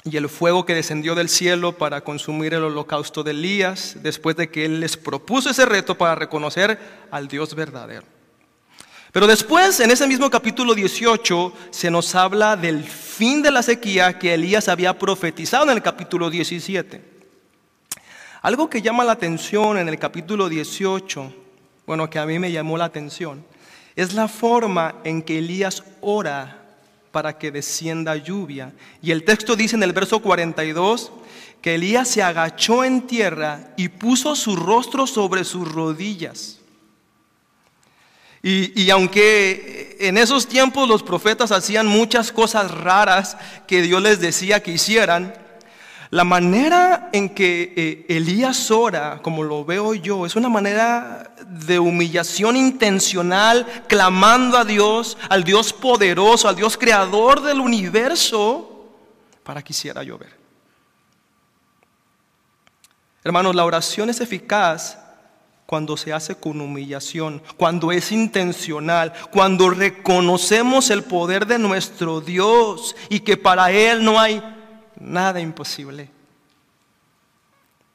y 0.03 0.17
el 0.17 0.29
fuego 0.29 0.65
que 0.65 0.75
descendió 0.75 1.13
del 1.13 1.29
cielo 1.29 1.77
para 1.77 2.01
consumir 2.01 2.53
el 2.53 2.63
holocausto 2.63 3.23
de 3.23 3.31
Elías 3.31 3.97
después 4.01 4.35
de 4.35 4.49
que 4.49 4.65
él 4.65 4.79
les 4.79 4.97
propuso 4.97 5.49
ese 5.49 5.65
reto 5.65 5.95
para 5.95 6.15
reconocer 6.15 6.79
al 7.11 7.27
Dios 7.27 7.53
verdadero. 7.53 8.05
Pero 9.11 9.25
después, 9.25 9.79
en 9.79 9.89
ese 9.89 10.07
mismo 10.07 10.29
capítulo 10.29 10.75
18, 10.75 11.53
se 11.71 11.89
nos 11.89 12.13
habla 12.13 12.55
del 12.55 12.83
fin 12.83 13.41
de 13.41 13.51
la 13.51 13.63
sequía 13.63 14.19
que 14.19 14.35
Elías 14.35 14.67
había 14.67 14.97
profetizado 14.97 15.63
en 15.63 15.71
el 15.71 15.81
capítulo 15.81 16.29
17. 16.29 17.18
Algo 18.41 18.69
que 18.69 18.81
llama 18.81 19.03
la 19.03 19.11
atención 19.11 19.77
en 19.77 19.89
el 19.89 19.99
capítulo 19.99 20.47
18, 20.47 21.33
bueno, 21.85 22.09
que 22.09 22.19
a 22.19 22.25
mí 22.25 22.39
me 22.39 22.53
llamó 22.53 22.77
la 22.77 22.85
atención, 22.85 23.43
es 23.97 24.13
la 24.13 24.29
forma 24.29 24.95
en 25.03 25.21
que 25.21 25.39
Elías 25.39 25.83
ora 25.99 26.63
para 27.11 27.37
que 27.37 27.51
descienda 27.51 28.15
lluvia. 28.15 28.71
Y 29.01 29.11
el 29.11 29.25
texto 29.25 29.57
dice 29.57 29.75
en 29.75 29.83
el 29.83 29.91
verso 29.91 30.21
42 30.21 31.11
que 31.61 31.75
Elías 31.75 32.07
se 32.07 32.23
agachó 32.23 32.85
en 32.85 33.07
tierra 33.07 33.73
y 33.75 33.89
puso 33.89 34.37
su 34.37 34.55
rostro 34.55 35.05
sobre 35.05 35.43
sus 35.43 35.69
rodillas. 35.69 36.59
Y, 38.41 38.81
y, 38.81 38.89
aunque 38.89 39.97
en 39.99 40.17
esos 40.17 40.47
tiempos 40.47 40.87
los 40.87 41.03
profetas 41.03 41.51
hacían 41.51 41.87
muchas 41.87 42.31
cosas 42.31 42.71
raras 42.71 43.35
que 43.67 43.81
Dios 43.81 44.01
les 44.01 44.21
decía 44.21 44.63
que 44.63 44.71
hicieran, 44.71 45.33
la 46.11 46.23
manera 46.23 47.09
en 47.13 47.29
que 47.29 47.73
eh, 47.75 48.05
Elías 48.09 48.71
ora, 48.71 49.19
como 49.21 49.43
lo 49.43 49.63
veo 49.63 49.93
yo, 49.93 50.25
es 50.25 50.35
una 50.35 50.49
manera 50.49 51.35
de 51.47 51.77
humillación 51.77 52.55
intencional, 52.55 53.83
clamando 53.87 54.57
a 54.57 54.65
Dios, 54.65 55.17
al 55.29 55.43
Dios 55.43 55.71
poderoso, 55.71 56.47
al 56.47 56.55
Dios 56.55 56.77
creador 56.77 57.41
del 57.41 57.59
universo, 57.59 58.87
para 59.43 59.61
que 59.61 59.73
hiciera 59.73 60.01
llover. 60.01 60.35
Hermanos, 63.23 63.53
la 63.53 63.65
oración 63.65 64.09
es 64.09 64.19
eficaz 64.19 64.97
cuando 65.67 65.95
se 65.95 66.11
hace 66.11 66.33
con 66.33 66.59
humillación, 66.59 67.43
cuando 67.55 67.91
es 67.91 68.11
intencional, 68.11 69.13
cuando 69.31 69.69
reconocemos 69.69 70.89
el 70.89 71.03
poder 71.03 71.45
de 71.45 71.59
nuestro 71.59 72.21
Dios 72.21 72.95
y 73.09 73.19
que 73.19 73.37
para 73.37 73.71
Él 73.71 74.03
no 74.03 74.19
hay 74.19 74.41
nada 74.99 75.39
imposible. 75.39 76.09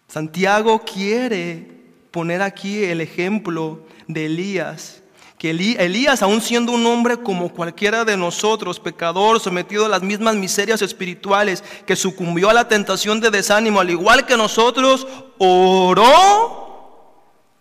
Santiago 0.09 0.81
quiere 0.81 1.67
poner 2.11 2.43
aquí 2.43 2.85
el 2.85 3.01
ejemplo 3.01 3.81
de 4.07 4.27
Elías, 4.27 5.03
que 5.39 5.51
Elías, 5.51 6.23
aun 6.23 6.41
siendo 6.41 6.73
un 6.73 6.87
hombre 6.87 7.19
como 7.19 7.53
cualquiera 7.53 8.05
de 8.05 8.17
nosotros, 8.17 8.81
pecador, 8.81 9.41
sometido 9.41 9.87
a 9.87 9.89
las 9.89 10.03
mismas 10.03 10.37
miserias 10.37 10.81
espirituales, 10.81 11.63
que 11.87 11.97
sucumbió 11.97 12.49
a 12.49 12.55
la 12.55 12.69
tentación 12.69 13.21
de 13.21 13.31
desánimo, 13.31 13.81
al 13.81 13.91
igual 13.91 14.25
que 14.25 14.37
nosotros, 14.37 15.07
oró 15.39 16.65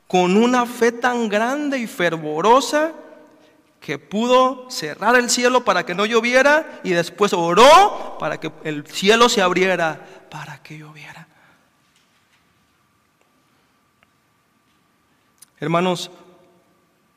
con 0.08 0.38
una 0.38 0.66
fe 0.66 0.92
tan 0.92 1.28
grande 1.28 1.80
y 1.80 1.88
fervorosa 1.88 2.94
que 3.84 4.00
pudo 4.00 4.70
cerrar 4.72 5.18
el 5.18 5.30
cielo 5.30 5.66
para 5.66 5.86
que 5.86 5.94
no 5.94 6.06
lloviera 6.06 6.80
y 6.86 6.92
después 6.92 7.34
oró 7.34 8.16
para 8.18 8.40
que 8.40 8.50
el 8.64 8.88
cielo 8.88 9.28
se 9.28 9.42
abriera 9.42 10.26
para 10.32 10.64
que 10.64 10.78
lloviera. 10.78 11.28
Hermanos, 15.60 16.12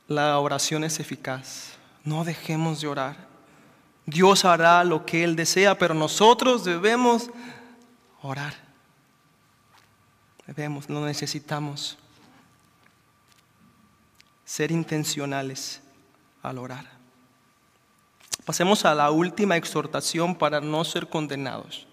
la 0.08 0.40
oración 0.40 0.82
es 0.82 0.98
eficaz. 0.98 1.74
No 2.02 2.24
dejemos 2.24 2.80
de 2.80 2.88
orar. 2.88 3.16
Dios 4.04 4.44
hará 4.44 4.82
lo 4.82 5.06
que 5.06 5.22
Él 5.22 5.36
desea, 5.36 5.78
pero 5.78 5.94
nosotros 5.94 6.64
debemos 6.64 7.30
orar. 8.22 8.54
Debemos, 10.48 10.88
no 10.88 11.06
necesitamos 11.06 11.96
ser 14.44 14.72
intencionales 14.72 15.80
al 16.48 16.58
orar. 16.58 16.84
Pasemos 18.44 18.84
a 18.84 18.94
la 18.94 19.10
última 19.10 19.56
exhortación 19.56 20.36
para 20.36 20.60
no 20.60 20.84
ser 20.84 21.08
condenados. 21.08 21.86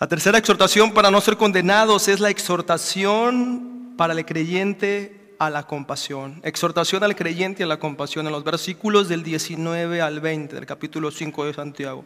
La 0.00 0.08
tercera 0.08 0.38
exhortación 0.38 0.92
para 0.92 1.10
no 1.10 1.20
ser 1.20 1.36
condenados 1.36 2.08
es 2.08 2.20
la 2.20 2.30
exhortación 2.30 3.94
para 3.96 4.14
el 4.14 4.24
creyente 4.24 5.34
a 5.38 5.50
la 5.50 5.66
compasión. 5.66 6.40
Exhortación 6.42 7.04
al 7.04 7.14
creyente 7.14 7.62
a 7.62 7.66
la 7.66 7.78
compasión 7.78 8.26
en 8.26 8.32
los 8.32 8.42
versículos 8.42 9.08
del 9.08 9.22
19 9.22 10.00
al 10.00 10.20
20 10.20 10.54
del 10.54 10.66
capítulo 10.66 11.10
5 11.10 11.44
de 11.44 11.54
Santiago. 11.54 12.04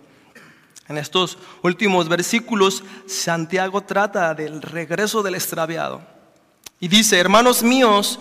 En 0.89 0.99
estos 0.99 1.39
últimos 1.63 2.09
versículos, 2.09 2.85
Santiago 3.07 3.81
trata 3.81 4.35
del 4.35 4.61
regreso 4.61 5.23
del 5.23 5.37
extraviado. 5.37 6.03
Y 6.79 6.89
dice, 6.89 7.19
hermanos 7.19 7.63
míos, 7.63 8.19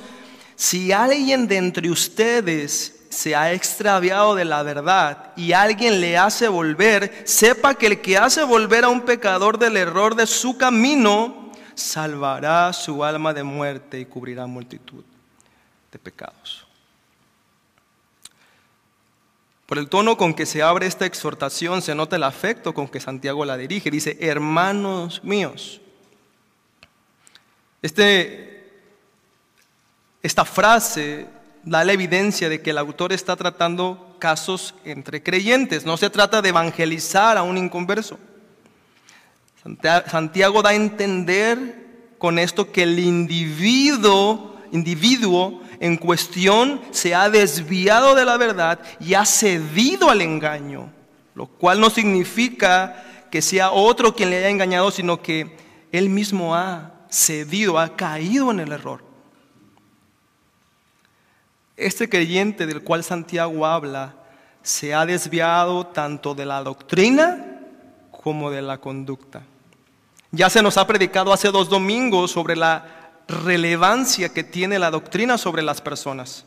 si 0.56 0.91
alguien 0.91 1.47
de 1.47 1.58
entre 1.58 1.89
ustedes 1.89 3.04
se 3.10 3.36
ha 3.36 3.54
extraviado 3.54 4.36
de 4.36 4.45
la 4.45 4.64
verdad 4.64 5.32
y 5.36 5.54
alguien 5.54 6.01
le 6.01 6.18
hace 6.18 6.47
volver, 6.47 7.24
sepa 7.26 7.76
que 7.76 7.88
el 7.88 8.01
que 8.01 8.18
hace 8.18 8.43
volver 8.43 8.84
a 8.84 8.89
un 8.89 9.01
pecador 9.01 9.60
del 9.60 9.78
error 9.78 10.16
de 10.16 10.26
su 10.26 10.58
camino, 10.58 11.51
salvará 11.76 12.72
su 12.74 13.04
alma 13.04 13.34
de 13.34 13.43
muerte 13.43 13.99
y 13.99 14.06
cubrirá 14.06 14.45
multitud 14.47 15.04
de 15.91 15.99
pecados. 15.99 16.66
Por 19.66 19.78
el 19.78 19.89
tono 19.89 20.18
con 20.18 20.34
que 20.34 20.45
se 20.45 20.62
abre 20.62 20.86
esta 20.86 21.06
exhortación 21.06 21.82
se 21.82 21.95
nota 21.95 22.16
el 22.16 22.24
afecto 22.24 22.74
con 22.74 22.88
que 22.88 22.99
Santiago 22.99 23.45
la 23.45 23.58
dirige. 23.58 23.89
Dice, 23.89 24.18
hermanos 24.20 25.24
míos. 25.24 25.82
Este 27.82 28.53
esta 30.24 30.46
frase 30.46 31.28
da 31.64 31.84
la 31.84 31.94
evidencia 31.94 32.50
de 32.50 32.62
que 32.62 32.72
el 32.72 32.78
autor 32.78 33.12
está 33.12 33.36
tratando 33.36 34.16
casos 34.20 34.74
entre 34.86 35.22
creyentes. 35.22 35.86
No 35.86 35.98
se 35.98 36.10
trata 36.10 36.42
de 36.42 36.50
evangelizar 36.50 37.38
a 37.38 37.44
un 37.44 37.58
inconverso. 37.58 38.18
Santiago 40.10 40.62
da 40.62 40.72
a 40.72 40.76
entender 40.76 42.16
con 42.18 42.40
esto 42.40 42.72
que 42.72 42.84
el 42.84 43.00
individuo, 43.00 44.58
individuo 44.72 45.62
en 45.80 45.98
cuestión 45.98 46.82
se 46.92 47.14
ha 47.14 47.30
desviado 47.30 48.16
de 48.16 48.26
la 48.26 48.38
verdad 48.38 48.80
y 49.02 49.14
ha 49.14 49.26
cedido 49.26 50.10
al 50.10 50.22
engaño, 50.22 50.90
lo 51.36 51.48
cual 51.48 51.82
no 51.82 51.90
significa 51.90 53.28
que 53.30 53.42
sea 53.42 53.72
otro 53.72 54.16
quien 54.16 54.30
le 54.30 54.38
haya 54.38 54.50
engañado, 54.50 54.90
sino 54.92 55.22
que 55.22 55.58
él 55.92 56.10
mismo 56.10 56.56
ha 56.56 56.94
cedido, 57.10 57.78
ha 57.78 57.96
caído 57.96 58.52
en 58.52 58.62
el 58.62 58.72
error. 58.72 59.12
Este 61.84 62.08
creyente 62.08 62.66
del 62.66 62.82
cual 62.82 63.04
Santiago 63.04 63.66
habla 63.66 64.16
se 64.62 64.94
ha 64.94 65.06
desviado 65.06 65.86
tanto 65.88 66.34
de 66.34 66.46
la 66.46 66.64
doctrina 66.64 67.60
como 68.10 68.50
de 68.50 68.62
la 68.62 68.78
conducta. 68.78 69.42
Ya 70.32 70.50
se 70.50 70.64
nos 70.64 70.78
ha 70.78 70.88
predicado 70.88 71.34
hace 71.34 71.52
dos 71.52 71.68
domingos 71.68 72.32
sobre 72.32 72.56
la 72.56 72.86
relevancia 73.28 74.30
que 74.30 74.46
tiene 74.46 74.80
la 74.80 74.92
doctrina 74.92 75.38
sobre 75.38 75.62
las 75.62 75.82
personas. 75.82 76.46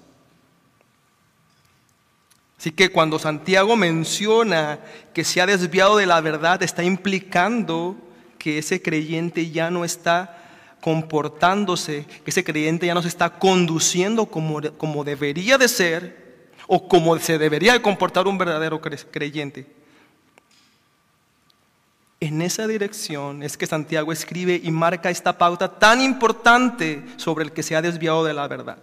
Así 2.59 2.73
que 2.73 2.89
cuando 2.89 3.19
Santiago 3.19 3.77
menciona 3.77 4.79
que 5.13 5.23
se 5.23 5.43
ha 5.43 5.47
desviado 5.47 5.99
de 5.99 6.07
la 6.07 6.23
verdad, 6.23 6.63
está 6.63 6.83
implicando 6.83 7.95
que 8.39 8.57
ese 8.57 8.81
creyente 8.81 9.51
ya 9.51 9.71
no 9.71 9.85
está 9.85 10.46
comportándose, 10.87 12.07
que 12.23 12.31
ese 12.31 12.45
creyente 12.45 12.87
ya 12.87 12.95
no 12.95 13.03
se 13.03 13.09
está 13.09 13.41
conduciendo 13.41 14.27
como, 14.27 14.61
como 14.79 15.03
debería 15.03 15.59
de 15.59 15.67
ser 15.67 16.47
o 16.69 16.87
como 16.87 17.19
se 17.19 17.39
debería 17.39 17.73
de 17.73 17.83
comportar 17.83 18.29
un 18.29 18.39
verdadero 18.39 18.81
creyente. 18.81 19.67
En 22.21 22.41
esa 22.41 22.69
dirección 22.69 23.43
es 23.43 23.57
que 23.57 23.67
Santiago 23.67 24.13
escribe 24.13 24.61
y 24.63 24.71
marca 24.71 25.11
esta 25.11 25.37
pauta 25.37 25.77
tan 25.77 26.01
importante 26.01 27.05
sobre 27.17 27.45
el 27.45 27.51
que 27.51 27.65
se 27.65 27.75
ha 27.75 27.83
desviado 27.83 28.25
de 28.25 28.35
la 28.35 28.47
verdad. 28.47 28.79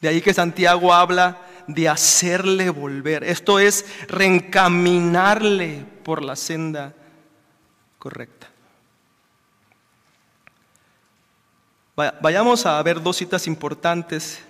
De 0.00 0.06
ahí 0.06 0.20
que 0.20 0.34
Santiago 0.34 0.94
habla 0.94 1.42
de 1.66 1.88
hacerle 1.88 2.70
volver. 2.70 3.24
Esto 3.24 3.58
es 3.58 3.84
reencaminarle 4.06 5.84
por 6.04 6.22
la 6.22 6.36
senda 6.36 6.94
correcta. 7.98 8.46
Vayamos 11.96 12.66
a 12.66 12.82
ver 12.82 13.02
dos 13.02 13.16
citas 13.16 13.46
importantes 13.46 14.40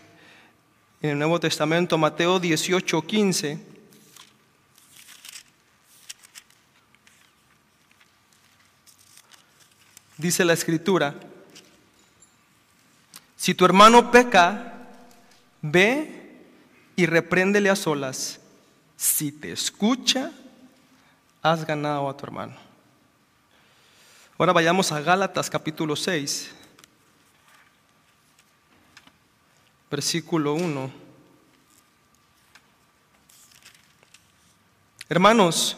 en 1.01 1.11
el 1.11 1.18
Nuevo 1.18 1.38
Testamento, 1.38 1.97
Mateo 1.97 2.40
18, 2.40 3.03
15. 3.03 3.76
dice 10.16 10.44
la 10.44 10.55
escritura, 10.55 11.14
si 13.36 13.55
tu 13.55 13.64
hermano 13.64 14.11
peca, 14.11 14.88
ve 15.62 16.40
y 16.97 17.07
repréndele 17.07 17.70
a 17.70 17.76
solas. 17.76 18.40
Si 18.97 19.30
te 19.30 19.53
escucha, 19.53 20.32
has 21.42 21.66
ganado 21.66 22.09
a 22.09 22.16
tu 22.16 22.24
hermano. 22.24 22.57
Ahora 24.38 24.53
vayamos 24.53 24.90
a 24.90 25.01
Gálatas 25.01 25.49
capítulo 25.49 25.94
6, 25.94 26.55
versículo 29.91 30.55
1. 30.55 30.91
Hermanos, 35.09 35.76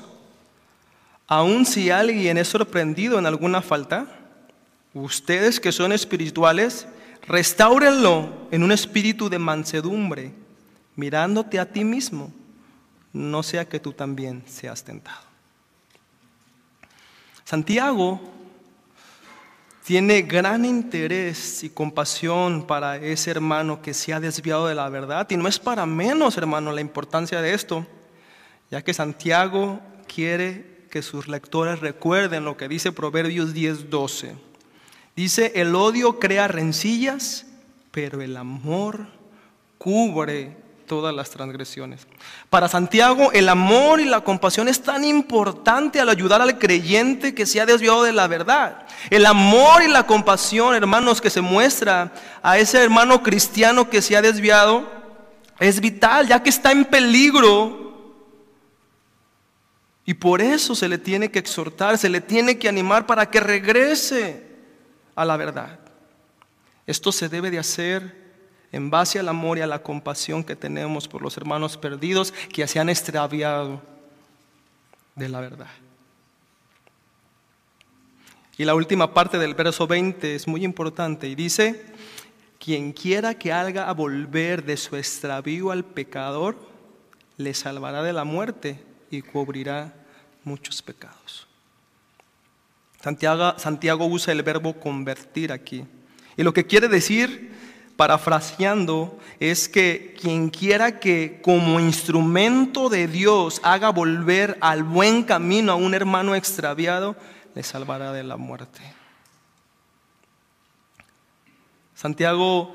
aun 1.26 1.66
si 1.66 1.90
alguien 1.90 2.38
es 2.38 2.48
sorprendido 2.48 3.18
en 3.18 3.26
alguna 3.26 3.60
falta, 3.60 4.06
ustedes 4.94 5.60
que 5.60 5.72
son 5.72 5.92
espirituales, 5.92 6.86
restáurenlo 7.26 8.48
en 8.50 8.62
un 8.62 8.72
espíritu 8.72 9.28
de 9.28 9.38
mansedumbre, 9.38 10.32
mirándote 10.96 11.58
a 11.58 11.70
ti 11.70 11.84
mismo, 11.84 12.32
no 13.12 13.42
sea 13.42 13.68
que 13.68 13.80
tú 13.80 13.92
también 13.92 14.42
seas 14.46 14.82
tentado. 14.82 15.28
Santiago 17.44 18.20
tiene 19.88 20.20
gran 20.20 20.66
interés 20.66 21.64
y 21.64 21.70
compasión 21.70 22.66
para 22.66 22.98
ese 22.98 23.30
hermano 23.30 23.80
que 23.80 23.94
se 23.94 24.12
ha 24.12 24.20
desviado 24.20 24.66
de 24.66 24.74
la 24.74 24.90
verdad. 24.90 25.26
Y 25.30 25.38
no 25.38 25.48
es 25.48 25.58
para 25.58 25.86
menos, 25.86 26.36
hermano, 26.36 26.72
la 26.72 26.82
importancia 26.82 27.40
de 27.40 27.54
esto, 27.54 27.86
ya 28.70 28.84
que 28.84 28.92
Santiago 28.92 29.80
quiere 30.06 30.84
que 30.90 31.00
sus 31.00 31.26
lectores 31.26 31.80
recuerden 31.80 32.44
lo 32.44 32.58
que 32.58 32.68
dice 32.68 32.92
Proverbios 32.92 33.54
10:12. 33.54 34.34
Dice, 35.16 35.52
el 35.54 35.74
odio 35.74 36.18
crea 36.18 36.48
rencillas, 36.48 37.46
pero 37.90 38.20
el 38.20 38.36
amor 38.36 39.06
cubre 39.78 40.54
todas 40.88 41.14
las 41.14 41.30
transgresiones. 41.30 42.08
Para 42.50 42.66
Santiago, 42.66 43.30
el 43.32 43.48
amor 43.48 44.00
y 44.00 44.06
la 44.06 44.22
compasión 44.22 44.66
es 44.66 44.82
tan 44.82 45.04
importante 45.04 46.00
al 46.00 46.08
ayudar 46.08 46.42
al 46.42 46.58
creyente 46.58 47.34
que 47.34 47.46
se 47.46 47.60
ha 47.60 47.66
desviado 47.66 48.02
de 48.02 48.12
la 48.12 48.26
verdad. 48.26 48.86
El 49.10 49.26
amor 49.26 49.82
y 49.82 49.88
la 49.88 50.06
compasión, 50.06 50.74
hermanos, 50.74 51.20
que 51.20 51.30
se 51.30 51.40
muestra 51.40 52.12
a 52.42 52.58
ese 52.58 52.82
hermano 52.82 53.22
cristiano 53.22 53.88
que 53.88 54.02
se 54.02 54.16
ha 54.16 54.22
desviado, 54.22 54.90
es 55.60 55.80
vital, 55.80 56.26
ya 56.26 56.42
que 56.42 56.50
está 56.50 56.72
en 56.72 56.84
peligro. 56.84 57.86
Y 60.04 60.14
por 60.14 60.40
eso 60.40 60.74
se 60.74 60.88
le 60.88 60.98
tiene 60.98 61.30
que 61.30 61.38
exhortar, 61.38 61.98
se 61.98 62.08
le 62.08 62.20
tiene 62.20 62.58
que 62.58 62.68
animar 62.68 63.06
para 63.06 63.30
que 63.30 63.40
regrese 63.40 64.42
a 65.14 65.24
la 65.24 65.36
verdad. 65.36 65.78
Esto 66.86 67.12
se 67.12 67.28
debe 67.28 67.50
de 67.50 67.58
hacer 67.58 68.27
en 68.72 68.90
base 68.90 69.18
al 69.18 69.28
amor 69.28 69.58
y 69.58 69.62
a 69.62 69.66
la 69.66 69.82
compasión 69.82 70.44
que 70.44 70.56
tenemos 70.56 71.08
por 71.08 71.22
los 71.22 71.36
hermanos 71.36 71.76
perdidos 71.76 72.32
que 72.52 72.66
se 72.66 72.78
han 72.78 72.88
extraviado 72.88 73.80
de 75.14 75.28
la 75.28 75.40
verdad. 75.40 75.70
Y 78.56 78.64
la 78.64 78.74
última 78.74 79.14
parte 79.14 79.38
del 79.38 79.54
verso 79.54 79.86
20 79.86 80.34
es 80.34 80.48
muy 80.48 80.64
importante 80.64 81.28
y 81.28 81.34
dice, 81.34 81.84
quien 82.58 82.92
quiera 82.92 83.34
que 83.34 83.52
haga 83.52 83.88
a 83.88 83.94
volver 83.94 84.64
de 84.64 84.76
su 84.76 84.96
extravío 84.96 85.70
al 85.70 85.84
pecador, 85.84 86.56
le 87.36 87.54
salvará 87.54 88.02
de 88.02 88.12
la 88.12 88.24
muerte 88.24 88.82
y 89.10 89.22
cubrirá 89.22 89.94
muchos 90.42 90.82
pecados. 90.82 91.46
Santiago, 93.00 93.56
Santiago 93.58 94.06
usa 94.06 94.32
el 94.32 94.42
verbo 94.42 94.74
convertir 94.74 95.52
aquí. 95.52 95.84
Y 96.36 96.42
lo 96.42 96.52
que 96.52 96.66
quiere 96.66 96.88
decir 96.88 97.47
parafraseando, 97.98 99.18
es 99.40 99.68
que 99.68 100.14
quien 100.20 100.50
quiera 100.50 101.00
que 101.00 101.40
como 101.42 101.80
instrumento 101.80 102.88
de 102.88 103.08
Dios 103.08 103.60
haga 103.64 103.90
volver 103.90 104.56
al 104.60 104.84
buen 104.84 105.24
camino 105.24 105.72
a 105.72 105.74
un 105.74 105.94
hermano 105.94 106.36
extraviado, 106.36 107.16
le 107.56 107.64
salvará 107.64 108.12
de 108.12 108.22
la 108.22 108.36
muerte. 108.36 108.80
Santiago 111.96 112.72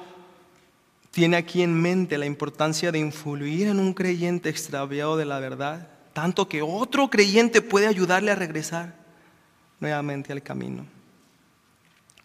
tiene 1.11 1.37
aquí 1.37 1.61
en 1.61 1.73
mente 1.81 2.17
la 2.17 2.25
importancia 2.25 2.91
de 2.91 2.99
influir 2.99 3.67
en 3.67 3.79
un 3.79 3.93
creyente 3.93 4.49
extraviado 4.49 5.15
de 5.15 5.23
la 5.23 5.39
verdad, 5.39 5.87
tanto 6.11 6.49
que 6.49 6.61
otro 6.61 7.09
creyente 7.09 7.61
puede 7.61 7.87
ayudarle 7.87 8.31
a 8.31 8.35
regresar 8.35 8.93
nuevamente 9.79 10.33
al 10.33 10.43
camino. 10.43 10.85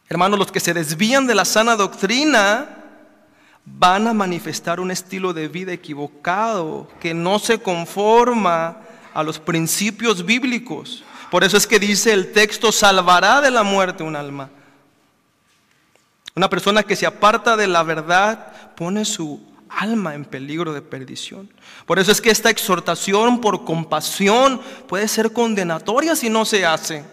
Hermanos, 0.09 0.41
los 0.41 0.51
que 0.51 0.59
se 0.59 0.75
desvían 0.75 1.29
de 1.29 1.37
la 1.37 1.45
sana 1.45 1.77
doctrina 1.77 2.78
van 3.77 4.07
a 4.07 4.14
manifestar 4.14 4.81
un 4.81 4.91
estilo 4.91 5.33
de 5.33 5.49
vida 5.49 5.73
equivocado 5.73 6.89
que 7.01 7.14
no 7.14 7.39
se 7.39 7.59
conforma 7.59 8.79
a 9.14 9.23
los 9.23 9.39
principios 9.39 10.25
bíblicos. 10.25 11.05
Por 11.31 11.45
eso 11.45 11.57
es 11.57 11.66
que 11.66 11.79
dice 11.79 12.12
el 12.12 12.33
texto, 12.33 12.73
salvará 12.73 13.41
de 13.41 13.51
la 13.51 13.62
muerte 13.62 14.03
un 14.03 14.16
alma. 14.16 14.51
Una 16.35 16.49
persona 16.49 16.83
que 16.83 16.97
se 16.97 17.07
aparta 17.07 17.57
de 17.57 17.66
la 17.66 17.83
verdad 17.83 18.75
pone 18.77 19.05
su 19.05 19.41
alma 19.69 20.14
en 20.14 20.25
peligro 20.25 20.73
de 20.73 20.83
perdición. 20.83 21.51
Por 21.85 21.99
eso 21.99 22.12
es 22.12 22.21
que 22.21 22.31
esta 22.31 22.51
exhortación 22.51 23.41
por 23.41 23.64
compasión 23.64 24.61
puede 24.87 25.09
ser 25.09 25.33
condenatoria 25.33 26.16
si 26.16 26.31
no 26.31 26.45
se 26.45 26.64
hace. 26.64 27.05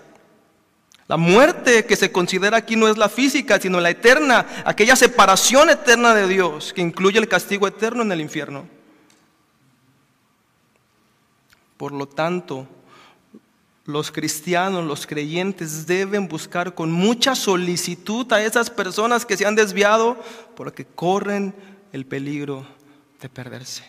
La 1.08 1.18
muerte 1.18 1.86
que 1.86 1.95
se 1.95 2.12
considera 2.12 2.58
aquí 2.58 2.76
no 2.76 2.88
es 2.88 2.97
la 2.97 3.10
física, 3.10 3.60
sino 3.60 3.80
la 3.80 3.91
eterna, 3.91 4.64
aquella 4.66 4.95
separación 4.95 5.70
eterna 5.70 6.16
de 6.16 6.28
Dios 6.28 6.74
que 6.74 6.82
incluye 6.82 7.20
el 7.20 7.28
castigo 7.28 7.68
eterno 7.68 8.01
en 8.01 8.12
el 8.12 8.22
infierno. 8.22 8.68
Por 11.78 11.91
lo 11.91 12.08
tanto, 12.08 12.68
los 13.86 14.12
cristianos, 14.12 14.84
los 14.84 15.06
creyentes 15.06 15.86
deben 15.86 16.28
buscar 16.28 16.74
con 16.74 16.91
mucha 16.91 17.36
solicitud 17.36 18.32
a 18.34 18.43
esas 18.43 18.72
personas 18.72 19.28
que 19.28 19.38
se 19.38 19.45
han 19.45 19.53
desviado 19.53 20.20
porque 20.56 20.86
corren 20.86 21.53
el 21.93 22.08
peligro 22.08 22.66
de 23.22 23.30
perderse. 23.30 23.84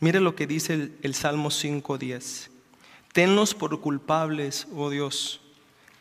Mire 0.00 0.20
lo 0.20 0.34
que 0.34 0.46
dice 0.46 0.74
el, 0.74 0.98
el 1.00 1.14
Salmo 1.14 1.48
5.10. 1.48 2.50
Tenlos 3.14 3.54
por 3.54 3.80
culpables, 3.80 4.66
oh 4.76 4.90
Dios 4.90 5.40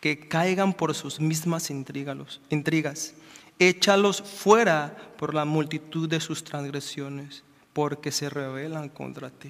que 0.06 0.20
caigan 0.20 0.72
por 0.72 0.94
sus 0.94 1.20
mismas 1.20 1.72
intrigas. 1.72 3.16
Échalos 3.58 4.22
fuera 4.22 4.96
por 5.18 5.34
la 5.34 5.46
multitud 5.46 6.08
de 6.08 6.20
sus 6.20 6.44
transgresiones, 6.44 7.44
porque 7.74 8.12
se 8.12 8.30
rebelan 8.30 8.88
contra 8.88 9.32
ti. 9.32 9.50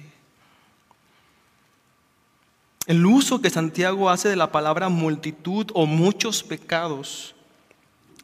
El 2.86 3.04
uso 3.04 3.42
que 3.42 3.50
Santiago 3.50 4.08
hace 4.08 4.30
de 4.30 4.36
la 4.36 4.50
palabra 4.50 4.88
multitud 4.88 5.66
o 5.74 5.84
muchos 5.84 6.42
pecados 6.42 7.34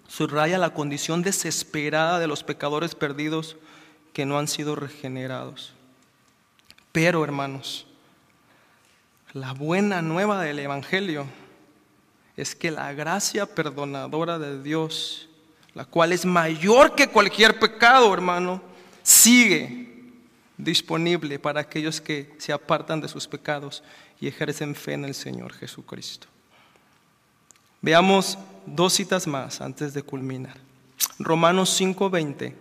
subraya 0.09 0.57
la 0.57 0.73
condición 0.73 1.21
desesperada 1.21 2.19
de 2.19 2.29
los 2.29 2.43
pecadores 2.43 2.95
perdidos 2.95 3.59
que 4.15 4.25
no 4.25 4.39
han 4.39 4.49
sido 4.49 4.75
regenerados. 4.75 5.75
Pero, 6.93 7.25
hermanos, 7.25 7.87
la 9.35 9.53
buena 9.53 10.01
nueva 10.01 10.43
del 10.43 10.61
Evangelio 10.61 11.27
es 12.37 12.55
que 12.55 12.71
la 12.71 12.93
gracia 12.93 13.47
perdonadora 13.47 14.39
de 14.39 14.63
Dios, 14.63 15.29
la 15.75 15.85
cual 15.85 16.13
es 16.13 16.25
mayor 16.25 16.95
que 16.95 17.09
cualquier 17.09 17.59
pecado, 17.59 18.13
hermano, 18.13 18.63
sigue 19.03 20.13
disponible 20.57 21.39
para 21.39 21.61
aquellos 21.61 22.01
que 22.01 22.35
se 22.39 22.53
apartan 22.53 23.01
de 23.01 23.09
sus 23.09 23.27
pecados 23.27 23.83
y 24.21 24.29
ejercen 24.29 24.75
fe 24.75 24.93
en 24.95 25.05
el 25.05 25.15
Señor 25.15 25.53
Jesucristo. 25.53 26.29
Veamos 27.81 28.39
dos 28.65 28.93
citas 28.93 29.27
más 29.27 29.61
antes 29.61 29.93
de 29.93 30.03
culminar. 30.03 30.57
Romanos 31.19 31.71
5:20. 31.81 32.55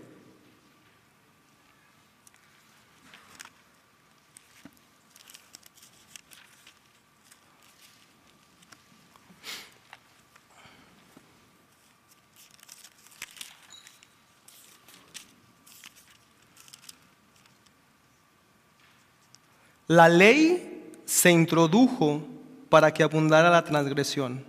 La 19.91 20.07
ley 20.07 20.89
se 21.03 21.31
introdujo 21.31 22.25
para 22.69 22.93
que 22.93 23.03
abundara 23.03 23.49
la 23.49 23.65
transgresión, 23.65 24.45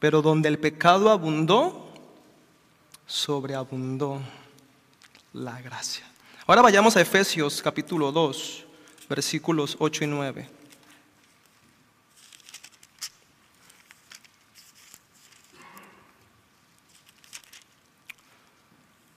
pero 0.00 0.22
donde 0.22 0.48
el 0.48 0.58
pecado 0.58 1.08
abundó, 1.08 1.94
sobreabundó 3.06 4.20
la 5.32 5.62
gracia. 5.62 6.04
Ahora 6.48 6.62
vayamos 6.62 6.96
a 6.96 7.00
Efesios 7.00 7.62
capítulo 7.62 8.10
2, 8.10 8.66
versículos 9.08 9.76
8 9.78 10.02
y 10.02 10.06
9. 10.08 10.50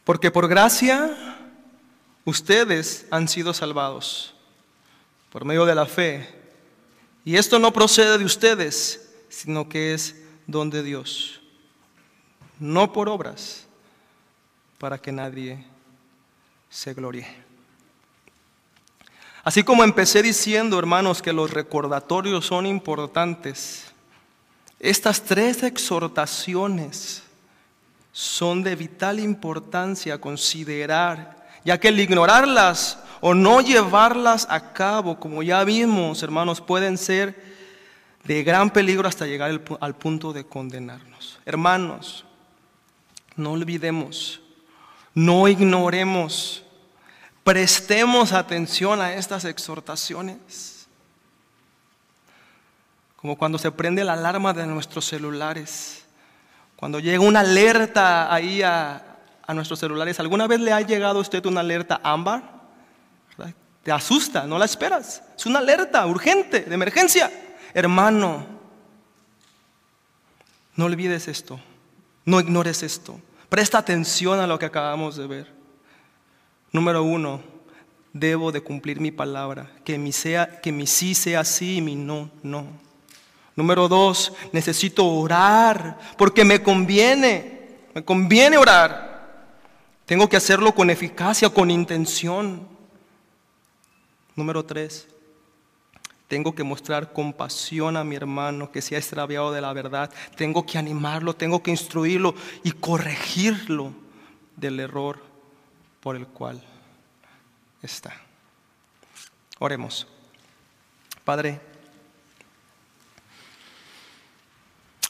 Porque 0.04 0.30
por 0.30 0.48
gracia 0.48 1.10
ustedes 2.24 3.08
han 3.10 3.28
sido 3.28 3.56
salvados 3.56 4.36
por 5.32 5.46
medio 5.46 5.66
de 5.66 5.76
la 5.76 5.86
fe. 5.86 6.28
Y 7.26 7.36
esto 7.36 7.60
no 7.60 7.72
procede 7.72 8.18
de 8.18 8.26
ustedes, 8.26 9.10
sino 9.30 9.70
que 9.70 9.94
es 9.94 10.16
don 10.48 10.70
de 10.70 10.84
Dios. 10.84 11.42
No 12.60 12.92
por 12.92 13.10
obras, 13.10 13.68
para 14.78 14.98
que 14.98 15.12
nadie 15.12 15.64
se 16.70 16.94
gloríe. 16.94 17.28
Así 19.44 19.64
como 19.64 19.84
empecé 19.84 20.22
diciendo, 20.22 20.78
hermanos, 20.78 21.22
que 21.22 21.34
los 21.34 21.52
recordatorios 21.52 22.46
son 22.46 22.66
importantes, 22.66 23.86
estas 24.80 25.22
tres 25.22 25.64
exhortaciones 25.64 27.24
son 28.12 28.64
de 28.64 28.76
vital 28.76 29.20
importancia 29.20 30.20
considerar, 30.20 31.50
ya 31.64 31.80
que 31.80 31.90
el 31.90 32.00
ignorarlas 32.00 32.98
o 33.22 33.34
no 33.34 33.62
llevarlas 33.62 34.48
a 34.50 34.74
cabo, 34.74 35.20
como 35.20 35.44
ya 35.44 35.64
vimos, 35.64 36.24
hermanos, 36.24 36.62
pueden 36.62 36.98
ser 36.98 37.42
de 38.24 38.44
gran 38.44 38.70
peligro 38.70 39.08
hasta 39.08 39.26
llegar 39.26 39.62
al 39.80 39.96
punto 39.96 40.34
de 40.34 40.46
condenarnos. 40.46 41.40
Hermanos, 41.46 42.26
no 43.36 43.52
olvidemos, 43.52 44.42
no 45.14 45.48
ignoremos, 45.48 46.64
prestemos 47.44 48.34
atención 48.34 49.02
a 49.02 49.14
estas 49.14 49.46
exhortaciones. 49.46 50.88
Como 53.16 53.38
cuando 53.38 53.58
se 53.58 53.72
prende 53.72 54.04
la 54.04 54.14
alarma 54.14 54.54
de 54.54 54.66
nuestros 54.66 55.06
celulares 55.06 56.00
cuando 56.80 57.02
llega 57.02 57.20
una 57.20 57.42
alerta 57.42 58.34
ahí 58.34 58.62
a, 58.62 59.04
nuestros 59.50 59.80
celulares, 59.80 60.18
¿alguna 60.22 60.48
vez 60.48 60.62
le 60.62 60.72
ha 60.72 60.80
llegado 60.80 61.18
a 61.18 61.22
usted 61.22 61.46
una 61.46 61.60
alerta 61.60 62.00
ámbar? 62.02 62.59
Te 63.84 63.92
asusta, 63.92 64.46
no 64.46 64.58
la 64.58 64.66
esperas. 64.66 65.24
Es 65.38 65.46
una 65.46 65.60
alerta 65.60 66.06
urgente, 66.06 66.62
de 66.62 66.74
emergencia. 66.74 67.32
Hermano, 67.74 68.46
no 70.76 70.86
olvides 70.86 71.28
esto, 71.28 71.60
no 72.26 72.40
ignores 72.40 72.84
esto. 72.84 73.20
Presta 73.50 73.78
atención 73.78 74.40
a 74.40 74.48
lo 74.48 74.60
que 74.60 74.66
acabamos 74.66 75.16
de 75.16 75.28
ver. 75.28 75.54
Número 76.72 77.04
uno, 77.04 77.42
debo 78.14 78.52
de 78.52 78.62
cumplir 78.62 79.00
mi 79.00 79.12
palabra, 79.12 79.72
que 79.84 79.98
mi, 79.98 80.12
sea, 80.12 80.62
que 80.62 80.72
mi 80.72 80.86
sí 80.86 81.16
sea 81.16 81.44
sí 81.44 81.78
y 81.78 81.82
mi 81.82 81.96
no, 81.96 82.30
no. 82.44 82.68
Número 83.56 83.88
dos, 83.88 84.34
necesito 84.52 85.06
orar 85.06 85.98
porque 86.18 86.46
me 86.46 86.62
conviene, 86.62 87.80
me 87.94 88.04
conviene 88.04 88.58
orar. 88.58 89.10
Tengo 90.06 90.30
que 90.30 90.38
hacerlo 90.38 90.74
con 90.74 90.90
eficacia, 90.90 91.50
con 91.50 91.70
intención. 91.70 92.79
Número 94.40 94.64
tres, 94.64 95.06
tengo 96.30 96.56
que 96.56 96.64
mostrar 96.64 97.12
compasión 97.12 97.98
a 97.98 98.06
mi 98.06 98.16
hermano 98.16 98.72
que 98.72 98.82
se 98.82 98.96
ha 98.96 98.98
extraviado 98.98 99.52
de 99.52 99.60
la 99.60 99.74
verdad. 99.74 100.10
Tengo 100.38 100.66
que 100.66 100.78
animarlo, 100.78 101.36
tengo 101.36 101.62
que 101.62 101.72
instruirlo 101.72 102.34
y 102.64 102.72
corregirlo 102.72 103.92
del 104.56 104.80
error 104.80 105.22
por 106.00 106.16
el 106.16 106.26
cual 106.26 106.64
está. 107.84 108.14
Oremos. 109.60 110.08
Padre, 111.26 111.60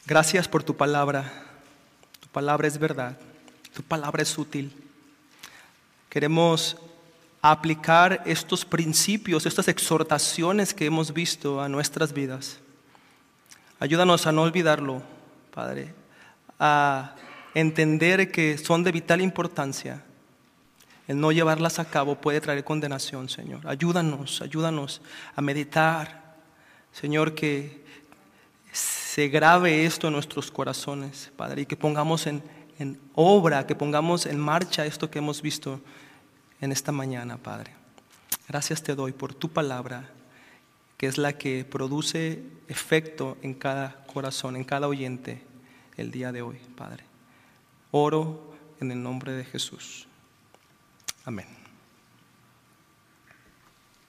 Gracias 0.08 0.48
por 0.48 0.64
tu 0.64 0.76
palabra. 0.76 1.32
Tu 2.20 2.28
palabra 2.30 2.68
es 2.68 2.80
verdad. 2.80 3.16
Tu 3.76 3.84
palabra 3.84 4.24
es 4.24 4.36
útil. 4.40 4.74
Queremos 6.10 6.78
aplicar 7.42 8.22
estos 8.26 8.66
principios, 8.66 9.46
estas 9.46 9.68
exhortaciones 9.68 10.74
que 10.74 10.86
hemos 10.86 11.14
visto 11.14 11.62
a 11.62 11.70
nuestras 11.70 12.14
vidas. 12.14 12.60
Ayúdanos 13.80 14.28
a 14.28 14.32
no 14.32 14.42
olvidarlo, 14.42 15.02
Padre, 15.54 15.94
a 16.60 17.16
entender 17.54 18.32
que 18.32 18.58
son 18.58 18.84
de 18.84 18.92
vital 18.92 19.22
importancia. 19.22 20.04
El 21.08 21.20
no 21.20 21.32
llevarlas 21.32 21.80
a 21.80 21.86
cabo 21.86 22.16
puede 22.16 22.42
traer 22.42 22.64
condenación, 22.64 23.30
Señor. 23.30 23.62
Ayúdanos, 23.66 24.42
ayúdanos 24.42 25.02
a 25.36 25.42
meditar, 25.42 26.36
Señor, 26.92 27.34
que 27.34 27.84
se 28.72 29.30
grave 29.30 29.86
esto 29.86 30.08
en 30.08 30.14
nuestros 30.14 30.52
corazones, 30.52 31.32
Padre, 31.36 31.62
y 31.62 31.66
que 31.66 31.78
pongamos 31.78 32.28
en, 32.28 32.44
en 32.78 33.00
obra, 33.16 33.66
que 33.66 33.76
pongamos 33.76 34.26
en 34.26 34.38
marcha 34.38 34.86
esto 34.86 35.10
que 35.10 35.20
hemos 35.20 35.42
visto 35.42 35.82
en 36.62 36.72
esta 36.72 36.92
mañana, 36.92 37.38
Padre. 37.38 37.74
Gracias 38.48 38.84
te 38.84 38.96
doy 38.96 39.12
por 39.12 39.34
tu 39.34 39.50
palabra, 39.50 40.10
que 40.98 41.08
es 41.08 41.18
la 41.18 41.38
que 41.38 41.66
produce 41.66 42.44
efecto 42.68 43.38
en 43.42 43.54
cada 43.54 44.04
corazón, 44.06 44.56
en 44.56 44.64
cada 44.64 44.88
oyente 44.88 45.42
el 45.98 46.12
día 46.12 46.32
de 46.32 46.42
hoy, 46.42 46.58
Padre. 46.76 47.04
Oro 47.92 48.54
en 48.80 48.92
el 48.92 49.02
nombre 49.02 49.34
de 49.34 49.46
Jesús. 49.46 50.08
Amén. 51.26 51.59